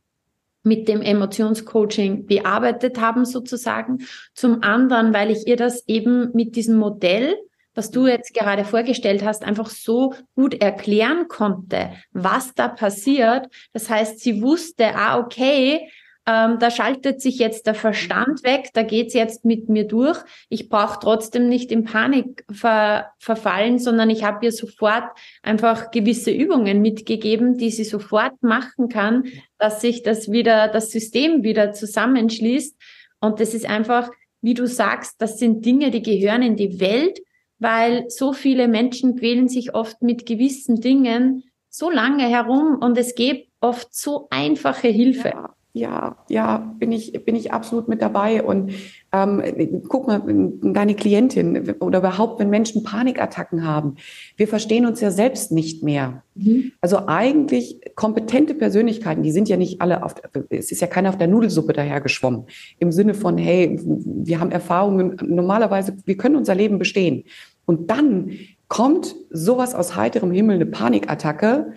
mit 0.62 0.88
dem 0.88 1.00
Emotionscoaching 1.02 2.26
bearbeitet 2.26 3.00
haben 3.00 3.24
sozusagen. 3.24 4.06
Zum 4.34 4.62
anderen, 4.62 5.14
weil 5.14 5.30
ich 5.30 5.46
ihr 5.46 5.56
das 5.56 5.86
eben 5.88 6.30
mit 6.34 6.56
diesem 6.56 6.78
Modell, 6.78 7.36
was 7.74 7.90
du 7.90 8.06
jetzt 8.06 8.34
gerade 8.34 8.64
vorgestellt 8.64 9.24
hast, 9.24 9.44
einfach 9.44 9.70
so 9.70 10.14
gut 10.34 10.60
erklären 10.60 11.28
konnte, 11.28 11.92
was 12.12 12.54
da 12.54 12.68
passiert. 12.68 13.46
Das 13.72 13.88
heißt, 13.88 14.20
sie 14.20 14.42
wusste, 14.42 14.94
ah, 14.96 15.18
okay, 15.18 15.88
ähm, 16.26 16.58
da 16.58 16.70
schaltet 16.70 17.22
sich 17.22 17.38
jetzt 17.38 17.66
der 17.66 17.74
Verstand 17.74 18.44
weg, 18.44 18.68
da 18.74 18.82
geht's 18.82 19.14
jetzt 19.14 19.44
mit 19.44 19.68
mir 19.68 19.84
durch. 19.84 20.18
Ich 20.50 20.68
brauche 20.68 20.98
trotzdem 21.00 21.48
nicht 21.48 21.72
in 21.72 21.84
Panik 21.84 22.44
ver 22.52 23.10
verfallen, 23.18 23.78
sondern 23.78 24.10
ich 24.10 24.22
habe 24.22 24.44
ihr 24.44 24.52
sofort 24.52 25.04
einfach 25.42 25.90
gewisse 25.90 26.30
Übungen 26.30 26.82
mitgegeben, 26.82 27.56
die 27.56 27.70
sie 27.70 27.84
sofort 27.84 28.42
machen 28.42 28.88
kann, 28.88 29.24
dass 29.58 29.80
sich 29.80 30.02
das 30.02 30.30
wieder, 30.30 30.68
das 30.68 30.90
System 30.90 31.42
wieder 31.42 31.72
zusammenschließt. 31.72 32.76
Und 33.20 33.40
das 33.40 33.54
ist 33.54 33.68
einfach, 33.68 34.10
wie 34.42 34.54
du 34.54 34.66
sagst, 34.66 35.22
das 35.22 35.38
sind 35.38 35.64
Dinge, 35.64 35.90
die 35.90 36.02
gehören 36.02 36.42
in 36.42 36.56
die 36.56 36.80
Welt, 36.80 37.18
weil 37.58 38.04
so 38.08 38.34
viele 38.34 38.68
Menschen 38.68 39.16
quälen 39.16 39.48
sich 39.48 39.74
oft 39.74 40.02
mit 40.02 40.26
gewissen 40.26 40.80
Dingen 40.80 41.44
so 41.70 41.90
lange 41.90 42.28
herum 42.28 42.78
und 42.80 42.98
es 42.98 43.14
gibt 43.14 43.48
oft 43.60 43.94
so 43.94 44.28
einfache 44.30 44.88
Hilfe. 44.88 45.28
Ja 45.28 45.54
ja, 45.72 46.16
ja, 46.28 46.74
bin 46.78 46.90
ich, 46.90 47.12
bin 47.24 47.36
ich 47.36 47.52
absolut 47.52 47.88
mit 47.88 48.02
dabei. 48.02 48.42
Und 48.42 48.72
ähm, 49.12 49.82
guck 49.88 50.06
mal, 50.06 50.22
deine 50.62 50.94
Klientin 50.94 51.74
oder 51.80 52.00
überhaupt, 52.00 52.40
wenn 52.40 52.50
Menschen 52.50 52.82
Panikattacken 52.82 53.64
haben, 53.64 53.96
wir 54.36 54.48
verstehen 54.48 54.86
uns 54.86 55.00
ja 55.00 55.10
selbst 55.10 55.52
nicht 55.52 55.82
mehr. 55.82 56.24
Mhm. 56.34 56.72
Also 56.80 57.06
eigentlich 57.06 57.80
kompetente 57.94 58.54
Persönlichkeiten, 58.54 59.22
die 59.22 59.32
sind 59.32 59.48
ja 59.48 59.56
nicht 59.56 59.80
alle 59.80 60.02
auf, 60.02 60.14
es 60.48 60.72
ist 60.72 60.80
ja 60.80 60.88
keiner 60.88 61.10
auf 61.10 61.18
der 61.18 61.28
Nudelsuppe 61.28 61.72
dahergeschwommen. 61.72 62.46
Im 62.78 62.90
Sinne 62.90 63.14
von, 63.14 63.38
hey, 63.38 63.78
wir 63.80 64.40
haben 64.40 64.50
Erfahrungen, 64.50 65.16
normalerweise, 65.24 65.96
wir 66.04 66.16
können 66.16 66.36
unser 66.36 66.54
Leben 66.56 66.78
bestehen. 66.78 67.24
Und 67.64 67.90
dann 67.90 68.32
kommt 68.66 69.14
sowas 69.30 69.74
aus 69.74 69.94
heiterem 69.94 70.32
Himmel, 70.32 70.56
eine 70.56 70.66
Panikattacke 70.66 71.74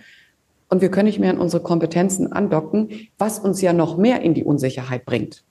und 0.68 0.80
wir 0.80 0.90
können 0.90 1.06
nicht 1.06 1.18
mehr 1.18 1.30
an 1.30 1.38
unsere 1.38 1.62
Kompetenzen 1.62 2.32
andocken, 2.32 3.08
was 3.18 3.38
uns 3.38 3.60
ja 3.60 3.72
noch 3.72 3.96
mehr 3.96 4.22
in 4.22 4.34
die 4.34 4.44
Unsicherheit 4.44 5.04
bringt. 5.04 5.44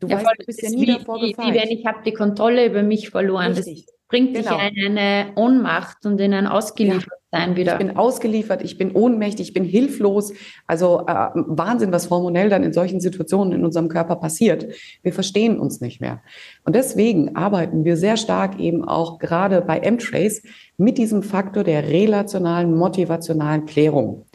Du 0.00 0.08
ja, 0.08 0.16
weißt, 0.16 0.26
du 0.38 0.46
bist 0.46 0.62
ja 0.62 0.70
nie 0.70 0.82
wie, 0.82 0.86
davor 0.86 1.20
gefeit. 1.20 1.46
Wie 1.46 1.54
wenn 1.54 1.70
ich 1.70 1.86
habe 1.86 1.98
die 2.04 2.12
Kontrolle 2.12 2.66
über 2.66 2.82
mich 2.82 3.10
verloren. 3.10 3.52
Richtig. 3.52 3.86
Das 3.86 3.94
bringt 4.08 4.34
genau. 4.34 4.58
dich 4.58 4.76
in 4.76 4.98
eine 4.98 5.32
Ohnmacht 5.36 6.04
und 6.04 6.20
in 6.20 6.34
ein 6.34 6.46
Ausgeliefertsein 6.46 7.21
ja. 7.32 7.56
wieder. 7.56 7.72
Ich 7.72 7.78
bin 7.78 7.96
ausgeliefert, 7.96 8.62
ich 8.62 8.78
bin 8.78 8.92
ohnmächtig, 8.92 9.48
ich 9.48 9.54
bin 9.54 9.64
hilflos. 9.64 10.32
Also 10.66 11.04
äh, 11.06 11.28
Wahnsinn, 11.34 11.92
was 11.92 12.10
hormonell 12.10 12.48
dann 12.48 12.62
in 12.62 12.72
solchen 12.72 13.00
Situationen 13.00 13.52
in 13.52 13.64
unserem 13.64 13.88
Körper 13.88 14.16
passiert. 14.16 14.66
Wir 15.02 15.12
verstehen 15.12 15.58
uns 15.58 15.80
nicht 15.80 16.00
mehr. 16.00 16.20
Und 16.64 16.76
deswegen 16.76 17.36
arbeiten 17.36 17.84
wir 17.84 17.96
sehr 17.96 18.16
stark 18.16 18.60
eben 18.60 18.84
auch 18.84 19.18
gerade 19.18 19.62
bei 19.62 19.78
M-Trace 19.78 20.42
mit 20.76 20.98
diesem 20.98 21.22
Faktor 21.22 21.64
der 21.64 21.88
relationalen, 21.88 22.74
motivationalen 22.74 23.66
Klärung. 23.66 24.26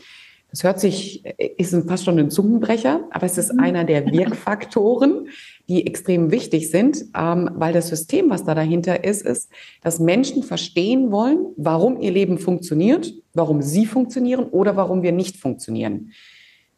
Das 0.50 0.64
hört 0.64 0.80
sich, 0.80 1.26
ist 1.58 1.76
fast 1.88 2.06
schon 2.06 2.18
ein 2.18 2.32
Zungenbrecher, 2.32 3.02
aber 3.12 3.26
es 3.26 3.38
ist 3.38 3.52
einer 3.60 3.84
der 3.84 4.06
Wirkfaktoren, 4.12 5.28
die 5.70 5.86
extrem 5.86 6.32
wichtig 6.32 6.72
sind, 6.72 7.06
ähm, 7.18 7.50
weil 7.56 7.74
das 7.74 7.90
System, 7.90 8.30
was 8.30 8.46
da 8.46 8.56
dahinter 8.56 9.04
ist, 9.04 9.26
ist, 9.26 9.52
dass 9.82 10.00
Menschen 10.00 10.44
verstehen 10.44 11.12
wollen, 11.12 11.48
warum 11.58 12.00
ihr 12.00 12.12
Leben 12.12 12.38
funktioniert, 12.38 13.14
warum 13.34 13.62
sie 13.62 13.86
funktionieren 13.86 14.46
oder 14.46 14.78
warum 14.78 15.04
wir 15.04 15.12
nicht 15.12 15.38
funktionieren. 15.38 16.12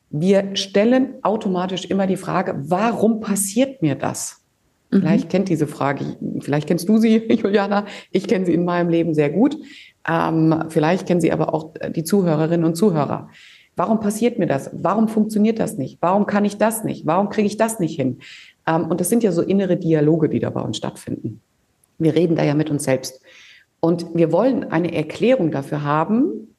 Wir 0.09 0.55
stellen 0.55 1.15
automatisch 1.21 1.85
immer 1.85 2.07
die 2.07 2.17
Frage, 2.17 2.55
warum 2.63 3.19
passiert 3.19 3.83
mir 3.83 3.93
das? 3.93 4.41
Mhm. 4.89 5.01
Vielleicht 5.01 5.29
kennt 5.29 5.49
diese 5.49 5.67
Frage, 5.67 6.17
vielleicht 6.39 6.67
kennst 6.67 6.89
du 6.89 6.97
sie, 6.97 7.17
Juliana, 7.29 7.85
ich 8.11 8.27
kenne 8.27 8.47
sie 8.47 8.53
in 8.53 8.65
meinem 8.65 8.89
Leben 8.89 9.13
sehr 9.13 9.29
gut. 9.29 9.55
Ähm, 10.09 10.63
vielleicht 10.69 11.05
kennen 11.05 11.21
sie 11.21 11.31
aber 11.31 11.53
auch 11.53 11.73
die 11.95 12.03
Zuhörerinnen 12.03 12.65
und 12.65 12.75
Zuhörer. 12.75 13.29
Warum 13.75 13.99
passiert 13.99 14.39
mir 14.39 14.47
das? 14.47 14.71
Warum 14.73 15.07
funktioniert 15.07 15.59
das 15.59 15.77
nicht? 15.77 15.99
Warum 16.01 16.25
kann 16.25 16.43
ich 16.43 16.57
das 16.57 16.83
nicht? 16.83 17.05
Warum 17.05 17.29
kriege 17.29 17.47
ich 17.47 17.55
das 17.55 17.79
nicht 17.79 17.95
hin? 17.95 18.19
Ähm, 18.69 18.85
und 18.85 19.01
das 19.01 19.09
sind 19.09 19.23
ja 19.23 19.31
so 19.31 19.41
innere 19.41 19.77
Dialoge, 19.77 20.29
die 20.29 20.39
da 20.39 20.49
bei 20.49 20.61
uns 20.61 20.77
stattfinden. 20.77 21.41
Wir 21.97 22.15
reden 22.15 22.35
da 22.35 22.43
ja 22.43 22.53
mit 22.53 22.69
uns 22.69 22.83
selbst. 22.83 23.21
Und 23.79 24.13
wir 24.13 24.31
wollen 24.31 24.65
eine 24.65 24.93
Erklärung 24.93 25.51
dafür 25.51 25.83
haben, 25.83 26.55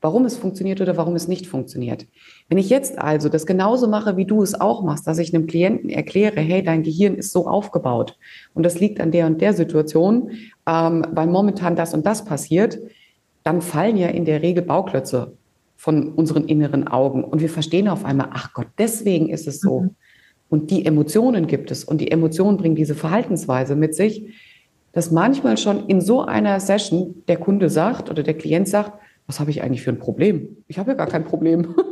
warum 0.00 0.24
es 0.24 0.36
funktioniert 0.36 0.80
oder 0.80 0.96
warum 0.96 1.14
es 1.14 1.28
nicht 1.28 1.46
funktioniert. 1.46 2.06
Wenn 2.48 2.58
ich 2.58 2.70
jetzt 2.70 2.98
also 2.98 3.28
das 3.28 3.46
genauso 3.46 3.88
mache, 3.88 4.16
wie 4.16 4.24
du 4.24 4.42
es 4.42 4.58
auch 4.58 4.82
machst, 4.82 5.06
dass 5.06 5.18
ich 5.18 5.34
einem 5.34 5.46
Klienten 5.46 5.90
erkläre, 5.90 6.40
hey, 6.40 6.62
dein 6.62 6.82
Gehirn 6.82 7.14
ist 7.14 7.32
so 7.32 7.46
aufgebaut 7.46 8.18
und 8.54 8.64
das 8.64 8.78
liegt 8.78 9.00
an 9.00 9.10
der 9.10 9.26
und 9.26 9.40
der 9.40 9.52
Situation, 9.52 10.30
ähm, 10.66 11.06
weil 11.10 11.26
momentan 11.26 11.76
das 11.76 11.94
und 11.94 12.06
das 12.06 12.24
passiert, 12.24 12.78
dann 13.42 13.62
fallen 13.62 13.96
ja 13.96 14.08
in 14.08 14.24
der 14.24 14.42
Regel 14.42 14.62
Bauklötze 14.64 15.36
von 15.76 16.12
unseren 16.12 16.46
inneren 16.46 16.86
Augen 16.88 17.24
und 17.24 17.40
wir 17.40 17.50
verstehen 17.50 17.88
auf 17.88 18.04
einmal, 18.04 18.30
ach 18.32 18.52
Gott, 18.52 18.68
deswegen 18.78 19.28
ist 19.28 19.46
es 19.46 19.60
so. 19.60 19.80
Mhm. 19.80 19.90
Und 20.48 20.70
die 20.70 20.86
Emotionen 20.86 21.46
gibt 21.46 21.70
es 21.70 21.84
und 21.84 22.00
die 22.00 22.10
Emotionen 22.10 22.56
bringen 22.56 22.76
diese 22.76 22.94
Verhaltensweise 22.94 23.74
mit 23.74 23.94
sich, 23.94 24.34
dass 24.92 25.10
manchmal 25.10 25.58
schon 25.58 25.86
in 25.88 26.00
so 26.00 26.22
einer 26.22 26.60
Session 26.60 27.22
der 27.28 27.36
Kunde 27.36 27.68
sagt 27.68 28.10
oder 28.10 28.22
der 28.22 28.34
Klient 28.34 28.68
sagt, 28.68 28.92
was 29.26 29.40
habe 29.40 29.50
ich 29.50 29.62
eigentlich 29.62 29.82
für 29.82 29.90
ein 29.90 29.98
Problem? 29.98 30.56
Ich 30.68 30.78
habe 30.78 30.92
ja 30.92 30.96
gar 30.96 31.08
kein 31.08 31.24
Problem. 31.24 31.74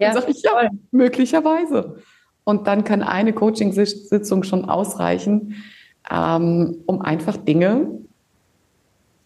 Ja, 0.00 0.14
sage 0.14 0.30
ich, 0.30 0.42
ja, 0.42 0.70
möglicherweise. 0.92 1.96
Und 2.44 2.66
dann 2.66 2.84
kann 2.84 3.02
eine 3.02 3.34
Coaching-Sitzung 3.34 4.44
schon 4.44 4.64
ausreichen, 4.64 5.56
ähm, 6.10 6.78
um 6.86 7.02
einfach 7.02 7.36
Dinge 7.36 8.00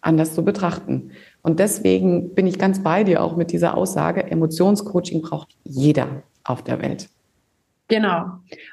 anders 0.01 0.35
zu 0.35 0.43
betrachten. 0.43 1.11
Und 1.41 1.59
deswegen 1.59 2.35
bin 2.35 2.45
ich 2.45 2.59
ganz 2.59 2.83
bei 2.83 3.03
dir 3.03 3.23
auch 3.23 3.35
mit 3.35 3.51
dieser 3.51 3.77
Aussage, 3.77 4.29
Emotionscoaching 4.29 5.21
braucht 5.21 5.55
jeder 5.63 6.23
auf 6.43 6.61
der 6.61 6.81
Welt. 6.81 7.09
Genau. 7.87 8.25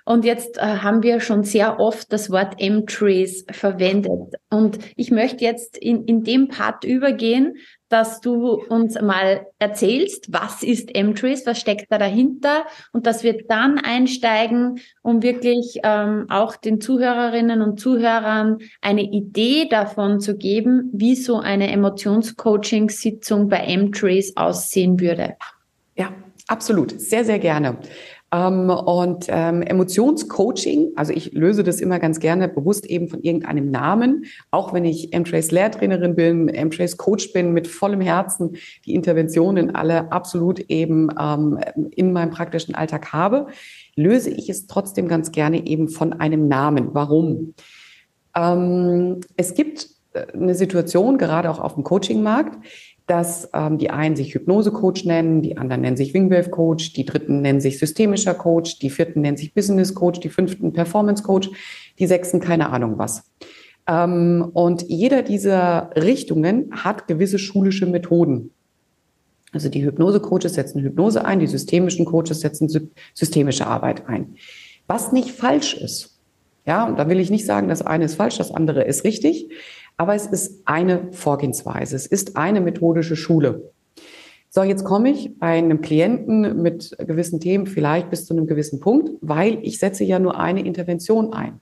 Und 0.06 0.24
jetzt 0.24 0.56
äh, 0.56 0.60
haben 0.60 1.02
wir 1.02 1.20
schon 1.20 1.44
sehr 1.44 1.78
oft 1.78 2.10
das 2.12 2.30
Wort 2.30 2.54
M-Trace 2.58 3.44
verwendet. 3.50 4.36
Und 4.48 4.78
ich 4.96 5.10
möchte 5.10 5.44
jetzt 5.44 5.76
in, 5.76 6.04
in 6.06 6.22
dem 6.22 6.48
Part 6.48 6.84
übergehen, 6.84 7.56
dass 7.90 8.22
du 8.22 8.54
uns 8.54 8.98
mal 9.02 9.46
erzählst, 9.58 10.32
was 10.32 10.62
ist 10.62 10.94
M-Trace, 10.94 11.44
was 11.44 11.60
steckt 11.60 11.92
da 11.92 11.98
dahinter 11.98 12.64
und 12.94 13.06
dass 13.06 13.22
wir 13.22 13.36
dann 13.46 13.76
einsteigen, 13.76 14.80
um 15.02 15.22
wirklich 15.22 15.80
ähm, 15.82 16.24
auch 16.30 16.56
den 16.56 16.80
Zuhörerinnen 16.80 17.60
und 17.60 17.78
Zuhörern 17.78 18.60
eine 18.80 19.02
Idee 19.02 19.68
davon 19.68 20.20
zu 20.20 20.38
geben, 20.38 20.88
wie 20.94 21.16
so 21.16 21.38
eine 21.38 21.70
Emotionscoaching-Sitzung 21.70 23.50
bei 23.50 23.58
M-Trace 23.58 24.38
aussehen 24.38 24.98
würde. 24.98 25.36
Ja, 25.94 26.14
absolut. 26.48 26.98
Sehr, 26.98 27.26
sehr 27.26 27.38
gerne. 27.38 27.76
Ähm, 28.32 28.70
und 28.70 29.26
ähm, 29.28 29.60
Emotionscoaching, 29.60 30.92
also 30.96 31.12
ich 31.12 31.32
löse 31.32 31.62
das 31.62 31.80
immer 31.80 31.98
ganz 31.98 32.18
gerne 32.18 32.48
bewusst 32.48 32.86
eben 32.86 33.08
von 33.08 33.20
irgendeinem 33.22 33.70
Namen, 33.70 34.24
auch 34.50 34.72
wenn 34.72 34.86
ich 34.86 35.12
M-Trace 35.12 35.50
Lehrtrainerin 35.50 36.14
bin, 36.14 36.48
M-Trace 36.48 36.96
Coach 36.96 37.32
bin, 37.34 37.52
mit 37.52 37.68
vollem 37.68 38.00
Herzen 38.00 38.56
die 38.86 38.94
Interventionen 38.94 39.74
alle 39.74 40.10
absolut 40.10 40.60
eben 40.70 41.10
ähm, 41.20 41.58
in 41.90 42.12
meinem 42.12 42.30
praktischen 42.30 42.74
Alltag 42.74 43.12
habe, 43.12 43.48
löse 43.96 44.30
ich 44.30 44.48
es 44.48 44.66
trotzdem 44.66 45.08
ganz 45.08 45.30
gerne 45.32 45.66
eben 45.66 45.88
von 45.88 46.14
einem 46.14 46.48
Namen. 46.48 46.88
Warum? 46.94 47.54
Ähm, 48.34 49.20
es 49.36 49.52
gibt 49.52 49.90
äh, 50.14 50.26
eine 50.32 50.54
Situation, 50.54 51.18
gerade 51.18 51.50
auch 51.50 51.58
auf 51.58 51.74
dem 51.74 51.84
Coachingmarkt, 51.84 52.64
dass 53.06 53.50
ähm, 53.52 53.78
die 53.78 53.90
einen 53.90 54.16
sich 54.16 54.34
Hypnose-Coach 54.34 55.04
nennen, 55.04 55.42
die 55.42 55.56
anderen 55.56 55.82
nennen 55.82 55.96
sich 55.96 56.14
Wingwave-Coach, 56.14 56.92
die 56.92 57.04
dritten 57.04 57.42
nennen 57.42 57.60
sich 57.60 57.78
systemischer 57.78 58.34
Coach, 58.34 58.78
die 58.78 58.90
vierten 58.90 59.20
nennen 59.20 59.36
sich 59.36 59.54
Business-Coach, 59.54 60.20
die 60.20 60.28
fünften 60.28 60.72
Performance-Coach, 60.72 61.50
die 61.98 62.06
sechsten 62.06 62.40
keine 62.40 62.70
Ahnung 62.70 62.98
was. 62.98 63.24
Ähm, 63.86 64.50
und 64.52 64.82
jeder 64.88 65.22
dieser 65.22 65.90
Richtungen 65.96 66.70
hat 66.72 67.08
gewisse 67.08 67.38
schulische 67.38 67.86
Methoden. 67.86 68.50
Also 69.52 69.68
die 69.68 69.84
Hypnose-Coaches 69.84 70.54
setzen 70.54 70.80
Hypnose 70.82 71.24
ein, 71.24 71.40
die 71.40 71.46
systemischen 71.46 72.06
Coaches 72.06 72.40
setzen 72.40 72.68
systemische 73.14 73.66
Arbeit 73.66 74.08
ein. 74.08 74.36
Was 74.86 75.12
nicht 75.12 75.30
falsch 75.30 75.74
ist. 75.74 76.18
Ja, 76.64 76.86
und 76.86 76.98
da 76.98 77.08
will 77.08 77.18
ich 77.18 77.30
nicht 77.30 77.44
sagen, 77.44 77.68
das 77.68 77.82
eine 77.82 78.04
ist 78.04 78.14
falsch, 78.14 78.38
das 78.38 78.52
andere 78.52 78.84
ist 78.84 79.04
richtig. 79.04 79.48
Aber 80.02 80.16
es 80.16 80.26
ist 80.26 80.62
eine 80.64 81.12
Vorgehensweise. 81.12 81.94
Es 81.94 82.06
ist 82.06 82.36
eine 82.36 82.60
methodische 82.60 83.14
Schule. 83.14 83.70
So, 84.50 84.64
jetzt 84.64 84.82
komme 84.82 85.10
ich 85.10 85.38
bei 85.38 85.56
einem 85.56 85.80
Klienten 85.80 86.60
mit 86.60 86.96
gewissen 86.98 87.38
Themen 87.38 87.68
vielleicht 87.68 88.10
bis 88.10 88.26
zu 88.26 88.34
einem 88.34 88.48
gewissen 88.48 88.80
Punkt, 88.80 89.10
weil 89.20 89.60
ich 89.62 89.78
setze 89.78 90.02
ja 90.02 90.18
nur 90.18 90.40
eine 90.40 90.66
Intervention 90.66 91.32
ein. 91.32 91.60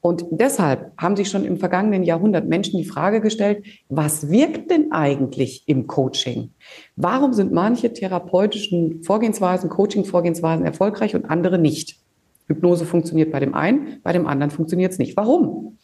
Und 0.00 0.24
deshalb 0.30 0.92
haben 0.96 1.14
sich 1.14 1.28
schon 1.28 1.44
im 1.44 1.58
vergangenen 1.58 2.04
Jahrhundert 2.04 2.48
Menschen 2.48 2.78
die 2.78 2.86
Frage 2.86 3.20
gestellt, 3.20 3.66
was 3.90 4.30
wirkt 4.30 4.70
denn 4.70 4.90
eigentlich 4.90 5.64
im 5.66 5.86
Coaching? 5.86 6.52
Warum 6.96 7.34
sind 7.34 7.52
manche 7.52 7.92
therapeutischen 7.92 9.02
Vorgehensweisen, 9.02 9.68
Coaching-Vorgehensweisen 9.68 10.64
erfolgreich 10.64 11.14
und 11.14 11.26
andere 11.26 11.58
nicht? 11.58 11.98
Hypnose 12.46 12.86
funktioniert 12.86 13.30
bei 13.30 13.40
dem 13.40 13.54
einen, 13.54 14.00
bei 14.02 14.14
dem 14.14 14.26
anderen 14.26 14.50
funktioniert 14.50 14.92
es 14.92 14.98
nicht. 14.98 15.18
Warum? 15.18 15.76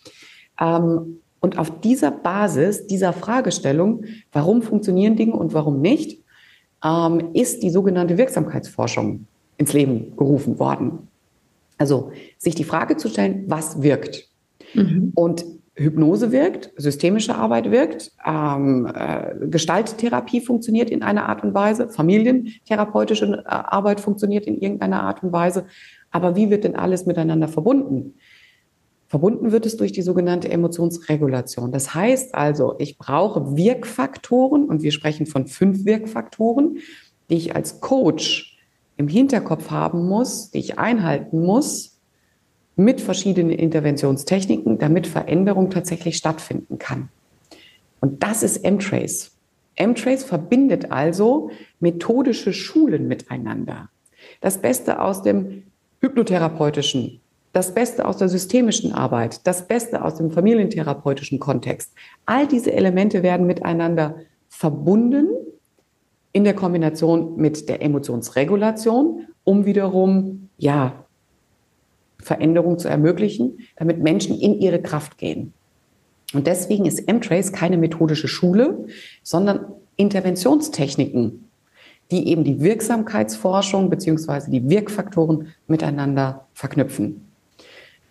Ähm, 0.58 1.20
und 1.40 1.58
auf 1.58 1.80
dieser 1.80 2.10
Basis, 2.10 2.86
dieser 2.86 3.12
Fragestellung, 3.12 4.04
warum 4.32 4.62
funktionieren 4.62 5.16
Dinge 5.16 5.34
und 5.34 5.54
warum 5.54 5.80
nicht, 5.80 6.20
ähm, 6.84 7.30
ist 7.34 7.62
die 7.62 7.70
sogenannte 7.70 8.18
Wirksamkeitsforschung 8.18 9.26
ins 9.56 9.72
Leben 9.72 10.16
gerufen 10.16 10.58
worden. 10.58 11.08
Also 11.76 12.12
sich 12.38 12.54
die 12.54 12.64
Frage 12.64 12.96
zu 12.96 13.08
stellen, 13.08 13.44
was 13.46 13.82
wirkt? 13.82 14.28
Mhm. 14.74 15.12
Und 15.14 15.44
Hypnose 15.78 16.32
wirkt, 16.32 16.72
systemische 16.76 17.36
Arbeit 17.36 17.70
wirkt, 17.70 18.10
ähm, 18.26 18.90
äh, 18.92 19.46
Gestalttherapie 19.46 20.40
funktioniert 20.40 20.90
in 20.90 21.02
einer 21.02 21.28
Art 21.28 21.44
und 21.44 21.54
Weise, 21.54 21.88
familientherapeutische 21.88 23.26
äh, 23.26 23.48
Arbeit 23.48 24.00
funktioniert 24.00 24.46
in 24.46 24.58
irgendeiner 24.58 25.04
Art 25.04 25.22
und 25.22 25.32
Weise. 25.32 25.66
Aber 26.10 26.34
wie 26.34 26.50
wird 26.50 26.64
denn 26.64 26.74
alles 26.74 27.06
miteinander 27.06 27.46
verbunden? 27.46 28.14
Verbunden 29.08 29.52
wird 29.52 29.64
es 29.64 29.76
durch 29.78 29.92
die 29.92 30.02
sogenannte 30.02 30.50
Emotionsregulation. 30.50 31.72
Das 31.72 31.94
heißt 31.94 32.34
also, 32.34 32.74
ich 32.78 32.98
brauche 32.98 33.56
Wirkfaktoren 33.56 34.66
und 34.66 34.82
wir 34.82 34.92
sprechen 34.92 35.24
von 35.24 35.46
fünf 35.46 35.86
Wirkfaktoren, 35.86 36.78
die 37.30 37.36
ich 37.36 37.56
als 37.56 37.80
Coach 37.80 38.58
im 38.98 39.08
Hinterkopf 39.08 39.70
haben 39.70 40.06
muss, 40.06 40.50
die 40.50 40.58
ich 40.58 40.78
einhalten 40.78 41.40
muss 41.40 41.98
mit 42.76 43.00
verschiedenen 43.00 43.50
Interventionstechniken, 43.50 44.78
damit 44.78 45.06
Veränderung 45.06 45.70
tatsächlich 45.70 46.16
stattfinden 46.16 46.78
kann. 46.78 47.08
Und 48.00 48.22
das 48.22 48.42
ist 48.42 48.58
M-Trace. 48.58 49.32
M-Trace 49.76 50.24
verbindet 50.24 50.92
also 50.92 51.50
methodische 51.80 52.52
Schulen 52.52 53.08
miteinander. 53.08 53.88
Das 54.40 54.58
Beste 54.58 55.00
aus 55.00 55.22
dem 55.22 55.64
hypnotherapeutischen, 56.00 57.20
das 57.52 57.74
Beste 57.74 58.06
aus 58.06 58.18
der 58.18 58.28
systemischen 58.28 58.92
Arbeit, 58.92 59.46
das 59.46 59.66
Beste 59.66 60.04
aus 60.04 60.16
dem 60.16 60.30
familientherapeutischen 60.30 61.38
Kontext. 61.38 61.94
All 62.26 62.46
diese 62.46 62.72
Elemente 62.72 63.22
werden 63.22 63.46
miteinander 63.46 64.16
verbunden 64.48 65.28
in 66.32 66.44
der 66.44 66.54
Kombination 66.54 67.36
mit 67.36 67.68
der 67.68 67.82
Emotionsregulation, 67.82 69.26
um 69.44 69.64
wiederum, 69.64 70.50
ja, 70.58 71.04
Veränderung 72.20 72.78
zu 72.78 72.88
ermöglichen, 72.88 73.58
damit 73.76 74.02
Menschen 74.02 74.38
in 74.38 74.60
ihre 74.60 74.82
Kraft 74.82 75.18
gehen. 75.18 75.52
Und 76.34 76.46
deswegen 76.46 76.84
ist 76.84 77.08
M-Trace 77.08 77.52
keine 77.52 77.78
methodische 77.78 78.28
Schule, 78.28 78.86
sondern 79.22 79.66
Interventionstechniken, 79.96 81.48
die 82.10 82.28
eben 82.28 82.44
die 82.44 82.60
Wirksamkeitsforschung 82.60 83.88
beziehungsweise 83.88 84.50
die 84.50 84.68
Wirkfaktoren 84.68 85.48
miteinander 85.66 86.46
verknüpfen. 86.52 87.27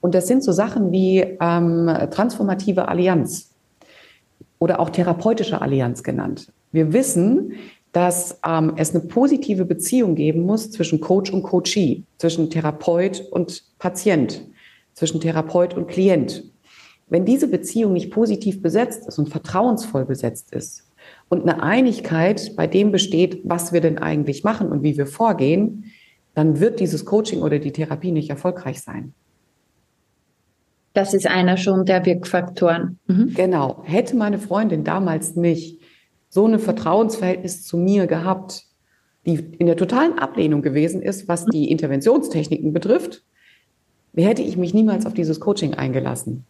Und 0.02 0.16
das 0.16 0.28
sind 0.28 0.44
so 0.44 0.52
Sachen 0.52 0.92
wie 0.92 1.20
ähm, 1.20 1.90
transformative 2.12 2.88
Allianz 2.88 3.52
oder 4.60 4.80
auch 4.80 4.90
therapeutische 4.90 5.62
Allianz 5.62 6.04
genannt. 6.04 6.52
Wir 6.72 6.94
wissen, 6.94 7.54
dass 7.92 8.40
ähm, 8.46 8.74
es 8.78 8.94
eine 8.94 9.06
positive 9.06 9.66
Beziehung 9.66 10.16
geben 10.16 10.42
muss 10.42 10.72
zwischen 10.72 11.00
Coach 11.00 11.32
und 11.32 11.44
Coachee, 11.44 12.04
zwischen 12.18 12.50
Therapeut 12.50 13.22
und 13.32 13.64
Patient, 13.80 14.46
zwischen 14.94 15.22
Therapeut 15.22 15.74
und 15.74 15.88
Klient. 15.88 16.44
Wenn 17.08 17.26
diese 17.26 17.48
Beziehung 17.48 17.94
nicht 17.94 18.12
positiv 18.12 18.62
besetzt 18.62 19.08
ist 19.08 19.18
und 19.18 19.30
vertrauensvoll 19.30 20.06
besetzt 20.06 20.54
ist 20.54 20.84
und 21.30 21.44
eine 21.44 21.64
Einigkeit 21.64 22.56
bei 22.56 22.68
dem 22.68 22.92
besteht, 22.92 23.40
was 23.44 23.72
wir 23.72 23.80
denn 23.80 23.98
eigentlich 23.98 24.44
machen 24.44 24.70
und 24.70 24.84
wie 24.84 24.98
wir 24.98 25.08
vorgehen, 25.08 25.86
dann 26.34 26.60
wird 26.60 26.80
dieses 26.80 27.06
Coaching 27.06 27.42
oder 27.42 27.60
die 27.60 27.72
Therapie 27.72 28.12
nicht 28.12 28.30
erfolgreich 28.30 28.82
sein. 28.82 29.14
Das 30.98 31.14
ist 31.14 31.28
einer 31.28 31.58
schon 31.58 31.86
der 31.86 32.08
Wirkfaktoren. 32.08 32.98
Mhm. 33.06 33.36
Genau. 33.36 33.84
Hätte 33.84 34.16
meine 34.16 34.40
Freundin 34.40 34.84
damals 34.84 35.36
nicht 35.36 35.80
so 36.28 36.48
ein 36.48 36.58
Vertrauensverhältnis 36.58 37.64
zu 37.64 37.78
mir 37.78 38.08
gehabt, 38.08 38.64
die 39.28 39.36
in 39.60 39.68
der 39.68 39.78
totalen 39.78 40.18
Ablehnung 40.18 40.64
gewesen 40.64 41.04
ist, 41.04 41.28
was 41.28 41.46
die 41.46 41.70
Interventionstechniken 41.70 42.74
betrifft, 42.74 43.24
hätte 44.16 44.42
ich 44.42 44.58
mich 44.58 44.74
niemals 44.74 45.06
auf 45.06 45.14
dieses 45.14 45.40
Coaching 45.40 45.76
eingelassen. 45.76 46.46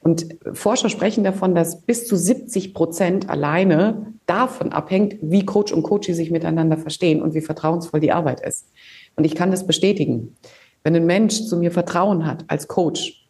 Und 0.00 0.36
Forscher 0.54 0.88
sprechen 0.88 1.22
davon, 1.22 1.54
dass 1.54 1.82
bis 1.82 2.06
zu 2.06 2.16
70 2.16 2.72
Prozent 2.72 3.28
alleine 3.28 4.14
davon 4.24 4.72
abhängt, 4.72 5.16
wie 5.20 5.44
Coach 5.44 5.70
und 5.70 5.82
Coachie 5.82 6.14
sich 6.14 6.30
miteinander 6.30 6.78
verstehen 6.78 7.20
und 7.20 7.34
wie 7.34 7.42
vertrauensvoll 7.42 8.00
die 8.00 8.12
Arbeit 8.12 8.40
ist. 8.40 8.70
Und 9.16 9.24
ich 9.24 9.34
kann 9.34 9.50
das 9.50 9.66
bestätigen. 9.66 10.34
Wenn 10.82 10.96
ein 10.96 11.04
Mensch 11.04 11.42
zu 11.42 11.58
mir 11.58 11.70
Vertrauen 11.70 12.24
hat 12.24 12.46
als 12.48 12.68
Coach, 12.68 13.21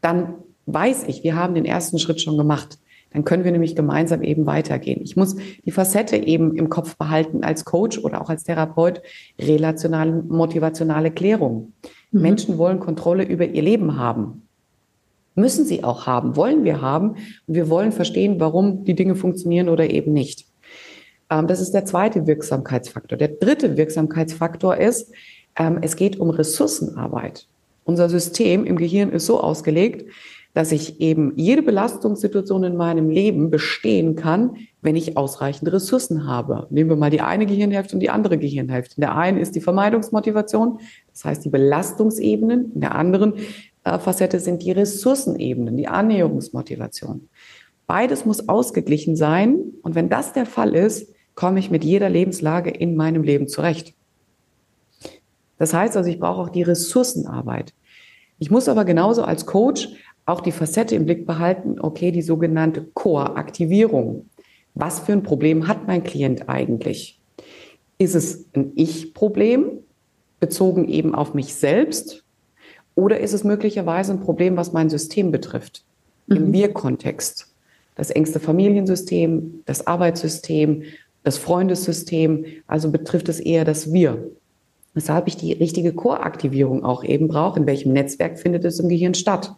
dann 0.00 0.34
weiß 0.66 1.04
ich, 1.08 1.24
wir 1.24 1.36
haben 1.36 1.54
den 1.54 1.64
ersten 1.64 1.98
Schritt 1.98 2.20
schon 2.20 2.36
gemacht. 2.36 2.78
Dann 3.12 3.24
können 3.24 3.44
wir 3.44 3.50
nämlich 3.50 3.74
gemeinsam 3.74 4.22
eben 4.22 4.46
weitergehen. 4.46 5.00
Ich 5.02 5.16
muss 5.16 5.36
die 5.64 5.72
Facette 5.72 6.16
eben 6.16 6.56
im 6.56 6.68
Kopf 6.68 6.96
behalten 6.96 7.42
als 7.42 7.64
Coach 7.64 7.98
oder 7.98 8.20
auch 8.20 8.30
als 8.30 8.44
Therapeut, 8.44 9.02
relationale, 9.38 10.12
motivationale 10.12 11.10
Klärung. 11.10 11.72
Mhm. 12.12 12.22
Menschen 12.22 12.58
wollen 12.58 12.78
Kontrolle 12.78 13.24
über 13.24 13.46
ihr 13.46 13.62
Leben 13.62 13.96
haben. 13.98 14.42
Müssen 15.34 15.64
sie 15.64 15.82
auch 15.82 16.06
haben, 16.06 16.36
wollen 16.36 16.64
wir 16.64 16.80
haben. 16.80 17.16
Und 17.46 17.54
wir 17.54 17.68
wollen 17.68 17.92
verstehen, 17.92 18.38
warum 18.38 18.84
die 18.84 18.94
Dinge 18.94 19.16
funktionieren 19.16 19.68
oder 19.68 19.90
eben 19.90 20.12
nicht. 20.12 20.46
Ähm, 21.30 21.48
das 21.48 21.60
ist 21.60 21.72
der 21.72 21.84
zweite 21.84 22.26
Wirksamkeitsfaktor. 22.26 23.18
Der 23.18 23.28
dritte 23.28 23.76
Wirksamkeitsfaktor 23.76 24.76
ist, 24.76 25.12
ähm, 25.56 25.78
es 25.82 25.96
geht 25.96 26.18
um 26.18 26.30
Ressourcenarbeit. 26.30 27.46
Unser 27.90 28.08
System 28.08 28.64
im 28.66 28.76
Gehirn 28.76 29.10
ist 29.10 29.26
so 29.26 29.40
ausgelegt, 29.40 30.08
dass 30.54 30.70
ich 30.70 31.00
eben 31.00 31.32
jede 31.34 31.60
Belastungssituation 31.60 32.62
in 32.62 32.76
meinem 32.76 33.10
Leben 33.10 33.50
bestehen 33.50 34.14
kann, 34.14 34.58
wenn 34.80 34.94
ich 34.94 35.16
ausreichend 35.16 35.72
Ressourcen 35.72 36.24
habe. 36.24 36.68
Nehmen 36.70 36.88
wir 36.88 36.94
mal 36.94 37.10
die 37.10 37.20
eine 37.20 37.46
Gehirnhälfte 37.46 37.96
und 37.96 38.00
die 38.00 38.10
andere 38.10 38.38
Gehirnhälfte. 38.38 38.94
In 38.98 39.00
der 39.00 39.16
einen 39.16 39.38
ist 39.38 39.56
die 39.56 39.60
Vermeidungsmotivation, 39.60 40.78
das 41.10 41.24
heißt 41.24 41.44
die 41.44 41.48
Belastungsebenen. 41.48 42.74
In 42.76 42.80
der 42.80 42.94
anderen 42.94 43.34
äh, 43.82 43.98
Facette 43.98 44.38
sind 44.38 44.62
die 44.62 44.70
Ressourcenebenen, 44.70 45.76
die 45.76 45.88
Annäherungsmotivation. 45.88 47.28
Beides 47.88 48.24
muss 48.24 48.48
ausgeglichen 48.48 49.16
sein. 49.16 49.58
Und 49.82 49.96
wenn 49.96 50.08
das 50.08 50.32
der 50.32 50.46
Fall 50.46 50.76
ist, 50.76 51.12
komme 51.34 51.58
ich 51.58 51.72
mit 51.72 51.82
jeder 51.82 52.08
Lebenslage 52.08 52.70
in 52.70 52.94
meinem 52.94 53.24
Leben 53.24 53.48
zurecht. 53.48 53.94
Das 55.58 55.74
heißt 55.74 55.94
also, 55.96 56.08
ich 56.08 56.18
brauche 56.18 56.40
auch 56.40 56.48
die 56.48 56.62
Ressourcenarbeit. 56.62 57.74
Ich 58.40 58.50
muss 58.50 58.68
aber 58.68 58.84
genauso 58.84 59.22
als 59.22 59.46
Coach 59.46 59.90
auch 60.24 60.40
die 60.40 60.50
Facette 60.50 60.96
im 60.96 61.04
Blick 61.04 61.26
behalten, 61.26 61.78
okay, 61.78 62.10
die 62.10 62.22
sogenannte 62.22 62.82
Core-Aktivierung. 62.94 64.26
Was 64.74 65.00
für 65.00 65.12
ein 65.12 65.22
Problem 65.22 65.68
hat 65.68 65.86
mein 65.86 66.02
Klient 66.02 66.48
eigentlich? 66.48 67.20
Ist 67.98 68.14
es 68.14 68.46
ein 68.54 68.72
Ich-Problem, 68.76 69.80
bezogen 70.40 70.88
eben 70.88 71.14
auf 71.14 71.34
mich 71.34 71.54
selbst? 71.54 72.24
Oder 72.94 73.20
ist 73.20 73.34
es 73.34 73.44
möglicherweise 73.44 74.12
ein 74.12 74.20
Problem, 74.20 74.56
was 74.56 74.72
mein 74.72 74.88
System 74.88 75.30
betrifft, 75.30 75.84
mhm. 76.26 76.36
im 76.36 76.52
Wir-Kontext? 76.52 77.52
Das 77.94 78.08
engste 78.08 78.40
Familiensystem, 78.40 79.62
das 79.66 79.86
Arbeitssystem, 79.86 80.84
das 81.24 81.36
Freundessystem, 81.36 82.46
also 82.66 82.90
betrifft 82.90 83.28
es 83.28 83.38
eher 83.38 83.66
das 83.66 83.92
Wir. 83.92 84.30
Weshalb 84.94 85.28
ich 85.28 85.36
die 85.36 85.52
richtige 85.52 85.92
Core-Aktivierung 85.92 86.84
auch 86.84 87.04
eben 87.04 87.28
brauche. 87.28 87.60
In 87.60 87.66
welchem 87.66 87.92
Netzwerk 87.92 88.38
findet 88.38 88.64
es 88.64 88.80
im 88.80 88.88
Gehirn 88.88 89.14
statt? 89.14 89.54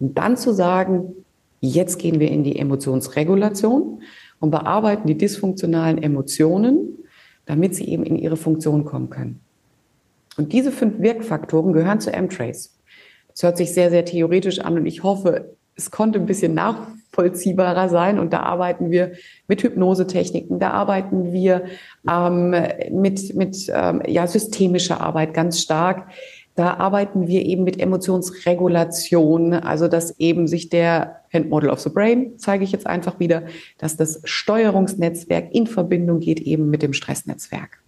Und 0.00 0.18
dann 0.18 0.36
zu 0.36 0.52
sagen, 0.52 1.14
jetzt 1.60 1.98
gehen 1.98 2.20
wir 2.20 2.30
in 2.30 2.44
die 2.44 2.58
Emotionsregulation 2.58 4.02
und 4.40 4.50
bearbeiten 4.50 5.06
die 5.06 5.18
dysfunktionalen 5.18 6.02
Emotionen, 6.02 6.98
damit 7.46 7.74
sie 7.74 7.88
eben 7.88 8.02
in 8.04 8.16
ihre 8.16 8.36
Funktion 8.36 8.84
kommen 8.84 9.10
können. 9.10 9.40
Und 10.36 10.52
diese 10.52 10.70
fünf 10.70 11.00
Wirkfaktoren 11.00 11.72
gehören 11.72 12.00
zu 12.00 12.12
M-Trace. 12.12 12.78
Das 13.28 13.42
hört 13.42 13.56
sich 13.56 13.72
sehr, 13.72 13.90
sehr 13.90 14.04
theoretisch 14.04 14.60
an 14.60 14.78
und 14.78 14.86
ich 14.86 15.02
hoffe, 15.02 15.56
es 15.78 15.90
konnte 15.90 16.18
ein 16.18 16.26
bisschen 16.26 16.54
nachvollziehbarer 16.54 17.88
sein. 17.88 18.18
Und 18.18 18.32
da 18.32 18.40
arbeiten 18.40 18.90
wir 18.90 19.12
mit 19.46 19.62
Hypnosetechniken, 19.62 20.58
da 20.58 20.72
arbeiten 20.72 21.32
wir 21.32 21.64
ähm, 22.10 22.54
mit, 22.90 23.34
mit 23.34 23.70
ähm, 23.72 24.02
ja, 24.06 24.26
systemischer 24.26 25.00
Arbeit 25.00 25.32
ganz 25.32 25.60
stark. 25.60 26.10
Da 26.56 26.74
arbeiten 26.74 27.28
wir 27.28 27.46
eben 27.46 27.62
mit 27.62 27.78
Emotionsregulation, 27.80 29.54
also 29.54 29.86
dass 29.86 30.18
eben 30.18 30.48
sich 30.48 30.68
der 30.68 31.20
Handmodel 31.32 31.70
of 31.70 31.78
the 31.78 31.88
Brain, 31.88 32.32
zeige 32.36 32.64
ich 32.64 32.72
jetzt 32.72 32.88
einfach 32.88 33.20
wieder, 33.20 33.44
dass 33.78 33.96
das 33.96 34.20
Steuerungsnetzwerk 34.24 35.54
in 35.54 35.68
Verbindung 35.68 36.18
geht 36.18 36.40
eben 36.40 36.68
mit 36.68 36.82
dem 36.82 36.94
Stressnetzwerk. 36.94 37.78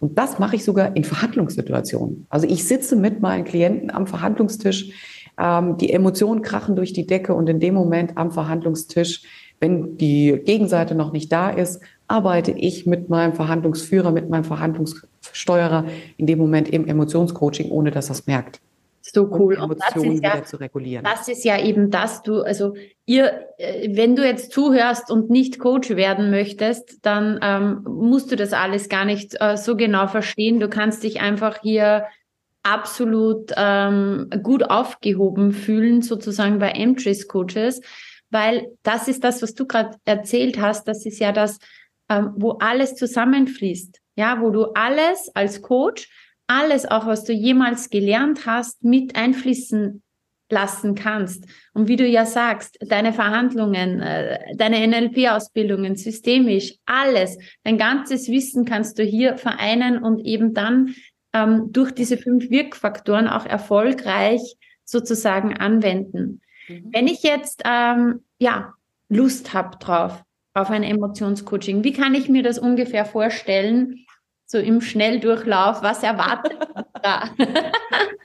Und 0.00 0.18
das 0.18 0.40
mache 0.40 0.56
ich 0.56 0.64
sogar 0.64 0.96
in 0.96 1.04
Verhandlungssituationen. 1.04 2.26
Also 2.28 2.48
ich 2.48 2.64
sitze 2.64 2.96
mit 2.96 3.20
meinen 3.20 3.44
Klienten 3.44 3.92
am 3.92 4.08
Verhandlungstisch, 4.08 4.90
ähm, 5.38 5.76
die 5.76 5.92
Emotionen 5.92 6.42
krachen 6.42 6.76
durch 6.76 6.92
die 6.92 7.06
Decke 7.06 7.34
und 7.34 7.48
in 7.48 7.60
dem 7.60 7.74
Moment 7.74 8.16
am 8.16 8.30
Verhandlungstisch, 8.30 9.22
wenn 9.60 9.96
die 9.96 10.40
Gegenseite 10.44 10.94
noch 10.94 11.12
nicht 11.12 11.30
da 11.30 11.50
ist, 11.50 11.80
arbeite 12.08 12.50
ich 12.50 12.84
mit 12.84 13.08
meinem 13.08 13.32
Verhandlungsführer, 13.32 14.10
mit 14.10 14.28
meinem 14.28 14.44
Verhandlungssteuerer 14.44 15.86
in 16.16 16.26
dem 16.26 16.38
Moment 16.38 16.68
im 16.68 16.86
Emotionscoaching, 16.86 17.70
ohne 17.70 17.90
dass 17.90 18.10
er 18.10 18.12
es 18.12 18.26
merkt. 18.26 18.60
So 19.02 19.28
cool. 19.32 19.56
Um 19.56 19.64
Emotionen 19.64 20.18
wieder 20.18 20.36
ja, 20.36 20.44
zu 20.44 20.56
regulieren. 20.58 21.04
Das 21.04 21.28
ist 21.28 21.44
ja 21.44 21.60
eben 21.60 21.90
das, 21.90 22.22
du, 22.22 22.42
also 22.42 22.74
ihr, 23.04 23.46
äh, 23.58 23.96
wenn 23.96 24.14
du 24.14 24.24
jetzt 24.24 24.52
zuhörst 24.52 25.10
und 25.10 25.28
nicht 25.28 25.58
Coach 25.58 25.90
werden 25.90 26.30
möchtest, 26.30 27.04
dann 27.04 27.40
ähm, 27.42 27.82
musst 27.84 28.30
du 28.30 28.36
das 28.36 28.52
alles 28.52 28.88
gar 28.88 29.04
nicht 29.04 29.36
äh, 29.40 29.56
so 29.56 29.76
genau 29.76 30.06
verstehen. 30.06 30.60
Du 30.60 30.68
kannst 30.68 31.02
dich 31.02 31.20
einfach 31.20 31.60
hier 31.62 32.04
absolut 32.62 33.52
ähm, 33.56 34.28
gut 34.42 34.68
aufgehoben 34.70 35.52
fühlen, 35.52 36.02
sozusagen 36.02 36.58
bei 36.58 36.70
Entries 36.70 37.28
Coaches, 37.28 37.80
weil 38.30 38.66
das 38.82 39.08
ist 39.08 39.24
das, 39.24 39.42
was 39.42 39.54
du 39.54 39.66
gerade 39.66 39.96
erzählt 40.04 40.60
hast, 40.60 40.88
das 40.88 41.04
ist 41.04 41.18
ja 41.18 41.32
das, 41.32 41.58
ähm, 42.08 42.32
wo 42.36 42.52
alles 42.52 42.94
zusammenfließt, 42.94 44.00
ja, 44.16 44.40
wo 44.40 44.50
du 44.50 44.66
alles 44.74 45.30
als 45.34 45.62
Coach, 45.62 46.08
alles 46.46 46.86
auch, 46.86 47.06
was 47.06 47.24
du 47.24 47.32
jemals 47.32 47.90
gelernt 47.90 48.46
hast, 48.46 48.84
mit 48.84 49.16
einfließen 49.16 50.02
lassen 50.52 50.94
kannst. 50.94 51.46
Und 51.72 51.88
wie 51.88 51.96
du 51.96 52.06
ja 52.06 52.26
sagst, 52.26 52.78
deine 52.80 53.12
Verhandlungen, 53.12 54.00
äh, 54.00 54.38
deine 54.56 54.86
NLP-Ausbildungen, 54.86 55.96
systemisch, 55.96 56.74
alles, 56.84 57.38
dein 57.64 57.78
ganzes 57.78 58.28
Wissen 58.28 58.64
kannst 58.64 58.98
du 58.98 59.02
hier 59.02 59.38
vereinen 59.38 60.02
und 60.02 60.20
eben 60.20 60.52
dann 60.52 60.94
ähm, 61.32 61.72
durch 61.72 61.92
diese 61.92 62.16
fünf 62.16 62.50
Wirkfaktoren 62.50 63.28
auch 63.28 63.46
erfolgreich 63.46 64.56
sozusagen 64.84 65.56
anwenden. 65.56 66.40
Mhm. 66.68 66.90
Wenn 66.92 67.06
ich 67.06 67.22
jetzt 67.22 67.62
ähm, 67.64 68.24
ja 68.38 68.74
Lust 69.08 69.54
habe 69.54 69.78
drauf 69.78 70.22
auf 70.54 70.70
ein 70.70 70.82
Emotionscoaching, 70.82 71.84
wie 71.84 71.92
kann 71.92 72.14
ich 72.14 72.28
mir 72.28 72.42
das 72.42 72.58
ungefähr 72.58 73.04
vorstellen? 73.04 74.04
So 74.52 74.58
im 74.58 74.82
Schnelldurchlauf, 74.82 75.82
was 75.82 76.02
erwartet 76.02 76.58
da? 77.02 77.24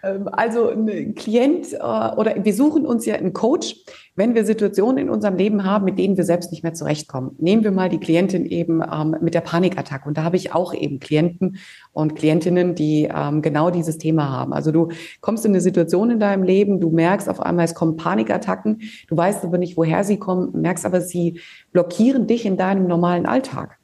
Ähm, 0.03 0.27
also 0.29 0.69
ein 0.69 1.15
Klient 1.15 1.71
äh, 1.71 1.77
oder 1.77 2.35
wir 2.43 2.53
suchen 2.53 2.85
uns 2.85 3.05
ja 3.05 3.15
einen 3.15 3.31
Coach, 3.31 3.77
wenn 4.15 4.35
wir 4.35 4.43
Situationen 4.43 4.97
in 4.97 5.09
unserem 5.09 5.37
Leben 5.37 5.63
haben, 5.63 5.85
mit 5.85 5.97
denen 5.97 6.17
wir 6.17 6.25
selbst 6.25 6.51
nicht 6.51 6.63
mehr 6.63 6.73
zurechtkommen. 6.73 7.31
Nehmen 7.39 7.63
wir 7.63 7.71
mal 7.71 7.87
die 7.87 7.99
Klientin 7.99 8.45
eben 8.45 8.81
ähm, 8.81 9.15
mit 9.21 9.35
der 9.35 9.41
Panikattacke. 9.41 10.05
Und 10.05 10.17
da 10.17 10.23
habe 10.23 10.35
ich 10.35 10.53
auch 10.53 10.73
eben 10.73 10.99
Klienten 10.99 11.59
und 11.93 12.15
Klientinnen, 12.15 12.75
die 12.75 13.09
ähm, 13.09 13.41
genau 13.41 13.69
dieses 13.69 13.97
Thema 13.97 14.29
haben. 14.29 14.51
Also 14.51 14.73
du 14.73 14.89
kommst 15.21 15.45
in 15.45 15.51
eine 15.51 15.61
Situation 15.61 16.11
in 16.11 16.19
deinem 16.19 16.43
Leben, 16.43 16.81
du 16.81 16.89
merkst 16.89 17.29
auf 17.29 17.39
einmal, 17.39 17.63
es 17.63 17.73
kommen 17.73 17.95
Panikattacken, 17.95 18.81
du 19.07 19.15
weißt 19.15 19.45
aber 19.45 19.57
nicht, 19.57 19.77
woher 19.77 20.03
sie 20.03 20.17
kommen, 20.17 20.51
merkst 20.59 20.85
aber, 20.85 20.99
sie 20.99 21.39
blockieren 21.71 22.27
dich 22.27 22.45
in 22.45 22.57
deinem 22.57 22.85
normalen 22.85 23.25
Alltag. 23.25 23.77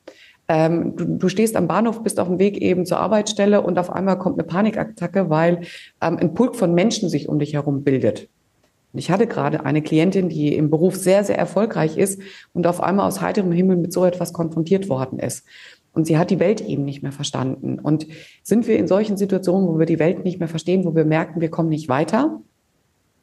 Ähm, 0.47 0.95
du, 0.95 1.05
du, 1.05 1.29
stehst 1.29 1.55
am 1.55 1.67
Bahnhof, 1.67 2.03
bist 2.03 2.19
auf 2.19 2.27
dem 2.27 2.39
Weg 2.39 2.57
eben 2.57 2.85
zur 2.85 2.99
Arbeitsstelle 2.99 3.61
und 3.61 3.79
auf 3.79 3.89
einmal 3.89 4.19
kommt 4.19 4.37
eine 4.37 4.47
Panikattacke, 4.47 5.29
weil 5.29 5.61
ähm, 6.01 6.17
ein 6.17 6.33
Pulk 6.33 6.55
von 6.55 6.73
Menschen 6.73 7.09
sich 7.09 7.29
um 7.29 7.39
dich 7.39 7.53
herum 7.53 7.83
bildet. 7.83 8.29
Und 8.91 8.99
ich 8.99 9.09
hatte 9.09 9.25
gerade 9.25 9.65
eine 9.65 9.81
Klientin, 9.81 10.29
die 10.29 10.55
im 10.55 10.69
Beruf 10.69 10.95
sehr, 10.95 11.23
sehr 11.23 11.37
erfolgreich 11.37 11.97
ist 11.97 12.21
und 12.53 12.67
auf 12.67 12.81
einmal 12.81 13.07
aus 13.07 13.21
heiterem 13.21 13.51
Himmel 13.51 13.77
mit 13.77 13.91
so 13.91 14.05
etwas 14.05 14.33
konfrontiert 14.33 14.87
worden 14.87 15.17
ist. 15.17 15.45
Und 15.93 16.05
sie 16.05 16.17
hat 16.17 16.29
die 16.29 16.39
Welt 16.39 16.61
eben 16.61 16.85
nicht 16.85 17.03
mehr 17.03 17.11
verstanden. 17.11 17.79
Und 17.79 18.07
sind 18.43 18.67
wir 18.67 18.77
in 18.77 18.87
solchen 18.87 19.17
Situationen, 19.17 19.67
wo 19.67 19.79
wir 19.79 19.85
die 19.85 19.99
Welt 19.99 20.23
nicht 20.23 20.39
mehr 20.39 20.47
verstehen, 20.47 20.85
wo 20.85 20.95
wir 20.95 21.05
merken, 21.05 21.41
wir 21.41 21.49
kommen 21.49 21.69
nicht 21.69 21.89
weiter, 21.89 22.41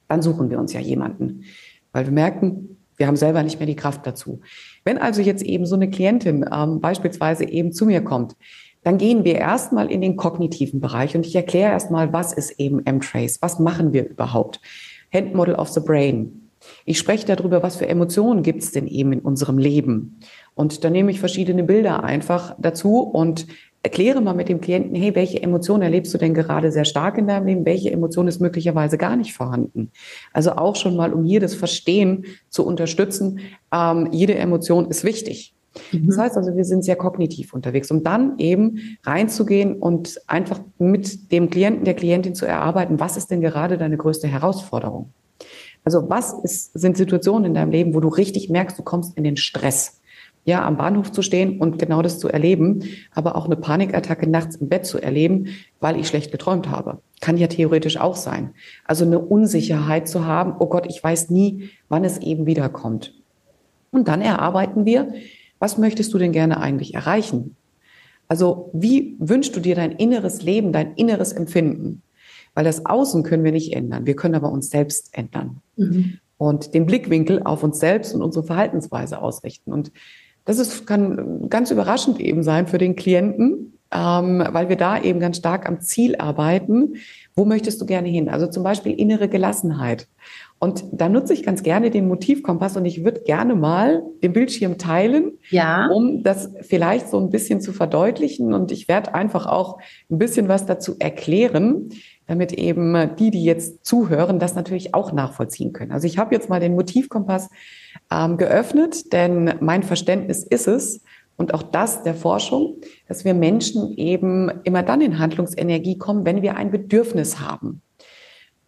dann 0.09 0.23
suchen 0.23 0.51
wir 0.51 0.59
uns 0.59 0.73
ja 0.73 0.81
jemanden. 0.81 1.45
Weil 1.93 2.07
wir 2.07 2.13
merken, 2.13 2.77
wir 2.97 3.07
haben 3.07 3.17
selber 3.17 3.43
nicht 3.43 3.59
mehr 3.59 3.67
die 3.67 3.77
Kraft 3.77 4.07
dazu. 4.07 4.41
Wenn 4.85 4.99
also 4.99 5.21
jetzt 5.21 5.43
eben 5.43 5.67
so 5.67 5.75
eine 5.75 5.91
Klientin 5.91 6.45
ähm, 6.53 6.81
beispielsweise 6.81 7.45
eben 7.45 7.73
zu 7.73 7.87
mir 7.87 8.03
kommt, 8.03 8.37
dann 8.83 8.99
gehen 8.99 9.25
wir 9.25 9.35
erstmal 9.35 9.91
in 9.91 10.01
den 10.01 10.17
kognitiven 10.17 10.81
Bereich 10.81 11.15
und 11.15 11.27
ich 11.27 11.37
erkläre 11.37 11.73
erstmal, 11.73 12.13
was 12.13 12.33
ist 12.33 12.59
eben 12.59 12.85
M-Trace, 12.87 13.39
was 13.43 13.59
machen 13.59 13.93
wir 13.93 14.09
überhaupt. 14.09 14.61
Handmodel 15.13 15.55
of 15.55 15.69
the 15.69 15.81
Brain. 15.81 16.49
Ich 16.85 16.99
spreche 16.99 17.27
darüber, 17.27 17.63
was 17.63 17.77
für 17.77 17.89
Emotionen 17.89 18.43
gibt 18.43 18.63
es 18.63 18.73
denn 18.73 18.87
eben 18.87 19.13
in 19.13 19.21
unserem 19.21 19.59
Leben. 19.59 20.21
Und 20.55 20.85
dann 20.85 20.93
nehme 20.93 21.11
ich 21.11 21.21
verschiedene 21.21 21.65
Bilder 21.65 22.05
einfach 22.05 22.55
dazu 22.59 23.01
und 23.01 23.47
erkläre 23.83 24.21
mal 24.21 24.35
mit 24.35 24.49
dem 24.49 24.61
Klienten, 24.61 24.95
hey, 24.95 25.15
welche 25.15 25.43
Emotion 25.43 25.83
erlebst 25.83 26.13
du 26.13 26.19
denn 26.19 26.35
gerade 26.35 26.71
sehr 26.71 26.85
stark 26.85 27.17
in 27.17 27.27
deinem 27.27 27.47
Leben? 27.47 27.65
Welche 27.65 27.91
Emotion 27.91 28.29
ist 28.29 28.41
möglicherweise 28.41 28.99
gar 28.99 29.17
nicht 29.17 29.33
vorhanden? 29.33 29.91
Also 30.33 30.53
auch 30.53 30.77
schon 30.77 30.97
mal, 30.97 31.13
um 31.13 31.25
hier 31.25 31.41
das 31.41 31.55
Verstehen 31.55 32.27
zu 32.51 32.67
unterstützen, 32.67 33.41
ähm, 33.73 34.09
jede 34.13 34.35
Emotion 34.35 34.91
ist 34.91 35.05
wichtig. 35.05 35.55
Mhm. 35.93 36.09
Das 36.09 36.19
heißt 36.19 36.37
also, 36.37 36.57
wir 36.57 36.65
sind 36.65 36.85
sehr 36.85 36.97
kognitiv 36.97 37.55
unterwegs, 37.55 37.91
um 37.91 38.03
dann 38.03 38.39
eben 38.39 38.99
reinzugehen 39.05 39.77
und 39.77 40.21
einfach 40.27 40.61
mit 40.79 41.33
dem 41.33 41.49
Klienten, 41.49 41.85
der 41.85 41.95
Klientin 41.95 42.35
zu 42.35 42.47
erarbeiten, 42.47 43.01
was 43.01 43.17
ist 43.17 43.31
denn 43.31 43.41
gerade 43.41 43.79
deine 43.79 43.97
größte 43.97 44.29
Herausforderung? 44.29 45.13
Also 45.85 46.11
was 46.11 46.35
ist, 46.43 46.79
sind 46.79 46.97
Situationen 46.97 47.47
in 47.47 47.55
deinem 47.55 47.71
Leben, 47.71 47.95
wo 47.95 48.01
du 48.01 48.09
richtig 48.09 48.51
merkst, 48.51 48.79
du 48.79 48.83
kommst 48.83 49.17
in 49.17 49.25
den 49.25 49.39
Stress? 49.39 50.00
Ja, 50.45 50.65
am 50.65 50.77
Bahnhof 50.77 51.13
zu 51.13 51.23
stehen 51.23 51.61
und 51.61 51.79
genau 51.79 52.03
das 52.03 52.19
zu 52.19 52.29
erleben, 52.29 52.83
aber 53.13 53.37
auch 53.37 53.45
eine 53.45 53.57
Panikattacke 53.57 54.29
nachts 54.29 54.57
im 54.57 54.69
Bett 54.69 54.87
zu 54.87 54.99
erleben, 54.99 55.49
weil 55.81 55.99
ich 55.99 56.09
schlecht 56.09 56.33
geträumt 56.33 56.69
habe. 56.69 56.99
Kann 57.21 57.37
ja 57.37 57.47
theoretisch 57.47 57.99
auch 57.99 58.17
sein. 58.17 58.51
Also 58.85 59.05
eine 59.05 59.19
Unsicherheit 59.19 60.09
zu 60.09 60.25
haben, 60.25 60.55
oh 60.59 60.67
Gott, 60.67 60.87
ich 60.89 61.03
weiß 61.03 61.31
nie, 61.31 61.71
wann 61.89 62.05
es 62.05 62.19
eben 62.19 62.47
wiederkommt. 62.47 63.15
Und 63.91 64.09
dann 64.09 64.23
erarbeiten 64.23 64.87
wir, 64.87 65.13
was 65.59 65.77
möchtest 65.77 66.15
du 66.15 66.19
denn 66.19 66.33
gerne 66.33 66.61
eigentlich 66.61 66.95
erreichen? 66.95 67.57
Also 68.29 68.71
wie 68.73 69.17
wünschst 69.19 69.55
du 69.57 69.61
dir 69.61 69.75
dein 69.75 69.93
inneres 69.93 70.43
Leben, 70.43 70.73
dein 70.73 70.95
inneres 70.95 71.33
Empfinden? 71.33 72.03
Weil 72.55 72.65
das 72.65 72.87
Außen 72.87 73.23
können 73.23 73.45
wir 73.45 73.53
nicht 73.53 73.75
ändern. 73.75 74.07
Wir 74.07 74.17
können 74.17 74.35
aber 74.35 74.51
uns 74.51 74.71
selbst 74.71 75.11
ändern. 75.17 75.61
Mhm. 75.77 76.19
Und 76.39 76.73
den 76.73 76.87
Blickwinkel 76.87 77.43
auf 77.43 77.63
uns 77.63 77.81
selbst 77.81 78.15
und 78.15 78.23
unsere 78.23 78.47
Verhaltensweise 78.47 79.21
ausrichten. 79.21 79.73
Und 79.73 79.93
das 80.45 80.59
ist, 80.59 80.87
kann 80.87 81.49
ganz 81.49 81.71
überraschend 81.71 82.21
eben 82.21 82.43
sein 82.43 82.67
für 82.67 82.79
den 82.79 82.97
Klienten, 82.97 83.79
ähm, 83.93 84.45
weil 84.51 84.69
wir 84.69 84.77
da 84.77 85.01
eben 85.01 85.21
ganz 85.21 85.39
stark 85.39 85.69
am 85.69 85.81
Ziel 85.81 86.17
arbeiten. 86.17 86.95
Wo 87.35 87.45
möchtest 87.45 87.81
du 87.81 87.87
gerne 87.87 88.09
hin? 88.09 88.29
Also 88.29 88.47
zum 88.47 88.63
Beispiel 88.63 88.93
innere 88.93 89.29
Gelassenheit. 89.29 90.09
Und 90.59 90.85
da 90.93 91.09
nutze 91.09 91.33
ich 91.33 91.43
ganz 91.43 91.63
gerne 91.63 91.91
den 91.91 92.07
Motivkompass 92.07 92.77
und 92.77 92.85
ich 92.85 93.03
würde 93.03 93.23
gerne 93.23 93.55
mal 93.55 94.03
den 94.23 94.35
Bildschirm 94.35 94.77
teilen, 94.77 95.39
ja. 95.49 95.89
um 95.89 96.23
das 96.23 96.51
vielleicht 96.61 97.09
so 97.09 97.19
ein 97.19 97.31
bisschen 97.31 97.63
zu 97.63 97.73
verdeutlichen. 97.73 98.53
Und 98.53 98.71
ich 98.71 98.87
werde 98.87 99.15
einfach 99.15 99.47
auch 99.47 99.79
ein 100.11 100.19
bisschen 100.19 100.49
was 100.49 100.67
dazu 100.67 100.97
erklären, 100.99 101.89
damit 102.27 102.53
eben 102.53 103.17
die, 103.19 103.31
die 103.31 103.43
jetzt 103.43 103.87
zuhören, 103.87 104.39
das 104.39 104.55
natürlich 104.55 104.95
auch 104.95 105.13
nachvollziehen 105.13 105.73
können. 105.73 105.93
Also 105.93 106.07
ich 106.07 106.19
habe 106.19 106.35
jetzt 106.35 106.51
mal 106.51 106.61
den 106.61 106.75
Motivkompass 106.75 107.49
ähm, 108.11 108.37
geöffnet, 108.37 109.13
denn 109.13 109.55
mein 109.61 109.83
Verständnis 109.83 110.43
ist 110.45 110.69
es, 110.69 111.03
und 111.41 111.55
auch 111.55 111.63
das 111.63 112.03
der 112.03 112.15
Forschung, 112.15 112.77
dass 113.09 113.25
wir 113.25 113.33
Menschen 113.33 113.97
eben 113.97 114.51
immer 114.65 114.83
dann 114.83 115.01
in 115.01 115.19
Handlungsenergie 115.19 115.97
kommen, 115.97 116.27
wenn 116.27 116.43
wir 116.43 116.57
ein 116.57 116.71
Bedürfnis 116.71 117.41
haben. 117.41 117.81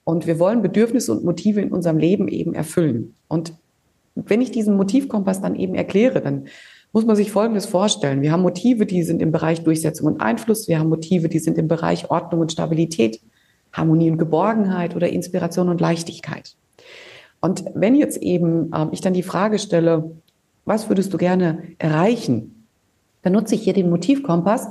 Und 0.04 0.26
wir 0.26 0.38
wollen 0.38 0.62
Bedürfnisse 0.62 1.12
und 1.12 1.22
Motive 1.22 1.60
in 1.60 1.70
unserem 1.70 1.98
Leben 1.98 2.28
eben 2.28 2.54
erfüllen. 2.54 3.14
Und 3.28 3.52
wenn 4.14 4.40
ich 4.40 4.50
diesen 4.50 4.74
Motivkompass 4.74 5.42
dann 5.42 5.54
eben 5.54 5.74
erkläre, 5.74 6.22
dann 6.22 6.46
muss 6.92 7.04
man 7.04 7.14
sich 7.14 7.30
Folgendes 7.30 7.66
vorstellen. 7.66 8.22
Wir 8.22 8.32
haben 8.32 8.40
Motive, 8.40 8.86
die 8.86 9.02
sind 9.02 9.20
im 9.20 9.32
Bereich 9.32 9.62
Durchsetzung 9.62 10.06
und 10.06 10.22
Einfluss. 10.22 10.66
Wir 10.66 10.78
haben 10.78 10.88
Motive, 10.88 11.28
die 11.28 11.40
sind 11.40 11.58
im 11.58 11.68
Bereich 11.68 12.10
Ordnung 12.10 12.40
und 12.40 12.52
Stabilität, 12.52 13.20
Harmonie 13.74 14.10
und 14.10 14.16
Geborgenheit 14.16 14.96
oder 14.96 15.10
Inspiration 15.10 15.68
und 15.68 15.82
Leichtigkeit. 15.82 16.56
Und 17.42 17.64
wenn 17.74 17.94
jetzt 17.94 18.16
eben 18.22 18.72
äh, 18.72 18.86
ich 18.92 19.02
dann 19.02 19.12
die 19.12 19.22
Frage 19.22 19.58
stelle, 19.58 20.10
was 20.64 20.88
würdest 20.88 21.12
du 21.12 21.18
gerne 21.18 21.62
erreichen, 21.78 22.66
dann 23.20 23.34
nutze 23.34 23.54
ich 23.54 23.62
hier 23.62 23.74
den 23.74 23.90
Motivkompass 23.90 24.68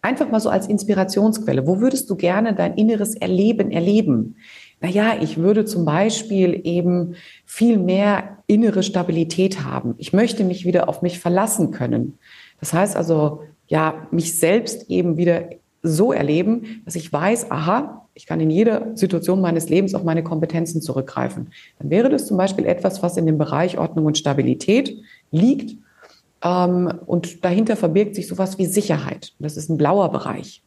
einfach 0.00 0.30
mal 0.30 0.40
so 0.40 0.48
als 0.48 0.66
Inspirationsquelle. 0.66 1.66
Wo 1.66 1.80
würdest 1.80 2.08
du 2.08 2.16
gerne 2.16 2.54
dein 2.54 2.74
inneres 2.76 3.14
Erleben 3.14 3.70
erleben? 3.70 4.36
naja, 4.82 5.14
ich 5.20 5.38
würde 5.38 5.64
zum 5.64 5.84
Beispiel 5.84 6.60
eben 6.64 7.14
viel 7.46 7.78
mehr 7.78 8.38
innere 8.48 8.82
Stabilität 8.82 9.62
haben. 9.62 9.94
Ich 9.98 10.12
möchte 10.12 10.42
mich 10.42 10.66
wieder 10.66 10.88
auf 10.88 11.02
mich 11.02 11.20
verlassen 11.20 11.70
können. 11.70 12.18
Das 12.58 12.72
heißt 12.72 12.96
also, 12.96 13.44
ja, 13.68 14.08
mich 14.10 14.38
selbst 14.38 14.90
eben 14.90 15.16
wieder 15.16 15.50
so 15.82 16.12
erleben, 16.12 16.82
dass 16.84 16.94
ich 16.94 17.12
weiß, 17.12 17.50
aha, 17.50 18.06
ich 18.14 18.26
kann 18.26 18.40
in 18.40 18.50
jeder 18.50 18.96
Situation 18.96 19.40
meines 19.40 19.68
Lebens 19.68 19.94
auf 19.94 20.04
meine 20.04 20.22
Kompetenzen 20.22 20.82
zurückgreifen. 20.82 21.52
Dann 21.78 21.90
wäre 21.90 22.08
das 22.08 22.26
zum 22.26 22.36
Beispiel 22.36 22.66
etwas, 22.66 23.02
was 23.02 23.16
in 23.16 23.26
dem 23.26 23.38
Bereich 23.38 23.78
Ordnung 23.78 24.06
und 24.06 24.18
Stabilität 24.18 24.96
liegt. 25.30 25.76
Ähm, 26.44 26.92
und 27.06 27.44
dahinter 27.44 27.76
verbirgt 27.76 28.14
sich 28.14 28.28
sowas 28.28 28.58
wie 28.58 28.66
Sicherheit. 28.66 29.32
Das 29.38 29.56
ist 29.56 29.70
ein 29.70 29.78
blauer 29.78 30.10
Bereich. 30.10 30.62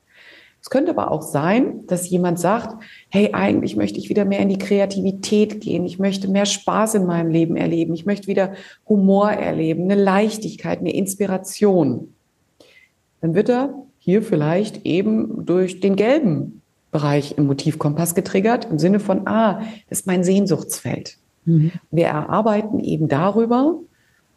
Es 0.65 0.71
könnte 0.71 0.89
aber 0.89 1.11
auch 1.11 1.21
sein, 1.21 1.85
dass 1.85 2.09
jemand 2.09 2.39
sagt, 2.39 2.83
hey, 3.09 3.33
eigentlich 3.33 3.75
möchte 3.75 3.99
ich 3.99 4.09
wieder 4.09 4.25
mehr 4.25 4.39
in 4.39 4.49
die 4.49 4.57
Kreativität 4.57 5.61
gehen. 5.61 5.85
Ich 5.85 5.99
möchte 5.99 6.27
mehr 6.27 6.47
Spaß 6.47 6.95
in 6.95 7.05
meinem 7.05 7.29
Leben 7.29 7.55
erleben. 7.55 7.93
Ich 7.93 8.07
möchte 8.07 8.25
wieder 8.25 8.53
Humor 8.89 9.29
erleben, 9.29 9.83
eine 9.83 10.01
Leichtigkeit, 10.01 10.79
eine 10.79 10.91
Inspiration. 10.91 12.15
Dann 13.21 13.35
wird 13.35 13.49
er 13.49 13.75
hier 14.05 14.21
vielleicht 14.21 14.85
eben 14.85 15.45
durch 15.45 15.81
den 15.81 15.95
gelben 15.95 16.61
Bereich 16.91 17.37
im 17.37 17.47
Motivkompass 17.47 18.15
getriggert, 18.15 18.65
im 18.71 18.79
Sinne 18.79 18.99
von, 18.99 19.27
ah, 19.27 19.61
das 19.89 19.99
ist 19.99 20.07
mein 20.07 20.23
Sehnsuchtsfeld. 20.23 21.17
Mhm. 21.43 21.71
Wir 21.91 22.05
erarbeiten 22.05 22.79
eben 22.79 23.09
darüber, 23.09 23.79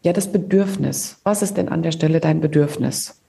ja, 0.02 0.12
das 0.12 0.32
Bedürfnis. 0.32 1.20
Was 1.22 1.42
ist 1.42 1.56
denn 1.56 1.68
an 1.68 1.82
der 1.82 1.92
Stelle 1.92 2.18
dein 2.18 2.40
Bedürfnis? 2.40 3.20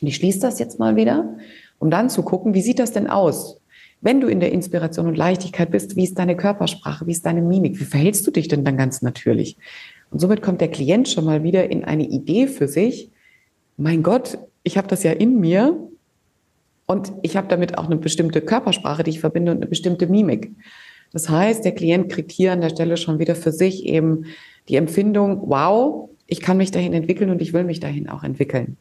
Und 0.00 0.08
ich 0.08 0.16
schließe 0.16 0.40
das 0.40 0.58
jetzt 0.58 0.78
mal 0.78 0.96
wieder 0.96 1.34
um 1.82 1.90
dann 1.90 2.08
zu 2.08 2.22
gucken, 2.22 2.54
wie 2.54 2.62
sieht 2.62 2.78
das 2.78 2.92
denn 2.92 3.08
aus? 3.08 3.60
Wenn 4.00 4.20
du 4.20 4.28
in 4.28 4.38
der 4.38 4.52
Inspiration 4.52 5.08
und 5.08 5.16
Leichtigkeit 5.16 5.72
bist, 5.72 5.96
wie 5.96 6.04
ist 6.04 6.16
deine 6.16 6.36
Körpersprache, 6.36 7.08
wie 7.08 7.10
ist 7.10 7.26
deine 7.26 7.42
Mimik, 7.42 7.80
wie 7.80 7.84
verhältst 7.84 8.24
du 8.24 8.30
dich 8.30 8.46
denn 8.46 8.64
dann 8.64 8.76
ganz 8.76 9.02
natürlich? 9.02 9.56
Und 10.12 10.20
somit 10.20 10.42
kommt 10.42 10.60
der 10.60 10.70
Klient 10.70 11.08
schon 11.08 11.24
mal 11.24 11.42
wieder 11.42 11.68
in 11.72 11.84
eine 11.84 12.04
Idee 12.04 12.46
für 12.46 12.68
sich, 12.68 13.10
mein 13.76 14.04
Gott, 14.04 14.38
ich 14.62 14.76
habe 14.78 14.88
das 14.88 15.02
ja 15.02 15.12
in 15.12 15.40
mir 15.40 15.76
und 16.86 17.12
ich 17.22 17.36
habe 17.36 17.48
damit 17.48 17.78
auch 17.78 17.86
eine 17.86 17.96
bestimmte 17.96 18.40
Körpersprache, 18.40 19.02
die 19.02 19.10
ich 19.10 19.20
verbinde 19.20 19.52
und 19.52 19.58
eine 19.58 19.66
bestimmte 19.66 20.06
Mimik. 20.06 20.52
Das 21.12 21.28
heißt, 21.28 21.64
der 21.64 21.72
Klient 21.72 22.10
kriegt 22.10 22.32
hier 22.32 22.52
an 22.52 22.60
der 22.60 22.70
Stelle 22.70 22.96
schon 22.96 23.18
wieder 23.18 23.34
für 23.34 23.52
sich 23.52 23.84
eben 23.84 24.24
die 24.68 24.76
Empfindung, 24.76 25.42
wow, 25.46 26.10
ich 26.26 26.40
kann 26.40 26.56
mich 26.56 26.70
dahin 26.70 26.92
entwickeln 26.92 27.30
und 27.30 27.42
ich 27.42 27.52
will 27.52 27.64
mich 27.64 27.80
dahin 27.80 28.08
auch 28.08 28.22
entwickeln. 28.22 28.76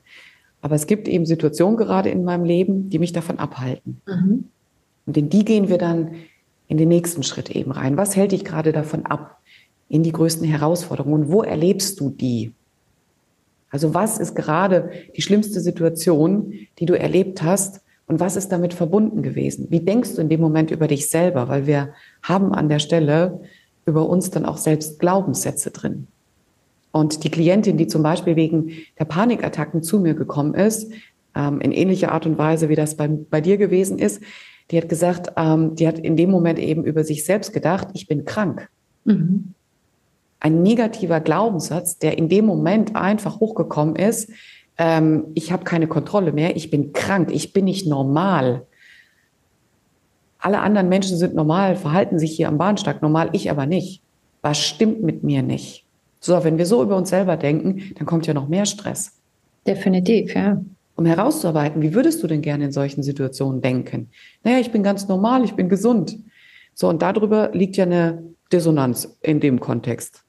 Aber 0.61 0.75
es 0.75 0.87
gibt 0.87 1.07
eben 1.07 1.25
Situationen 1.25 1.75
gerade 1.75 2.09
in 2.09 2.23
meinem 2.23 2.45
Leben, 2.45 2.89
die 2.89 2.99
mich 2.99 3.13
davon 3.13 3.39
abhalten. 3.39 4.01
Mhm. 4.05 4.45
Und 5.05 5.17
in 5.17 5.29
die 5.29 5.43
gehen 5.43 5.69
wir 5.69 5.77
dann 5.77 6.15
in 6.67 6.77
den 6.77 6.87
nächsten 6.87 7.23
Schritt 7.23 7.49
eben 7.49 7.71
rein. 7.71 7.97
Was 7.97 8.15
hält 8.15 8.31
dich 8.31 8.45
gerade 8.45 8.71
davon 8.71 9.05
ab? 9.05 9.41
In 9.89 10.03
die 10.03 10.11
größten 10.11 10.47
Herausforderungen. 10.47 11.23
Und 11.23 11.31
wo 11.31 11.41
erlebst 11.41 11.99
du 11.99 12.11
die? 12.11 12.53
Also 13.71 13.93
was 13.93 14.19
ist 14.19 14.35
gerade 14.35 14.91
die 15.15 15.21
schlimmste 15.21 15.61
Situation, 15.61 16.53
die 16.77 16.85
du 16.85 16.93
erlebt 16.93 17.41
hast? 17.41 17.81
Und 18.05 18.19
was 18.19 18.35
ist 18.35 18.49
damit 18.49 18.73
verbunden 18.73 19.23
gewesen? 19.23 19.67
Wie 19.69 19.79
denkst 19.79 20.15
du 20.15 20.21
in 20.21 20.27
dem 20.29 20.41
Moment 20.41 20.69
über 20.69 20.87
dich 20.87 21.09
selber? 21.09 21.47
Weil 21.47 21.65
wir 21.65 21.93
haben 22.21 22.53
an 22.53 22.67
der 22.67 22.79
Stelle 22.79 23.39
über 23.85 24.07
uns 24.09 24.29
dann 24.29 24.45
auch 24.45 24.57
selbst 24.57 24.99
Glaubenssätze 24.99 25.71
drin. 25.71 26.07
Und 26.91 27.23
die 27.23 27.31
Klientin, 27.31 27.77
die 27.77 27.87
zum 27.87 28.03
Beispiel 28.03 28.35
wegen 28.35 28.73
der 28.99 29.05
Panikattacken 29.05 29.81
zu 29.81 29.99
mir 30.01 30.13
gekommen 30.13 30.53
ist, 30.53 30.91
ähm, 31.35 31.61
in 31.61 31.71
ähnlicher 31.71 32.11
Art 32.11 32.25
und 32.25 32.37
Weise, 32.37 32.67
wie 32.67 32.75
das 32.75 32.97
bei, 32.97 33.07
bei 33.07 33.39
dir 33.39 33.57
gewesen 33.57 33.97
ist, 33.97 34.21
die 34.69 34.77
hat 34.77 34.89
gesagt, 34.89 35.33
ähm, 35.37 35.75
die 35.75 35.87
hat 35.87 35.99
in 35.99 36.17
dem 36.17 36.31
Moment 36.31 36.59
eben 36.59 36.83
über 36.83 37.05
sich 37.05 37.23
selbst 37.23 37.53
gedacht, 37.53 37.87
ich 37.93 38.07
bin 38.07 38.25
krank. 38.25 38.69
Mhm. 39.05 39.53
Ein 40.41 40.63
negativer 40.63 41.19
Glaubenssatz, 41.19 41.99
der 41.99 42.17
in 42.17 42.27
dem 42.27 42.45
Moment 42.45 42.95
einfach 42.95 43.39
hochgekommen 43.39 43.95
ist, 43.95 44.31
ähm, 44.77 45.25
ich 45.35 45.51
habe 45.51 45.63
keine 45.63 45.85
Kontrolle 45.85 46.31
mehr, 46.31 46.55
ich 46.55 46.71
bin 46.71 46.93
krank, 46.93 47.29
ich 47.31 47.53
bin 47.53 47.65
nicht 47.65 47.87
normal. 47.87 48.65
Alle 50.39 50.59
anderen 50.59 50.89
Menschen 50.89 51.15
sind 51.17 51.35
normal, 51.35 51.75
verhalten 51.75 52.17
sich 52.17 52.35
hier 52.35 52.47
am 52.47 52.57
Bahnsteig 52.57 53.03
normal, 53.03 53.29
ich 53.33 53.51
aber 53.51 53.67
nicht. 53.67 54.01
Was 54.41 54.57
stimmt 54.57 55.03
mit 55.03 55.23
mir 55.23 55.43
nicht? 55.43 55.85
So, 56.19 56.43
wenn 56.43 56.57
wir 56.57 56.65
so 56.65 56.81
über 56.81 56.97
uns 56.97 57.09
selber 57.09 57.37
denken, 57.37 57.93
dann 57.95 58.07
kommt 58.07 58.25
ja 58.25 58.33
noch 58.33 58.47
mehr 58.47 58.65
Stress. 58.65 59.21
Definitiv, 59.67 60.33
ja. 60.33 60.59
Um 60.95 61.05
herauszuarbeiten, 61.05 61.83
wie 61.83 61.93
würdest 61.93 62.23
du 62.23 62.27
denn 62.27 62.41
gerne 62.41 62.65
in 62.65 62.71
solchen 62.71 63.03
Situationen 63.03 63.61
denken? 63.61 64.09
Naja, 64.43 64.57
ich 64.57 64.71
bin 64.71 64.81
ganz 64.81 65.07
normal, 65.07 65.43
ich 65.43 65.53
bin 65.53 65.69
gesund. 65.69 66.17
So, 66.73 66.89
und 66.89 67.03
darüber 67.03 67.51
liegt 67.53 67.77
ja 67.77 67.85
eine 67.85 68.23
Dissonanz 68.51 69.17
in 69.21 69.39
dem 69.39 69.59
Kontext. 69.59 70.23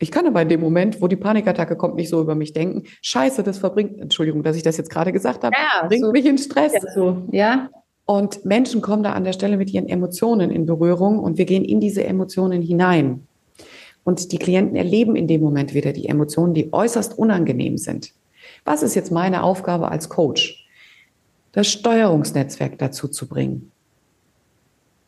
Ich 0.00 0.10
kann 0.10 0.26
aber 0.26 0.42
in 0.42 0.48
dem 0.48 0.60
Moment, 0.60 1.02
wo 1.02 1.08
die 1.08 1.16
Panikattacke 1.16 1.76
kommt, 1.76 1.96
nicht 1.96 2.08
so 2.08 2.20
über 2.20 2.34
mich 2.34 2.52
denken. 2.52 2.84
Scheiße, 3.02 3.42
das 3.42 3.58
verbringt, 3.58 3.98
Entschuldigung, 4.00 4.42
dass 4.42 4.56
ich 4.56 4.62
das 4.62 4.76
jetzt 4.76 4.90
gerade 4.90 5.12
gesagt 5.12 5.42
habe, 5.42 5.56
ja, 5.56 5.86
bringt 5.86 6.04
so, 6.04 6.12
mich 6.12 6.24
in 6.24 6.38
Stress. 6.38 6.72
Ja, 6.72 6.92
so, 6.94 7.22
ja. 7.32 7.68
Und 8.04 8.44
Menschen 8.44 8.80
kommen 8.80 9.02
da 9.02 9.12
an 9.12 9.24
der 9.24 9.32
Stelle 9.32 9.56
mit 9.56 9.70
ihren 9.70 9.88
Emotionen 9.88 10.50
in 10.50 10.66
Berührung 10.66 11.18
und 11.18 11.36
wir 11.36 11.44
gehen 11.44 11.64
in 11.64 11.80
diese 11.80 12.04
Emotionen 12.04 12.62
hinein. 12.62 13.26
Und 14.04 14.32
die 14.32 14.38
Klienten 14.38 14.76
erleben 14.76 15.16
in 15.16 15.26
dem 15.26 15.42
Moment 15.42 15.74
wieder 15.74 15.92
die 15.92 16.08
Emotionen, 16.08 16.54
die 16.54 16.72
äußerst 16.72 17.18
unangenehm 17.18 17.76
sind. 17.76 18.14
Was 18.64 18.82
ist 18.82 18.94
jetzt 18.94 19.12
meine 19.12 19.42
Aufgabe 19.42 19.90
als 19.90 20.08
Coach? 20.08 20.66
Das 21.52 21.66
Steuerungsnetzwerk 21.66 22.78
dazu 22.78 23.08
zu 23.08 23.28
bringen. 23.28 23.72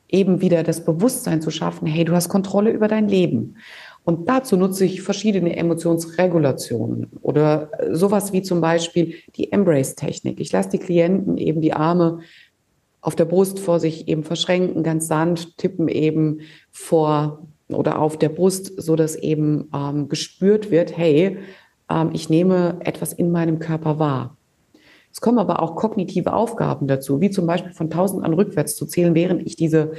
Eben 0.09 0.41
wieder 0.41 0.63
das 0.65 0.85
Bewusstsein 0.85 1.41
zu 1.41 1.51
schaffen, 1.51 1.87
hey, 1.87 2.05
du 2.05 2.13
hast 2.13 2.29
Kontrolle 2.29 2.71
über 2.71 2.89
dein 2.89 3.09
Leben. 3.09 3.57
Und 4.05 4.29
dazu 4.29 4.57
nutze 4.57 4.85
ich 4.85 5.03
verschiedene 5.03 5.57
Emotionsregulationen 5.57 7.09
oder 7.21 7.71
sowas 7.93 8.33
wie 8.33 8.43
zum 8.43 8.61
Beispiel 8.61 9.15
die 9.37 9.53
Embrace-Technik. 9.53 10.41
Ich 10.41 10.53
lasse 10.53 10.71
die 10.71 10.79
Klienten 10.79 11.37
eben 11.37 11.61
die 11.61 11.75
Arme 11.75 12.21
auf 13.03 13.15
der 13.15 13.25
Brust 13.25 13.59
vor 13.59 13.81
sich 13.81 14.09
eben 14.09 14.25
verschränken, 14.25 14.83
ganz 14.83 15.07
sanft, 15.07 15.59
tippen 15.59 15.89
eben 15.89 16.41
vor 16.71 17.47
oder 17.69 17.99
auf 17.99 18.19
der 18.19 18.31
Brust, 18.31 18.73
so 18.81 18.97
dass 18.97 19.17
eben 19.17 19.69
ähm, 19.75 20.09
gespürt 20.09 20.71
wird, 20.71 20.97
hey, 20.97 21.39
ähm, 21.91 22.11
ich 22.13 22.29
nehme 22.29 22.79
etwas 22.81 23.13
in 23.13 23.31
meinem 23.31 23.59
Körper 23.59 23.99
wahr. 23.99 24.37
Es 25.13 25.21
kommen 25.21 25.39
aber 25.39 25.61
auch 25.63 25.75
kognitive 25.75 26.33
Aufgaben 26.33 26.87
dazu, 26.87 27.21
wie 27.21 27.31
zum 27.31 27.47
Beispiel 27.47 27.73
von 27.73 27.87
1000 27.87 28.25
an 28.25 28.33
rückwärts 28.33 28.77
zu 28.77 28.87
zählen, 28.87 29.15
während 29.15 29.45
ich 29.45 29.57
diese 29.57 29.93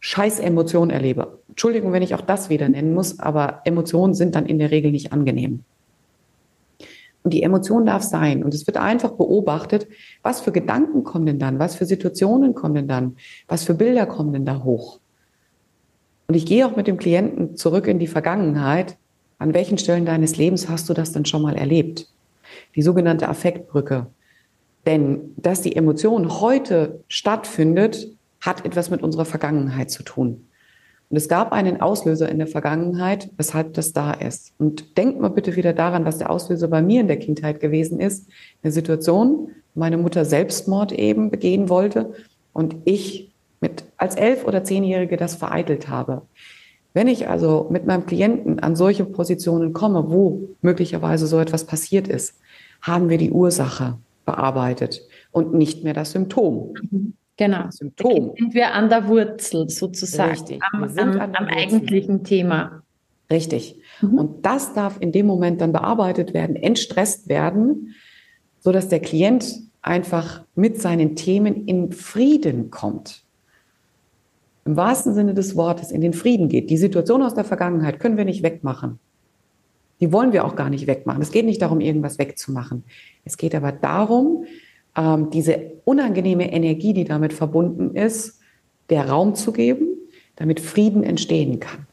scheiß 0.00 0.40
Emotion 0.40 0.90
erlebe. 0.90 1.40
Entschuldigung, 1.48 1.92
wenn 1.92 2.02
ich 2.02 2.14
auch 2.14 2.20
das 2.20 2.50
wieder 2.50 2.68
nennen 2.68 2.94
muss, 2.94 3.18
aber 3.18 3.62
Emotionen 3.64 4.14
sind 4.14 4.34
dann 4.34 4.46
in 4.46 4.58
der 4.58 4.70
Regel 4.70 4.90
nicht 4.90 5.12
angenehm. 5.12 5.64
Und 7.22 7.32
die 7.32 7.42
Emotion 7.42 7.86
darf 7.86 8.04
sein. 8.04 8.44
Und 8.44 8.54
es 8.54 8.68
wird 8.68 8.76
einfach 8.76 9.10
beobachtet, 9.10 9.88
was 10.22 10.40
für 10.40 10.52
Gedanken 10.52 11.02
kommen 11.02 11.26
denn 11.26 11.40
dann, 11.40 11.58
was 11.58 11.74
für 11.74 11.84
Situationen 11.84 12.54
kommen 12.54 12.74
denn 12.74 12.88
dann, 12.88 13.16
was 13.48 13.64
für 13.64 13.74
Bilder 13.74 14.06
kommen 14.06 14.32
denn 14.32 14.44
da 14.44 14.62
hoch. 14.62 15.00
Und 16.28 16.34
ich 16.34 16.46
gehe 16.46 16.66
auch 16.66 16.76
mit 16.76 16.86
dem 16.86 16.98
Klienten 16.98 17.56
zurück 17.56 17.88
in 17.88 17.98
die 17.98 18.06
Vergangenheit. 18.06 18.96
An 19.38 19.54
welchen 19.54 19.76
Stellen 19.76 20.06
deines 20.06 20.36
Lebens 20.36 20.68
hast 20.68 20.88
du 20.88 20.94
das 20.94 21.10
denn 21.12 21.24
schon 21.24 21.42
mal 21.42 21.56
erlebt? 21.56 22.08
Die 22.76 22.82
sogenannte 22.82 23.28
Affektbrücke. 23.28 24.06
Denn 24.86 25.34
dass 25.36 25.62
die 25.62 25.74
Emotion 25.74 26.40
heute 26.40 27.02
stattfindet, 27.08 28.15
hat 28.46 28.64
etwas 28.64 28.90
mit 28.90 29.02
unserer 29.02 29.24
Vergangenheit 29.24 29.90
zu 29.90 30.02
tun. 30.02 30.46
Und 31.08 31.16
es 31.16 31.28
gab 31.28 31.52
einen 31.52 31.80
Auslöser 31.80 32.28
in 32.28 32.38
der 32.38 32.46
Vergangenheit, 32.46 33.30
weshalb 33.36 33.74
das 33.74 33.92
da 33.92 34.12
ist. 34.12 34.52
Und 34.58 34.96
denkt 34.96 35.20
mal 35.20 35.28
bitte 35.28 35.54
wieder 35.54 35.72
daran, 35.72 36.04
was 36.04 36.18
der 36.18 36.30
Auslöser 36.30 36.68
bei 36.68 36.82
mir 36.82 37.00
in 37.00 37.08
der 37.08 37.18
Kindheit 37.18 37.60
gewesen 37.60 38.00
ist. 38.00 38.28
Eine 38.62 38.72
Situation, 38.72 39.50
meine 39.74 39.98
Mutter 39.98 40.24
Selbstmord 40.24 40.92
eben 40.92 41.30
begehen 41.30 41.68
wollte 41.68 42.14
und 42.52 42.76
ich 42.84 43.32
mit 43.60 43.84
als 43.96 44.16
elf- 44.16 44.44
oder 44.44 44.64
zehnjährige 44.64 45.16
das 45.16 45.36
vereitelt 45.36 45.88
habe. 45.88 46.22
Wenn 46.92 47.08
ich 47.08 47.28
also 47.28 47.68
mit 47.70 47.86
meinem 47.86 48.06
Klienten 48.06 48.58
an 48.58 48.74
solche 48.74 49.04
Positionen 49.04 49.72
komme, 49.72 50.10
wo 50.10 50.48
möglicherweise 50.62 51.26
so 51.26 51.38
etwas 51.38 51.64
passiert 51.64 52.08
ist, 52.08 52.40
haben 52.80 53.08
wir 53.10 53.18
die 53.18 53.30
Ursache 53.30 53.98
bearbeitet 54.24 55.02
und 55.30 55.54
nicht 55.54 55.84
mehr 55.84 55.94
das 55.94 56.12
Symptom. 56.12 56.74
Mhm. 56.90 57.12
Genau. 57.36 57.70
Symptom. 57.70 58.32
Sind 58.36 58.54
wir 58.54 58.72
an 58.72 58.88
der 58.88 59.08
Wurzel 59.08 59.68
sozusagen, 59.68 60.30
Richtig. 60.30 60.60
am, 60.72 60.84
am, 60.84 61.20
am 61.20 61.46
eigentlichen 61.46 62.24
Thema. 62.24 62.82
Richtig. 63.30 63.76
Mhm. 64.00 64.18
Und 64.18 64.46
das 64.46 64.72
darf 64.74 64.96
in 65.00 65.12
dem 65.12 65.26
Moment 65.26 65.60
dann 65.60 65.72
bearbeitet 65.72 66.32
werden, 66.32 66.56
entstresst 66.56 67.28
werden, 67.28 67.94
so 68.60 68.72
dass 68.72 68.88
der 68.88 69.00
Klient 69.00 69.60
einfach 69.82 70.44
mit 70.54 70.80
seinen 70.80 71.14
Themen 71.14 71.66
in 71.66 71.92
Frieden 71.92 72.70
kommt. 72.70 73.22
Im 74.64 74.76
wahrsten 74.76 75.14
Sinne 75.14 75.34
des 75.34 75.54
Wortes 75.54 75.92
in 75.92 76.00
den 76.00 76.12
Frieden 76.12 76.48
geht. 76.48 76.70
Die 76.70 76.76
Situation 76.76 77.22
aus 77.22 77.34
der 77.34 77.44
Vergangenheit 77.44 78.00
können 78.00 78.16
wir 78.16 78.24
nicht 78.24 78.42
wegmachen. 78.42 78.98
Die 80.00 80.12
wollen 80.12 80.32
wir 80.32 80.44
auch 80.44 80.56
gar 80.56 80.70
nicht 80.70 80.86
wegmachen. 80.86 81.22
Es 81.22 81.30
geht 81.30 81.46
nicht 81.46 81.62
darum, 81.62 81.80
irgendwas 81.80 82.18
wegzumachen. 82.18 82.84
Es 83.24 83.36
geht 83.36 83.54
aber 83.54 83.72
darum, 83.72 84.44
ähm, 84.96 85.30
diese 85.30 85.72
unangenehme 85.84 86.52
Energie, 86.52 86.92
die 86.92 87.04
damit 87.04 87.32
verbunden 87.32 87.94
ist, 87.94 88.40
der 88.90 89.08
Raum 89.08 89.34
zu 89.34 89.52
geben, 89.52 89.88
damit 90.36 90.60
Frieden 90.60 91.02
entstehen 91.02 91.60
kann. 91.60 91.86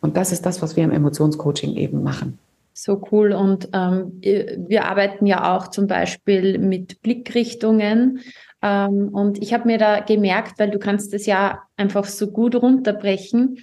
Und 0.00 0.16
das 0.16 0.32
ist 0.32 0.44
das, 0.44 0.62
was 0.62 0.76
wir 0.76 0.84
im 0.84 0.90
Emotionscoaching 0.90 1.76
eben 1.76 2.02
machen. 2.02 2.38
So 2.74 3.02
cool. 3.12 3.32
Und 3.32 3.68
ähm, 3.72 4.20
wir 4.20 4.86
arbeiten 4.86 5.26
ja 5.26 5.54
auch 5.54 5.68
zum 5.68 5.86
Beispiel 5.86 6.58
mit 6.58 7.02
Blickrichtungen. 7.02 8.20
Ähm, 8.62 9.08
und 9.08 9.42
ich 9.42 9.52
habe 9.52 9.66
mir 9.66 9.78
da 9.78 10.00
gemerkt, 10.00 10.58
weil 10.58 10.70
du 10.70 10.78
kannst 10.78 11.12
das 11.12 11.26
ja 11.26 11.62
einfach 11.76 12.04
so 12.06 12.28
gut 12.30 12.56
runterbrechen. 12.56 13.58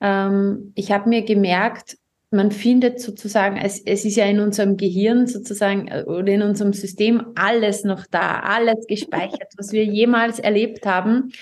Ähm, 0.00 0.72
ich 0.74 0.92
habe 0.92 1.08
mir 1.08 1.22
gemerkt, 1.22 1.96
man 2.34 2.50
findet 2.50 3.00
sozusagen, 3.00 3.56
es, 3.56 3.80
es 3.80 4.04
ist 4.04 4.16
ja 4.16 4.26
in 4.26 4.40
unserem 4.40 4.76
Gehirn 4.76 5.26
sozusagen 5.26 5.88
äh, 5.88 6.04
oder 6.06 6.32
in 6.32 6.42
unserem 6.42 6.72
System 6.72 7.32
alles 7.34 7.84
noch 7.84 8.06
da, 8.10 8.40
alles 8.40 8.86
gespeichert, 8.86 9.52
was 9.56 9.72
wir 9.72 9.84
jemals 9.84 10.38
erlebt 10.38 10.84
haben. 10.84 11.32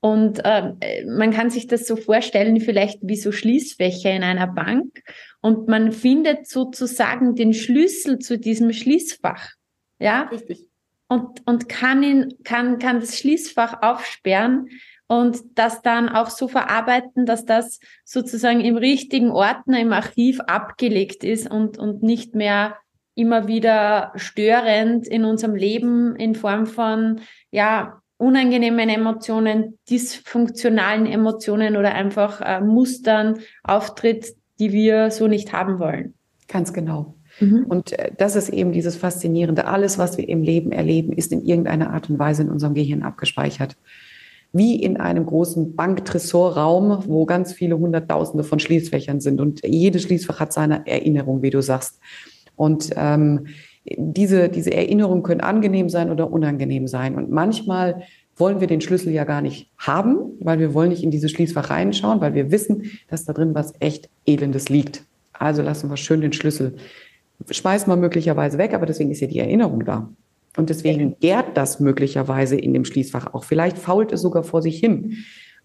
Und 0.00 0.40
äh, 0.44 1.04
man 1.06 1.32
kann 1.32 1.50
sich 1.50 1.66
das 1.66 1.86
so 1.86 1.96
vorstellen, 1.96 2.60
vielleicht 2.60 3.00
wie 3.02 3.16
so 3.16 3.32
Schließfächer 3.32 4.10
in 4.10 4.22
einer 4.22 4.46
Bank. 4.46 5.02
Und 5.40 5.68
man 5.68 5.92
findet 5.92 6.46
sozusagen 6.46 7.34
den 7.34 7.52
Schlüssel 7.52 8.18
zu 8.18 8.38
diesem 8.38 8.72
Schließfach. 8.72 9.50
Ja. 9.98 10.22
Richtig. 10.24 10.68
Und, 11.08 11.46
und 11.46 11.68
kann 11.68 12.02
ihn, 12.02 12.34
kann, 12.44 12.78
kann 12.78 13.00
das 13.00 13.18
Schließfach 13.18 13.82
aufsperren 13.82 14.68
und 15.08 15.38
das 15.54 15.82
dann 15.82 16.08
auch 16.08 16.30
so 16.30 16.48
verarbeiten, 16.48 17.26
dass 17.26 17.44
das 17.44 17.78
sozusagen 18.04 18.60
im 18.60 18.76
richtigen 18.76 19.30
Ordner 19.30 19.80
im 19.80 19.92
Archiv 19.92 20.40
abgelegt 20.40 21.22
ist 21.24 21.50
und, 21.50 21.78
und 21.78 22.02
nicht 22.02 22.34
mehr 22.34 22.76
immer 23.14 23.46
wieder 23.46 24.12
störend 24.16 25.06
in 25.06 25.24
unserem 25.24 25.54
Leben 25.54 26.16
in 26.16 26.34
Form 26.34 26.66
von, 26.66 27.20
ja, 27.50 28.00
unangenehmen 28.18 28.88
Emotionen, 28.88 29.78
dysfunktionalen 29.90 31.06
Emotionen 31.06 31.76
oder 31.76 31.94
einfach 31.94 32.40
äh, 32.40 32.60
Mustern 32.60 33.40
auftritt, 33.62 34.34
die 34.58 34.72
wir 34.72 35.10
so 35.10 35.28
nicht 35.28 35.52
haben 35.52 35.78
wollen. 35.78 36.14
Ganz 36.48 36.72
genau. 36.72 37.14
Mhm. 37.40 37.66
Und 37.68 37.92
äh, 37.92 38.12
das 38.16 38.36
ist 38.36 38.48
eben 38.48 38.72
dieses 38.72 38.96
Faszinierende. 38.96 39.66
Alles, 39.66 39.98
was 39.98 40.16
wir 40.16 40.28
im 40.28 40.42
Leben 40.42 40.72
erleben, 40.72 41.12
ist 41.12 41.32
in 41.32 41.44
irgendeiner 41.44 41.92
Art 41.92 42.08
und 42.08 42.18
Weise 42.18 42.42
in 42.42 42.50
unserem 42.50 42.74
Gehirn 42.74 43.02
abgespeichert 43.02 43.76
wie 44.56 44.82
in 44.82 44.96
einem 44.96 45.26
großen 45.26 45.74
Banktresorraum, 45.74 47.04
wo 47.06 47.26
ganz 47.26 47.52
viele 47.52 47.78
Hunderttausende 47.78 48.44
von 48.44 48.58
Schließfächern 48.58 49.20
sind. 49.20 49.40
Und 49.40 49.66
jedes 49.66 50.02
Schließfach 50.02 50.40
hat 50.40 50.52
seine 50.52 50.86
Erinnerung, 50.86 51.42
wie 51.42 51.50
du 51.50 51.60
sagst. 51.62 51.98
Und 52.56 52.90
ähm, 52.96 53.46
diese, 53.84 54.48
diese 54.48 54.72
Erinnerungen 54.72 55.22
können 55.22 55.40
angenehm 55.40 55.88
sein 55.88 56.10
oder 56.10 56.30
unangenehm 56.30 56.88
sein. 56.88 57.14
Und 57.14 57.30
manchmal 57.30 58.02
wollen 58.36 58.60
wir 58.60 58.66
den 58.66 58.80
Schlüssel 58.80 59.12
ja 59.12 59.24
gar 59.24 59.40
nicht 59.40 59.70
haben, 59.78 60.18
weil 60.40 60.58
wir 60.58 60.74
wollen 60.74 60.90
nicht 60.90 61.02
in 61.02 61.10
dieses 61.10 61.30
Schließfach 61.30 61.70
reinschauen, 61.70 62.20
weil 62.20 62.34
wir 62.34 62.50
wissen, 62.50 62.90
dass 63.08 63.24
da 63.24 63.32
drin 63.32 63.54
was 63.54 63.72
echt 63.80 64.10
Elendes 64.26 64.68
liegt. 64.68 65.04
Also 65.32 65.62
lassen 65.62 65.90
wir 65.90 65.96
schön 65.96 66.20
den 66.20 66.32
Schlüssel, 66.32 66.76
schmeißen 67.50 67.90
wir 67.90 67.96
möglicherweise 67.96 68.58
weg, 68.58 68.74
aber 68.74 68.86
deswegen 68.86 69.10
ist 69.10 69.20
ja 69.20 69.26
die 69.26 69.38
Erinnerung 69.38 69.84
da. 69.84 70.10
Und 70.56 70.70
deswegen 70.70 71.16
gärt 71.20 71.56
das 71.56 71.80
möglicherweise 71.80 72.56
in 72.56 72.72
dem 72.72 72.84
Schließfach 72.84 73.34
auch. 73.34 73.44
Vielleicht 73.44 73.78
fault 73.78 74.12
es 74.12 74.22
sogar 74.22 74.42
vor 74.42 74.62
sich 74.62 74.78
hin. 74.78 75.18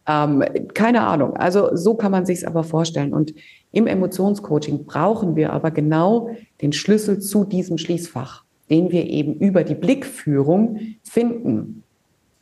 Ähm, 0.07 0.43
keine 0.73 1.01
Ahnung. 1.01 1.35
Also 1.37 1.75
so 1.75 1.95
kann 1.95 2.11
man 2.11 2.25
sich 2.25 2.39
es 2.39 2.43
aber 2.43 2.63
vorstellen. 2.63 3.13
Und 3.13 3.33
im 3.71 3.87
Emotionscoaching 3.87 4.85
brauchen 4.85 5.35
wir 5.35 5.53
aber 5.53 5.71
genau 5.71 6.29
den 6.61 6.73
Schlüssel 6.73 7.19
zu 7.19 7.45
diesem 7.45 7.77
Schließfach, 7.77 8.43
den 8.69 8.91
wir 8.91 9.07
eben 9.07 9.35
über 9.35 9.63
die 9.63 9.75
Blickführung 9.75 10.79
finden. 11.03 11.83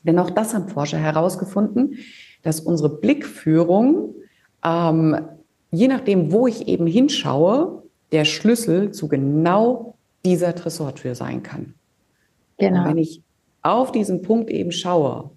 Denn 0.04 0.18
auch 0.20 0.30
das 0.30 0.54
haben 0.54 0.70
Forscher 0.70 0.98
herausgefunden, 0.98 1.98
dass 2.42 2.62
unsere 2.62 2.90
Blickführung, 2.90 4.16
ähm, 4.64 5.18
je 5.72 5.88
nachdem, 5.88 6.32
wo 6.32 6.48
ich 6.48 6.68
eben 6.68 6.88
hinschaue, 6.88 7.84
der 8.12 8.26
Schlüssel 8.26 8.92
zu 8.92 9.08
genau 9.08 9.98
dieser 10.26 10.56
Tresortür 10.56 11.16
sein 11.16 11.44
kann. 11.44 11.76
Genau. 12.60 12.82
Und 12.82 12.90
wenn 12.90 12.98
ich 12.98 13.22
auf 13.62 13.92
diesen 13.92 14.22
Punkt 14.22 14.50
eben 14.50 14.72
schaue, 14.72 15.32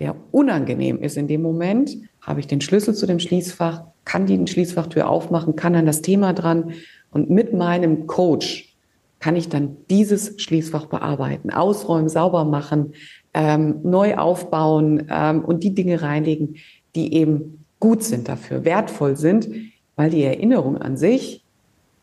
der 0.00 0.16
unangenehm 0.32 1.00
ist 1.00 1.16
in 1.16 1.28
dem 1.28 1.42
Moment, 1.42 1.96
habe 2.20 2.40
ich 2.40 2.46
den 2.46 2.60
Schlüssel 2.60 2.94
zu 2.94 3.06
dem 3.06 3.20
Schließfach, 3.20 3.84
kann 4.04 4.26
die 4.26 4.46
Schließfachtür 4.46 5.08
aufmachen, 5.08 5.56
kann 5.56 5.72
dann 5.72 5.86
das 5.86 6.02
Thema 6.02 6.32
dran 6.32 6.72
und 7.10 7.30
mit 7.30 7.54
meinem 7.54 8.06
Coach 8.06 8.76
kann 9.20 9.36
ich 9.36 9.48
dann 9.48 9.76
dieses 9.88 10.40
Schließfach 10.42 10.86
bearbeiten, 10.86 11.50
ausräumen, 11.50 12.08
sauber 12.08 12.44
machen, 12.44 12.92
ähm, 13.32 13.80
neu 13.82 14.16
aufbauen 14.16 15.06
ähm, 15.10 15.44
und 15.44 15.64
die 15.64 15.74
Dinge 15.74 16.02
reinlegen, 16.02 16.56
die 16.94 17.14
eben 17.14 17.64
gut 17.80 18.02
sind 18.02 18.28
dafür, 18.28 18.64
wertvoll 18.64 19.16
sind, 19.16 19.48
weil 19.96 20.10
die 20.10 20.22
Erinnerung 20.22 20.76
an 20.76 20.96
sich 20.96 21.42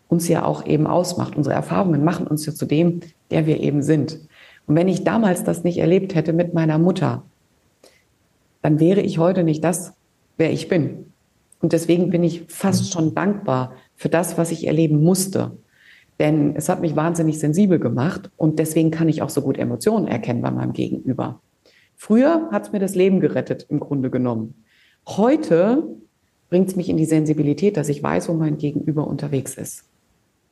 uns 0.08 0.28
ja 0.28 0.44
auch 0.46 0.66
eben 0.66 0.88
ausmacht. 0.88 1.38
Unsere 1.38 1.56
Erfahrungen 1.56 2.04
machen 2.04 2.28
uns 2.28 2.46
ja 2.46 2.54
zu 2.54 2.66
dem, 2.66 3.02
der 3.30 3.46
wir 3.46 3.60
eben 3.60 3.82
sind. 3.82 4.20
Und 4.72 4.78
wenn 4.78 4.88
ich 4.88 5.04
damals 5.04 5.44
das 5.44 5.66
nicht 5.66 5.80
erlebt 5.80 6.16
hätte 6.16 6.32
mit 6.32 6.54
meiner 6.54 6.78
Mutter, 6.78 7.24
dann 8.62 8.80
wäre 8.80 9.02
ich 9.02 9.18
heute 9.18 9.44
nicht 9.44 9.66
das, 9.66 9.96
wer 10.38 10.50
ich 10.50 10.70
bin. 10.70 11.12
Und 11.60 11.74
deswegen 11.74 12.10
bin 12.10 12.24
ich 12.24 12.46
fast 12.48 12.90
schon 12.94 13.14
dankbar 13.14 13.74
für 13.98 14.08
das, 14.08 14.38
was 14.38 14.50
ich 14.50 14.66
erleben 14.66 15.04
musste. 15.04 15.58
Denn 16.20 16.56
es 16.56 16.70
hat 16.70 16.80
mich 16.80 16.96
wahnsinnig 16.96 17.38
sensibel 17.38 17.80
gemacht 17.80 18.32
und 18.38 18.60
deswegen 18.60 18.92
kann 18.92 19.10
ich 19.10 19.22
auch 19.22 19.30
so 19.30 19.42
gut 19.42 19.58
Emotionen 19.58 20.08
erkennen 20.08 20.42
bei 20.42 20.52
meinem 20.52 20.72
Gegenüber. 20.72 21.42
Früher 21.98 22.48
hat 22.54 22.68
es 22.68 22.72
mir 22.72 22.80
das 22.80 22.96
Leben 22.96 23.20
gerettet, 23.20 23.66
im 23.68 23.82
Grunde 23.82 24.10
genommen. 24.10 24.64
Heute 25.06 25.84
bringt 26.50 26.70
es 26.70 26.78
mich 26.78 26.88
in 26.88 26.96
die 26.96 27.04
Sensibilität, 27.04 27.76
dass 27.76 27.90
ich 27.90 28.02
weiß, 28.02 28.30
wo 28.30 28.34
mein 28.36 28.58
Gegenüber 28.58 29.06
unterwegs 29.06 29.56
ist. 29.56 29.84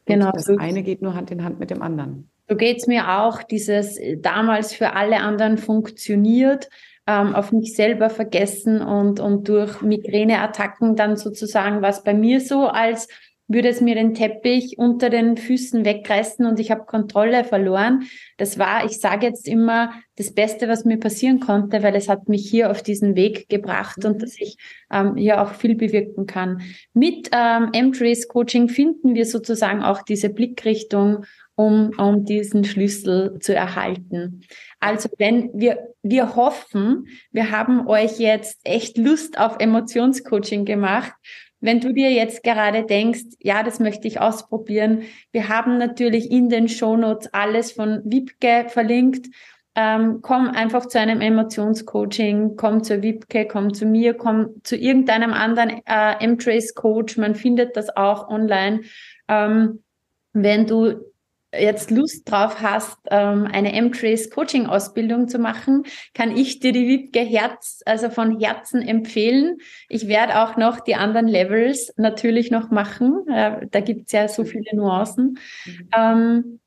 Genau. 0.07 0.25
Und 0.25 0.35
das 0.35 0.49
eine 0.49 0.83
geht 0.83 1.01
nur 1.01 1.15
Hand 1.15 1.31
in 1.31 1.41
Hand 1.45 1.61
mit 1.61 1.69
dem 1.69 1.81
anderen. 1.81 2.27
So 2.49 2.55
geht's 2.55 2.87
mir 2.87 3.19
auch, 3.19 3.43
dieses 3.43 3.97
äh, 3.97 4.17
damals 4.17 4.73
für 4.73 4.93
alle 4.93 5.17
anderen 5.17 5.59
funktioniert, 5.59 6.67
ähm, 7.05 7.35
auf 7.35 7.51
mich 7.51 7.75
selber 7.75 8.09
vergessen 8.09 8.81
und, 8.81 9.19
und 9.19 9.47
durch 9.47 9.81
Migräneattacken 9.81 10.95
dann 10.95 11.15
sozusagen, 11.15 11.83
was 11.83 12.03
bei 12.03 12.15
mir 12.15 12.41
so 12.41 12.67
als 12.67 13.07
würde 13.49 13.67
es 13.67 13.81
mir 13.81 13.95
den 13.95 14.13
Teppich 14.13 14.77
unter 14.77 15.09
den 15.09 15.35
Füßen 15.35 15.83
wegreißen 15.83 16.45
und 16.45 16.59
ich 16.59 16.69
habe 16.69 16.85
Kontrolle 16.85 17.43
verloren. 17.43 18.03
Das 18.37 18.59
war, 18.59 18.85
ich 18.85 18.99
sage 18.99 19.25
jetzt 19.25 19.47
immer, 19.47 19.91
das 20.15 20.33
Beste, 20.33 20.67
was 20.67 20.85
mir 20.85 20.99
passieren 20.99 21.39
konnte, 21.39 21.81
weil 21.81 21.95
es 21.95 22.09
hat 22.09 22.29
mich 22.29 22.47
hier 22.47 22.69
auf 22.69 22.83
diesen 22.83 23.15
Weg 23.15 23.49
gebracht 23.49 24.05
und 24.05 24.21
dass 24.21 24.39
ich 24.39 24.57
ähm, 24.91 25.15
hier 25.15 25.41
auch 25.41 25.53
viel 25.53 25.75
bewirken 25.75 26.27
kann. 26.27 26.61
Mit 26.93 27.31
ähm, 27.33 27.69
M-Trace 27.73 28.27
Coaching 28.27 28.69
finden 28.69 29.15
wir 29.15 29.25
sozusagen 29.25 29.81
auch 29.81 30.03
diese 30.03 30.29
Blickrichtung, 30.29 31.25
um, 31.59 31.91
um 31.97 32.23
diesen 32.23 32.63
Schlüssel 32.63 33.37
zu 33.41 33.53
erhalten. 33.53 34.43
Also 34.79 35.09
wenn 35.17 35.49
wir, 35.53 35.89
wir 36.01 36.37
hoffen, 36.37 37.07
wir 37.33 37.51
haben 37.51 37.85
euch 37.85 38.17
jetzt 38.17 38.61
echt 38.63 38.97
Lust 38.97 39.37
auf 39.37 39.57
Emotionscoaching 39.59 40.63
gemacht. 40.63 41.11
Wenn 41.59 41.81
du 41.81 41.93
dir 41.93 42.11
jetzt 42.11 42.43
gerade 42.43 42.85
denkst, 42.85 43.25
ja, 43.41 43.61
das 43.61 43.81
möchte 43.81 44.07
ich 44.07 44.21
ausprobieren. 44.21 45.01
Wir 45.33 45.49
haben 45.49 45.77
natürlich 45.77 46.31
in 46.31 46.47
den 46.47 46.69
Shownotes 46.69 47.33
alles 47.33 47.73
von 47.73 48.03
Wipke 48.05 48.69
verlinkt. 48.69 49.27
Ähm, 49.75 50.19
komm 50.21 50.47
einfach 50.47 50.85
zu 50.85 50.97
einem 50.97 51.19
Emotionscoaching, 51.19 52.55
komm 52.55 52.85
zur 52.85 53.03
Wipke, 53.03 53.45
komm 53.45 53.73
zu 53.73 53.85
mir, 53.85 54.13
komm 54.13 54.61
zu 54.63 54.77
irgendeinem 54.77 55.33
anderen 55.33 55.81
äh, 55.85 56.23
M-Trace 56.23 56.73
Coach. 56.73 57.17
Man 57.17 57.35
findet 57.35 57.75
das 57.75 57.89
auch 57.97 58.29
online. 58.29 58.83
Ähm, 59.27 59.83
wenn 60.31 60.65
du 60.65 61.08
jetzt 61.51 61.91
Lust 61.91 62.29
drauf 62.29 62.61
hast, 62.61 62.97
ähm, 63.09 63.47
eine 63.51 63.73
M-Trace 63.73 64.29
Coaching 64.29 64.67
Ausbildung 64.67 65.27
zu 65.27 65.39
machen, 65.39 65.83
kann 66.13 66.35
ich 66.35 66.59
dir 66.59 66.71
die 66.71 66.87
Wiebke 66.87 67.21
Herz, 67.21 67.81
also 67.85 68.09
von 68.09 68.39
Herzen 68.39 68.81
empfehlen. 68.81 69.57
Ich 69.87 70.07
werde 70.07 70.41
auch 70.41 70.57
noch 70.57 70.79
die 70.79 70.95
anderen 70.95 71.27
Levels 71.27 71.93
natürlich 71.97 72.51
noch 72.51 72.69
machen. 72.69 73.27
Äh, 73.27 73.67
da 73.71 73.79
gibt's 73.79 74.11
ja 74.11 74.27
so 74.27 74.43
viele 74.43 74.75
Nuancen. 74.75 75.39
Mhm. 75.65 75.89
Ähm, 75.95 76.59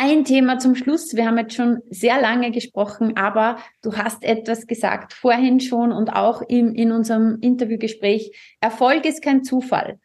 ein 0.00 0.24
Thema 0.24 0.58
zum 0.60 0.76
Schluss. 0.76 1.16
Wir 1.16 1.26
haben 1.26 1.38
jetzt 1.38 1.54
schon 1.54 1.82
sehr 1.90 2.20
lange 2.20 2.52
gesprochen, 2.52 3.16
aber 3.16 3.58
du 3.82 3.96
hast 3.96 4.22
etwas 4.22 4.68
gesagt 4.68 5.12
vorhin 5.12 5.58
schon 5.58 5.90
und 5.90 6.10
auch 6.10 6.40
im, 6.42 6.72
in 6.74 6.92
unserem 6.92 7.38
Interviewgespräch. 7.40 8.56
Erfolg 8.60 9.04
ist 9.06 9.22
kein 9.22 9.42
Zufall. 9.42 9.98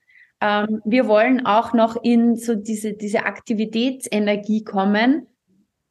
Ähm, 0.43 0.81
wir 0.83 1.07
wollen 1.07 1.45
auch 1.45 1.71
noch 1.71 1.95
in 2.03 2.35
so 2.35 2.53
diese, 2.53 2.93
diese 2.93 3.25
Aktivitätsenergie 3.25 4.65
kommen. 4.65 5.27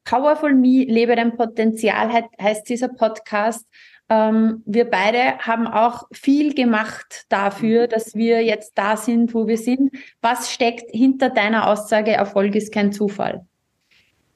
Powerful 0.04 0.52
Me, 0.54 0.84
lebe 0.84 1.16
dein 1.16 1.36
Potenzial 1.36 2.28
heißt 2.38 2.68
dieser 2.68 2.88
Podcast. 2.88 3.66
Ähm, 4.10 4.62
wir 4.66 4.90
beide 4.90 5.38
haben 5.38 5.66
auch 5.66 6.06
viel 6.12 6.52
gemacht 6.52 7.24
dafür, 7.30 7.86
dass 7.86 8.14
wir 8.14 8.44
jetzt 8.44 8.76
da 8.76 8.98
sind, 8.98 9.32
wo 9.32 9.46
wir 9.46 9.56
sind. 9.56 9.90
Was 10.20 10.52
steckt 10.52 10.90
hinter 10.90 11.30
deiner 11.30 11.70
Aussage, 11.70 12.10
Erfolg 12.10 12.54
ist 12.54 12.74
kein 12.74 12.92
Zufall? 12.92 13.46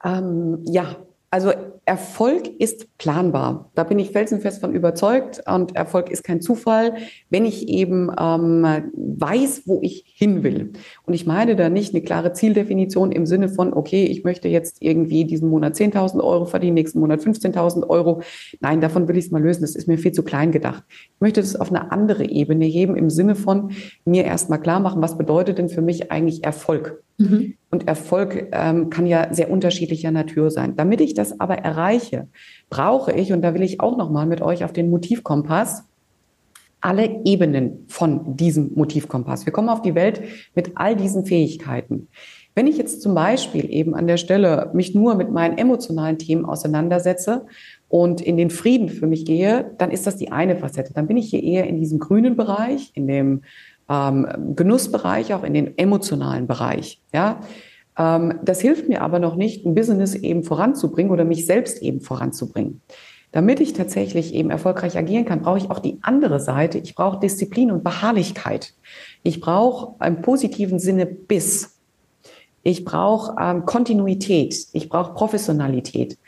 Ähm, 0.02 0.64
ja, 0.64 0.96
also 1.36 1.52
Erfolg 1.84 2.48
ist 2.60 2.96
planbar. 2.96 3.70
Da 3.74 3.84
bin 3.84 3.98
ich 3.98 4.10
felsenfest 4.10 4.58
von 4.58 4.74
überzeugt. 4.74 5.42
Und 5.46 5.76
Erfolg 5.76 6.10
ist 6.10 6.24
kein 6.24 6.40
Zufall, 6.40 6.94
wenn 7.28 7.44
ich 7.44 7.68
eben 7.68 8.10
ähm, 8.18 8.64
weiß, 8.94 9.64
wo 9.66 9.80
ich 9.82 10.04
hin 10.06 10.42
will. 10.42 10.72
Und 11.04 11.12
ich 11.12 11.26
meine 11.26 11.54
da 11.54 11.68
nicht 11.68 11.92
eine 11.92 12.02
klare 12.02 12.32
Zieldefinition 12.32 13.12
im 13.12 13.26
Sinne 13.26 13.50
von, 13.50 13.74
okay, 13.74 14.06
ich 14.06 14.24
möchte 14.24 14.48
jetzt 14.48 14.78
irgendwie 14.80 15.26
diesen 15.26 15.50
Monat 15.50 15.74
10.000 15.74 16.24
Euro 16.24 16.46
verdienen, 16.46 16.72
nächsten 16.72 17.00
Monat 17.00 17.20
15.000 17.20 17.86
Euro. 17.86 18.22
Nein, 18.60 18.80
davon 18.80 19.06
will 19.06 19.18
ich 19.18 19.26
es 19.26 19.30
mal 19.30 19.42
lösen. 19.42 19.60
Das 19.60 19.76
ist 19.76 19.88
mir 19.88 19.98
viel 19.98 20.12
zu 20.12 20.22
klein 20.22 20.52
gedacht. 20.52 20.84
Ich 20.88 21.20
möchte 21.20 21.42
das 21.42 21.54
auf 21.54 21.68
eine 21.68 21.92
andere 21.92 22.24
Ebene 22.24 22.64
heben 22.64 22.96
im 22.96 23.10
Sinne 23.10 23.34
von 23.34 23.72
mir 24.06 24.24
erstmal 24.24 24.62
klar 24.62 24.80
machen, 24.80 25.02
was 25.02 25.18
bedeutet 25.18 25.58
denn 25.58 25.68
für 25.68 25.82
mich 25.82 26.10
eigentlich 26.10 26.44
Erfolg? 26.44 27.04
Mhm. 27.18 27.54
Und 27.70 27.88
Erfolg 27.88 28.48
ähm, 28.52 28.90
kann 28.90 29.06
ja 29.06 29.32
sehr 29.32 29.50
unterschiedlicher 29.50 30.10
Natur 30.10 30.50
sein. 30.50 30.76
Damit 30.76 31.00
ich 31.00 31.14
das 31.14 31.40
aber 31.40 31.58
erreiche, 31.58 32.28
brauche 32.70 33.12
ich, 33.12 33.32
und 33.32 33.42
da 33.42 33.54
will 33.54 33.62
ich 33.62 33.80
auch 33.80 33.96
nochmal 33.96 34.26
mit 34.26 34.42
euch 34.42 34.64
auf 34.64 34.72
den 34.72 34.90
Motivkompass, 34.90 35.84
alle 36.80 37.24
Ebenen 37.24 37.84
von 37.88 38.36
diesem 38.36 38.72
Motivkompass. 38.74 39.46
Wir 39.46 39.52
kommen 39.52 39.68
auf 39.68 39.82
die 39.82 39.94
Welt 39.94 40.22
mit 40.54 40.72
all 40.76 40.94
diesen 40.94 41.24
Fähigkeiten. 41.24 42.08
Wenn 42.54 42.66
ich 42.66 42.78
jetzt 42.78 43.02
zum 43.02 43.14
Beispiel 43.14 43.70
eben 43.70 43.94
an 43.94 44.06
der 44.06 44.16
Stelle 44.16 44.70
mich 44.72 44.94
nur 44.94 45.14
mit 45.14 45.30
meinen 45.30 45.58
emotionalen 45.58 46.18
Themen 46.18 46.44
auseinandersetze 46.44 47.46
und 47.88 48.20
in 48.20 48.36
den 48.36 48.50
Frieden 48.50 48.88
für 48.88 49.06
mich 49.06 49.26
gehe, 49.26 49.72
dann 49.78 49.90
ist 49.90 50.06
das 50.06 50.16
die 50.16 50.32
eine 50.32 50.56
Facette. 50.56 50.94
Dann 50.94 51.06
bin 51.06 51.16
ich 51.16 51.28
hier 51.28 51.42
eher 51.42 51.66
in 51.66 51.78
diesem 51.78 51.98
grünen 51.98 52.36
Bereich, 52.36 52.92
in 52.94 53.06
dem 53.06 53.42
ähm, 53.88 54.54
Genussbereich, 54.54 55.34
auch 55.34 55.44
in 55.44 55.54
den 55.54 55.78
emotionalen 55.78 56.46
Bereich. 56.46 57.00
Ja, 57.12 57.40
ähm, 57.98 58.38
das 58.42 58.60
hilft 58.60 58.88
mir 58.88 59.02
aber 59.02 59.18
noch 59.18 59.36
nicht, 59.36 59.64
ein 59.64 59.74
Business 59.74 60.14
eben 60.14 60.42
voranzubringen 60.42 61.12
oder 61.12 61.24
mich 61.24 61.46
selbst 61.46 61.82
eben 61.82 62.00
voranzubringen. 62.00 62.82
Damit 63.32 63.60
ich 63.60 63.72
tatsächlich 63.72 64.34
eben 64.34 64.50
erfolgreich 64.50 64.96
agieren 64.96 65.24
kann, 65.24 65.42
brauche 65.42 65.58
ich 65.58 65.70
auch 65.70 65.80
die 65.80 65.98
andere 66.02 66.40
Seite. 66.40 66.78
Ich 66.78 66.94
brauche 66.94 67.20
Disziplin 67.20 67.70
und 67.70 67.84
Beharrlichkeit. 67.84 68.72
Ich 69.22 69.40
brauche 69.40 69.94
im 70.04 70.22
positiven 70.22 70.78
Sinne 70.78 71.06
Biss. 71.06 71.78
Ich 72.62 72.84
brauche 72.84 73.36
ähm, 73.40 73.66
Kontinuität. 73.66 74.56
Ich 74.72 74.88
brauche 74.88 75.12
Professionalität. 75.14 76.18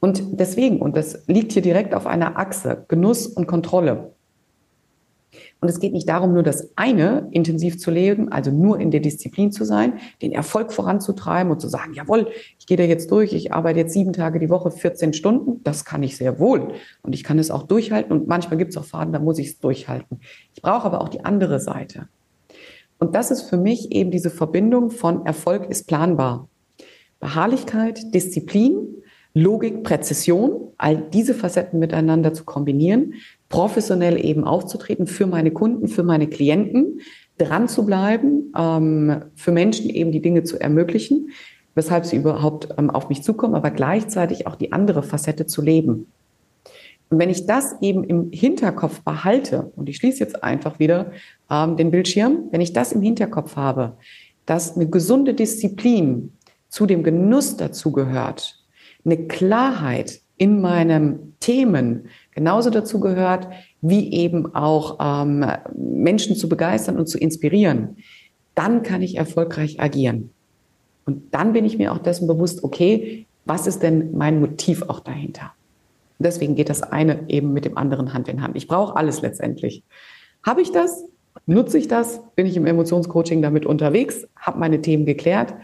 Und 0.00 0.22
deswegen, 0.38 0.80
und 0.80 0.96
das 0.96 1.24
liegt 1.26 1.52
hier 1.52 1.62
direkt 1.62 1.94
auf 1.94 2.06
einer 2.06 2.38
Achse, 2.38 2.84
Genuss 2.88 3.26
und 3.26 3.46
Kontrolle. 3.46 4.12
Und 5.60 5.68
es 5.68 5.80
geht 5.80 5.92
nicht 5.92 6.08
darum, 6.08 6.32
nur 6.34 6.44
das 6.44 6.70
eine 6.76 7.28
intensiv 7.32 7.78
zu 7.78 7.90
leben, 7.90 8.30
also 8.30 8.50
nur 8.52 8.78
in 8.78 8.90
der 8.90 9.00
Disziplin 9.00 9.50
zu 9.50 9.64
sein, 9.64 9.94
den 10.22 10.32
Erfolg 10.32 10.72
voranzutreiben 10.72 11.50
und 11.50 11.60
zu 11.60 11.68
sagen, 11.68 11.94
jawohl, 11.94 12.28
ich 12.58 12.66
gehe 12.66 12.76
da 12.76 12.84
jetzt 12.84 13.10
durch, 13.10 13.32
ich 13.32 13.52
arbeite 13.52 13.80
jetzt 13.80 13.92
sieben 13.92 14.12
Tage 14.12 14.38
die 14.38 14.50
Woche, 14.50 14.70
14 14.70 15.12
Stunden, 15.12 15.62
das 15.64 15.84
kann 15.84 16.02
ich 16.02 16.16
sehr 16.16 16.38
wohl. 16.38 16.74
Und 17.02 17.14
ich 17.14 17.24
kann 17.24 17.38
es 17.38 17.50
auch 17.50 17.64
durchhalten 17.64 18.12
und 18.12 18.28
manchmal 18.28 18.58
gibt 18.58 18.70
es 18.70 18.76
auch 18.76 18.84
Faden, 18.84 19.12
da 19.12 19.18
muss 19.18 19.38
ich 19.38 19.48
es 19.48 19.58
durchhalten. 19.58 20.20
Ich 20.54 20.62
brauche 20.62 20.84
aber 20.84 21.00
auch 21.00 21.08
die 21.08 21.24
andere 21.24 21.58
Seite. 21.58 22.08
Und 22.98 23.14
das 23.14 23.30
ist 23.30 23.42
für 23.42 23.56
mich 23.56 23.92
eben 23.92 24.10
diese 24.10 24.30
Verbindung 24.30 24.90
von 24.90 25.26
Erfolg 25.26 25.70
ist 25.70 25.86
planbar. 25.86 26.48
Beharrlichkeit, 27.20 28.14
Disziplin, 28.14 29.02
Logik, 29.34 29.84
Präzision, 29.84 30.72
all 30.78 30.96
diese 30.96 31.34
Facetten 31.34 31.78
miteinander 31.78 32.32
zu 32.32 32.44
kombinieren, 32.44 33.14
professionell 33.48 34.22
eben 34.24 34.44
aufzutreten 34.44 35.06
für 35.06 35.26
meine 35.26 35.50
Kunden, 35.50 35.88
für 35.88 36.02
meine 36.02 36.28
Klienten, 36.28 37.00
dran 37.38 37.68
zu 37.68 37.86
bleiben, 37.86 38.52
ähm, 38.56 39.22
für 39.34 39.52
Menschen 39.52 39.88
eben 39.90 40.12
die 40.12 40.20
Dinge 40.20 40.42
zu 40.42 40.60
ermöglichen, 40.60 41.30
weshalb 41.74 42.04
sie 42.04 42.16
überhaupt 42.16 42.68
ähm, 42.76 42.90
auf 42.90 43.08
mich 43.08 43.22
zukommen, 43.22 43.54
aber 43.54 43.70
gleichzeitig 43.70 44.46
auch 44.46 44.56
die 44.56 44.72
andere 44.72 45.02
Facette 45.02 45.46
zu 45.46 45.62
leben. 45.62 46.06
Und 47.10 47.18
wenn 47.18 47.30
ich 47.30 47.46
das 47.46 47.76
eben 47.80 48.04
im 48.04 48.30
Hinterkopf 48.32 49.00
behalte, 49.00 49.72
und 49.76 49.88
ich 49.88 49.96
schließe 49.96 50.18
jetzt 50.18 50.42
einfach 50.42 50.78
wieder 50.78 51.12
ähm, 51.50 51.76
den 51.76 51.90
Bildschirm, 51.90 52.48
wenn 52.50 52.60
ich 52.60 52.72
das 52.72 52.92
im 52.92 53.00
Hinterkopf 53.00 53.56
habe, 53.56 53.96
dass 54.44 54.76
eine 54.76 54.88
gesunde 54.88 55.34
Disziplin 55.34 56.32
zu 56.68 56.84
dem 56.84 57.02
Genuss 57.02 57.56
dazu 57.56 57.92
gehört, 57.92 58.62
eine 59.04 59.16
Klarheit 59.26 60.20
in 60.36 60.60
meinen 60.60 61.34
Themen, 61.40 62.08
genauso 62.38 62.70
dazu 62.70 63.00
gehört, 63.00 63.48
wie 63.80 64.12
eben 64.12 64.54
auch 64.54 64.98
ähm, 65.00 65.44
Menschen 65.74 66.36
zu 66.36 66.48
begeistern 66.48 66.96
und 66.96 67.08
zu 67.08 67.18
inspirieren, 67.18 67.96
dann 68.54 68.84
kann 68.84 69.02
ich 69.02 69.16
erfolgreich 69.16 69.80
agieren. 69.80 70.30
Und 71.04 71.34
dann 71.34 71.52
bin 71.52 71.64
ich 71.64 71.78
mir 71.78 71.92
auch 71.92 71.98
dessen 71.98 72.28
bewusst, 72.28 72.62
okay, 72.62 73.26
was 73.44 73.66
ist 73.66 73.82
denn 73.82 74.16
mein 74.16 74.38
Motiv 74.38 74.82
auch 74.82 75.00
dahinter? 75.00 75.52
Deswegen 76.20 76.54
geht 76.54 76.68
das 76.68 76.84
eine 76.84 77.28
eben 77.28 77.52
mit 77.52 77.64
dem 77.64 77.76
anderen 77.76 78.14
Hand 78.14 78.28
in 78.28 78.40
Hand. 78.40 78.56
Ich 78.56 78.68
brauche 78.68 78.94
alles 78.94 79.20
letztendlich. 79.20 79.82
Habe 80.44 80.62
ich 80.62 80.70
das? 80.70 81.06
Nutze 81.46 81.76
ich 81.76 81.88
das? 81.88 82.20
Bin 82.36 82.46
ich 82.46 82.56
im 82.56 82.66
Emotionscoaching 82.66 83.42
damit 83.42 83.66
unterwegs? 83.66 84.28
Habe 84.36 84.60
meine 84.60 84.80
Themen 84.80 85.06
geklärt? 85.06 85.54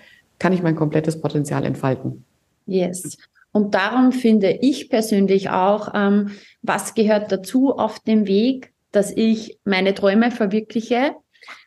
Kann 0.41 0.53
ich 0.53 0.62
mein 0.62 0.75
komplettes 0.75 1.20
Potenzial 1.20 1.64
entfalten? 1.64 2.25
Yes. 2.66 3.16
Und 3.55 3.76
darum 3.76 4.11
finde 4.11 4.59
ich 4.62 4.90
persönlich 4.90 5.48
auch, 5.48 5.92
ähm, 5.94 6.32
was 6.62 6.94
gehört 6.94 7.30
dazu 7.30 7.70
auf 7.70 8.00
dem 8.00 8.26
Weg, 8.26 8.72
dass 8.90 9.12
ich 9.16 9.61
meine 9.64 9.94
Träume 9.94 10.32
verwirkliche. 10.32 11.14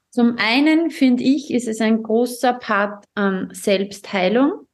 Zum 0.09 0.35
einen 0.37 0.91
finde 0.91 1.23
ich, 1.23 1.49
ist 1.49 1.65
es 1.65 1.79
ein 1.79 2.03
großer 2.03 2.53
Part 2.55 3.05
an 3.15 3.49
Selbstheilung, 3.53 4.67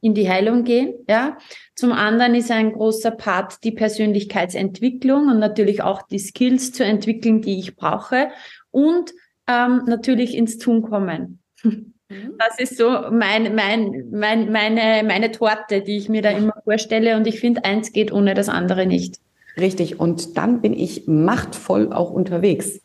in 0.00 0.14
die 0.14 0.28
Heilung 0.28 0.64
gehen, 0.64 0.94
ja. 1.08 1.38
Zum 1.76 1.92
anderen 1.92 2.34
ist 2.34 2.50
ein 2.50 2.72
großer 2.72 3.12
Part 3.12 3.62
die 3.62 3.72
Persönlichkeitsentwicklung 3.72 5.28
und 5.28 5.38
natürlich 5.38 5.82
auch 5.82 6.02
die 6.02 6.18
Skills 6.18 6.72
zu 6.72 6.84
entwickeln, 6.84 7.42
die 7.42 7.60
ich 7.60 7.76
brauche 7.76 8.30
und 8.72 9.12
ähm, 9.46 9.82
natürlich 9.86 10.36
ins 10.36 10.58
Tun 10.58 10.82
kommen. 10.82 11.38
Mhm. 12.10 12.34
Das 12.38 12.58
ist 12.58 12.76
so 12.76 12.90
mein, 13.10 13.54
mein, 13.54 14.08
mein, 14.10 14.52
meine, 14.52 15.06
meine 15.06 15.30
Torte, 15.30 15.80
die 15.80 15.96
ich 15.96 16.08
mir 16.08 16.22
da 16.22 16.30
immer 16.30 16.54
vorstelle. 16.64 17.16
Und 17.16 17.26
ich 17.26 17.40
finde, 17.40 17.64
eins 17.64 17.92
geht 17.92 18.12
ohne 18.12 18.34
das 18.34 18.48
andere 18.48 18.84
nicht. 18.84 19.16
Richtig. 19.58 19.98
Und 19.98 20.36
dann 20.36 20.60
bin 20.60 20.72
ich 20.72 21.06
machtvoll 21.06 21.92
auch 21.92 22.10
unterwegs. 22.10 22.80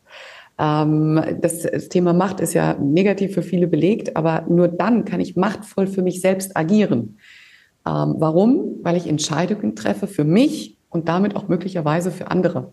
Ähm, 0.58 1.20
das, 1.40 1.62
das 1.62 1.88
Thema 1.88 2.12
Macht 2.12 2.40
ist 2.40 2.54
ja 2.54 2.74
negativ 2.74 3.34
für 3.34 3.42
viele 3.42 3.66
belegt, 3.66 4.16
aber 4.16 4.46
nur 4.48 4.68
dann 4.68 5.04
kann 5.04 5.20
ich 5.20 5.36
machtvoll 5.36 5.86
für 5.86 6.02
mich 6.02 6.20
selbst 6.20 6.56
agieren. 6.56 7.18
Ähm, 7.86 8.14
warum? 8.18 8.78
Weil 8.82 8.96
ich 8.96 9.06
Entscheidungen 9.06 9.74
treffe 9.74 10.06
für 10.06 10.24
mich 10.24 10.78
und 10.88 11.08
damit 11.08 11.36
auch 11.36 11.48
möglicherweise 11.48 12.10
für 12.10 12.30
andere. 12.30 12.72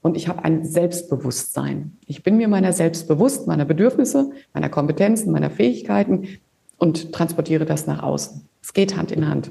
Und 0.00 0.16
ich 0.16 0.28
habe 0.28 0.44
ein 0.44 0.64
Selbstbewusstsein. 0.64 1.96
Ich 2.06 2.22
bin 2.22 2.36
mir 2.36 2.48
meiner 2.48 2.72
selbst 2.72 3.08
bewusst, 3.08 3.46
meiner 3.46 3.64
Bedürfnisse, 3.64 4.30
meiner 4.54 4.68
Kompetenzen, 4.68 5.32
meiner 5.32 5.50
Fähigkeiten 5.50 6.38
und 6.78 7.12
transportiere 7.12 7.64
das 7.64 7.86
nach 7.86 8.02
außen. 8.02 8.48
Es 8.62 8.72
geht 8.72 8.96
Hand 8.96 9.12
in 9.12 9.28
Hand. 9.28 9.50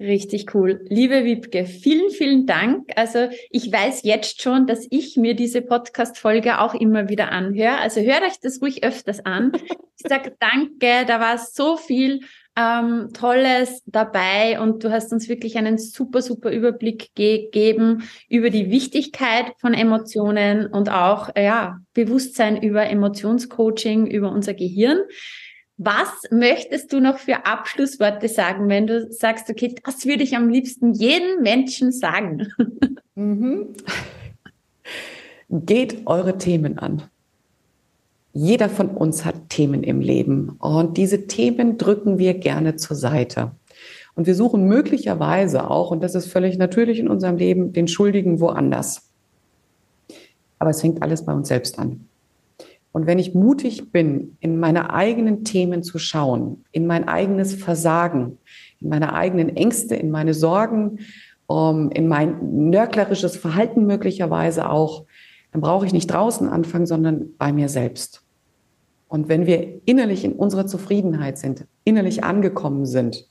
Richtig 0.00 0.52
cool. 0.54 0.84
Liebe 0.88 1.24
Wiebke, 1.24 1.66
vielen, 1.66 2.10
vielen 2.10 2.46
Dank. 2.46 2.90
Also 2.96 3.28
ich 3.50 3.70
weiß 3.72 4.02
jetzt 4.02 4.42
schon, 4.42 4.66
dass 4.66 4.86
ich 4.90 5.16
mir 5.16 5.34
diese 5.34 5.62
Podcast-Folge 5.62 6.60
auch 6.60 6.74
immer 6.74 7.08
wieder 7.08 7.30
anhöre. 7.30 7.78
Also 7.78 8.00
hört 8.00 8.22
euch 8.22 8.40
das 8.42 8.60
ruhig 8.60 8.82
öfters 8.82 9.24
an. 9.24 9.52
Ich 9.96 10.10
sage 10.10 10.34
danke, 10.40 11.06
da 11.06 11.20
war 11.20 11.38
so 11.38 11.76
viel 11.76 12.20
ähm, 12.56 13.10
Tolles 13.12 13.82
dabei 13.86 14.60
und 14.60 14.84
du 14.84 14.90
hast 14.90 15.12
uns 15.12 15.28
wirklich 15.28 15.56
einen 15.56 15.78
super, 15.78 16.22
super 16.22 16.50
Überblick 16.50 17.14
gegeben 17.14 18.04
über 18.28 18.50
die 18.50 18.70
Wichtigkeit 18.70 19.46
von 19.58 19.74
Emotionen 19.74 20.66
und 20.66 20.88
auch 20.90 21.30
ja, 21.36 21.78
Bewusstsein 21.94 22.62
über 22.62 22.86
Emotionscoaching, 22.86 24.06
über 24.06 24.30
unser 24.30 24.54
Gehirn. 24.54 24.98
Was 25.76 26.08
möchtest 26.30 26.92
du 26.92 27.00
noch 27.00 27.18
für 27.18 27.46
Abschlussworte 27.46 28.28
sagen, 28.28 28.68
wenn 28.68 28.86
du 28.86 29.10
sagst, 29.12 29.50
okay, 29.50 29.74
das 29.84 30.06
würde 30.06 30.22
ich 30.22 30.36
am 30.36 30.48
liebsten 30.48 30.92
jedem 30.92 31.42
Menschen 31.42 31.92
sagen? 31.92 32.48
Mhm. 33.16 33.76
Geht 35.48 36.04
eure 36.06 36.36
Themen 36.36 36.78
an. 36.80 37.04
Jeder 38.36 38.68
von 38.68 38.88
uns 38.90 39.24
hat 39.24 39.48
Themen 39.48 39.84
im 39.84 40.00
Leben 40.00 40.56
und 40.58 40.96
diese 40.96 41.28
Themen 41.28 41.78
drücken 41.78 42.18
wir 42.18 42.34
gerne 42.34 42.74
zur 42.74 42.96
Seite. 42.96 43.52
Und 44.16 44.26
wir 44.26 44.34
suchen 44.34 44.66
möglicherweise 44.66 45.70
auch, 45.70 45.92
und 45.92 46.02
das 46.02 46.16
ist 46.16 46.26
völlig 46.26 46.58
natürlich 46.58 46.98
in 46.98 47.08
unserem 47.08 47.36
Leben, 47.36 47.72
den 47.72 47.86
Schuldigen 47.86 48.40
woanders. 48.40 49.08
Aber 50.58 50.70
es 50.70 50.80
fängt 50.80 51.00
alles 51.00 51.24
bei 51.24 51.32
uns 51.32 51.46
selbst 51.46 51.78
an. 51.78 52.08
Und 52.90 53.06
wenn 53.06 53.20
ich 53.20 53.34
mutig 53.34 53.92
bin, 53.92 54.36
in 54.40 54.58
meine 54.58 54.92
eigenen 54.92 55.44
Themen 55.44 55.84
zu 55.84 56.00
schauen, 56.00 56.64
in 56.72 56.88
mein 56.88 57.06
eigenes 57.06 57.54
Versagen, 57.54 58.38
in 58.80 58.88
meine 58.88 59.12
eigenen 59.12 59.54
Ängste, 59.56 59.94
in 59.94 60.10
meine 60.10 60.34
Sorgen, 60.34 60.98
um, 61.46 61.92
in 61.92 62.08
mein 62.08 62.70
nörglerisches 62.70 63.36
Verhalten 63.36 63.86
möglicherweise 63.86 64.68
auch, 64.68 65.04
dann 65.52 65.60
brauche 65.60 65.86
ich 65.86 65.92
nicht 65.92 66.08
draußen 66.08 66.48
anfangen, 66.48 66.86
sondern 66.86 67.36
bei 67.38 67.52
mir 67.52 67.68
selbst. 67.68 68.23
Und 69.14 69.28
wenn 69.28 69.46
wir 69.46 69.80
innerlich 69.84 70.24
in 70.24 70.32
unserer 70.32 70.66
Zufriedenheit 70.66 71.38
sind, 71.38 71.68
innerlich 71.84 72.24
angekommen 72.24 72.84
sind, 72.84 73.28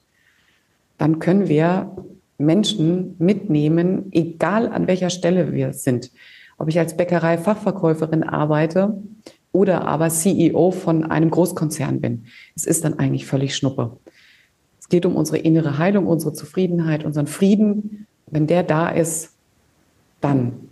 dann 0.98 1.20
können 1.20 1.50
wir 1.50 1.94
Menschen 2.38 3.18
mitnehmen, 3.20 4.06
egal 4.14 4.70
an 4.70 4.88
welcher 4.88 5.10
Stelle 5.10 5.52
wir 5.52 5.74
sind. 5.74 6.10
Ob 6.58 6.70
ich 6.70 6.80
als 6.80 6.96
Bäckerei-Fachverkäuferin 6.96 8.24
arbeite 8.24 8.98
oder 9.52 9.86
aber 9.86 10.08
CEO 10.08 10.72
von 10.72 11.04
einem 11.04 11.30
Großkonzern 11.30 12.00
bin. 12.00 12.28
Es 12.56 12.66
ist 12.66 12.86
dann 12.86 12.98
eigentlich 12.98 13.26
völlig 13.26 13.54
Schnuppe. 13.54 13.98
Es 14.80 14.88
geht 14.88 15.06
um 15.06 15.18
unsere 15.18 15.40
innere 15.40 15.80
Heilung, 15.80 16.08
unsere 16.08 16.32
Zufriedenheit, 16.32 17.04
unseren 17.04 17.28
Frieden. 17.28 18.08
Wenn 18.28 18.48
der 18.48 18.64
da 18.64 18.88
ist, 18.88 19.36
dann 20.22 20.70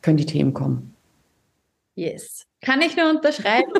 können 0.00 0.16
die 0.16 0.24
Themen 0.24 0.54
kommen. 0.54 0.94
Yes. 1.94 2.47
Kann 2.60 2.82
ich 2.82 2.96
nur 2.96 3.10
unterschreiben. 3.10 3.72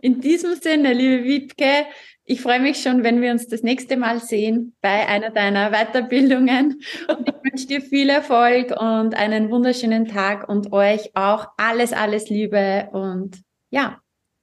In 0.00 0.20
diesem 0.20 0.54
Sinne, 0.56 0.92
liebe 0.92 1.24
Wiebke, 1.24 1.86
ich 2.24 2.40
freue 2.40 2.60
mich 2.60 2.82
schon, 2.82 3.02
wenn 3.02 3.20
wir 3.20 3.32
uns 3.32 3.48
das 3.48 3.62
nächste 3.62 3.96
Mal 3.96 4.20
sehen 4.20 4.74
bei 4.80 5.06
einer 5.06 5.30
deiner 5.30 5.70
Weiterbildungen. 5.70 6.80
Und 7.08 7.28
ich 7.28 7.34
wünsche 7.52 7.66
dir 7.66 7.80
viel 7.80 8.08
Erfolg 8.08 8.70
und 8.70 9.14
einen 9.14 9.50
wunderschönen 9.50 10.06
Tag 10.06 10.48
und 10.48 10.72
euch 10.72 11.10
auch 11.14 11.48
alles, 11.56 11.92
alles 11.92 12.30
Liebe. 12.30 12.88
Und 12.92 13.42
ja, 13.70 13.98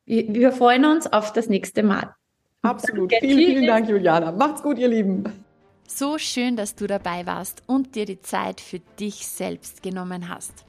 wir, 0.05 0.33
wir 0.33 0.51
freuen 0.51 0.85
uns 0.85 1.11
auf 1.11 1.33
das 1.33 1.47
nächste 1.47 1.83
Mal. 1.83 2.13
Absolut. 2.61 3.11
Danke. 3.11 3.25
Vielen, 3.25 3.37
vielen 3.37 3.67
Dank, 3.67 3.89
Juliana. 3.89 4.31
Macht's 4.31 4.61
gut, 4.61 4.77
ihr 4.77 4.89
Lieben. 4.89 5.23
So 5.87 6.17
schön, 6.17 6.55
dass 6.55 6.75
du 6.75 6.85
dabei 6.85 7.25
warst 7.25 7.63
und 7.65 7.95
dir 7.95 8.05
die 8.05 8.21
Zeit 8.21 8.61
für 8.61 8.79
dich 8.99 9.25
selbst 9.27 9.81
genommen 9.81 10.29
hast. 10.29 10.68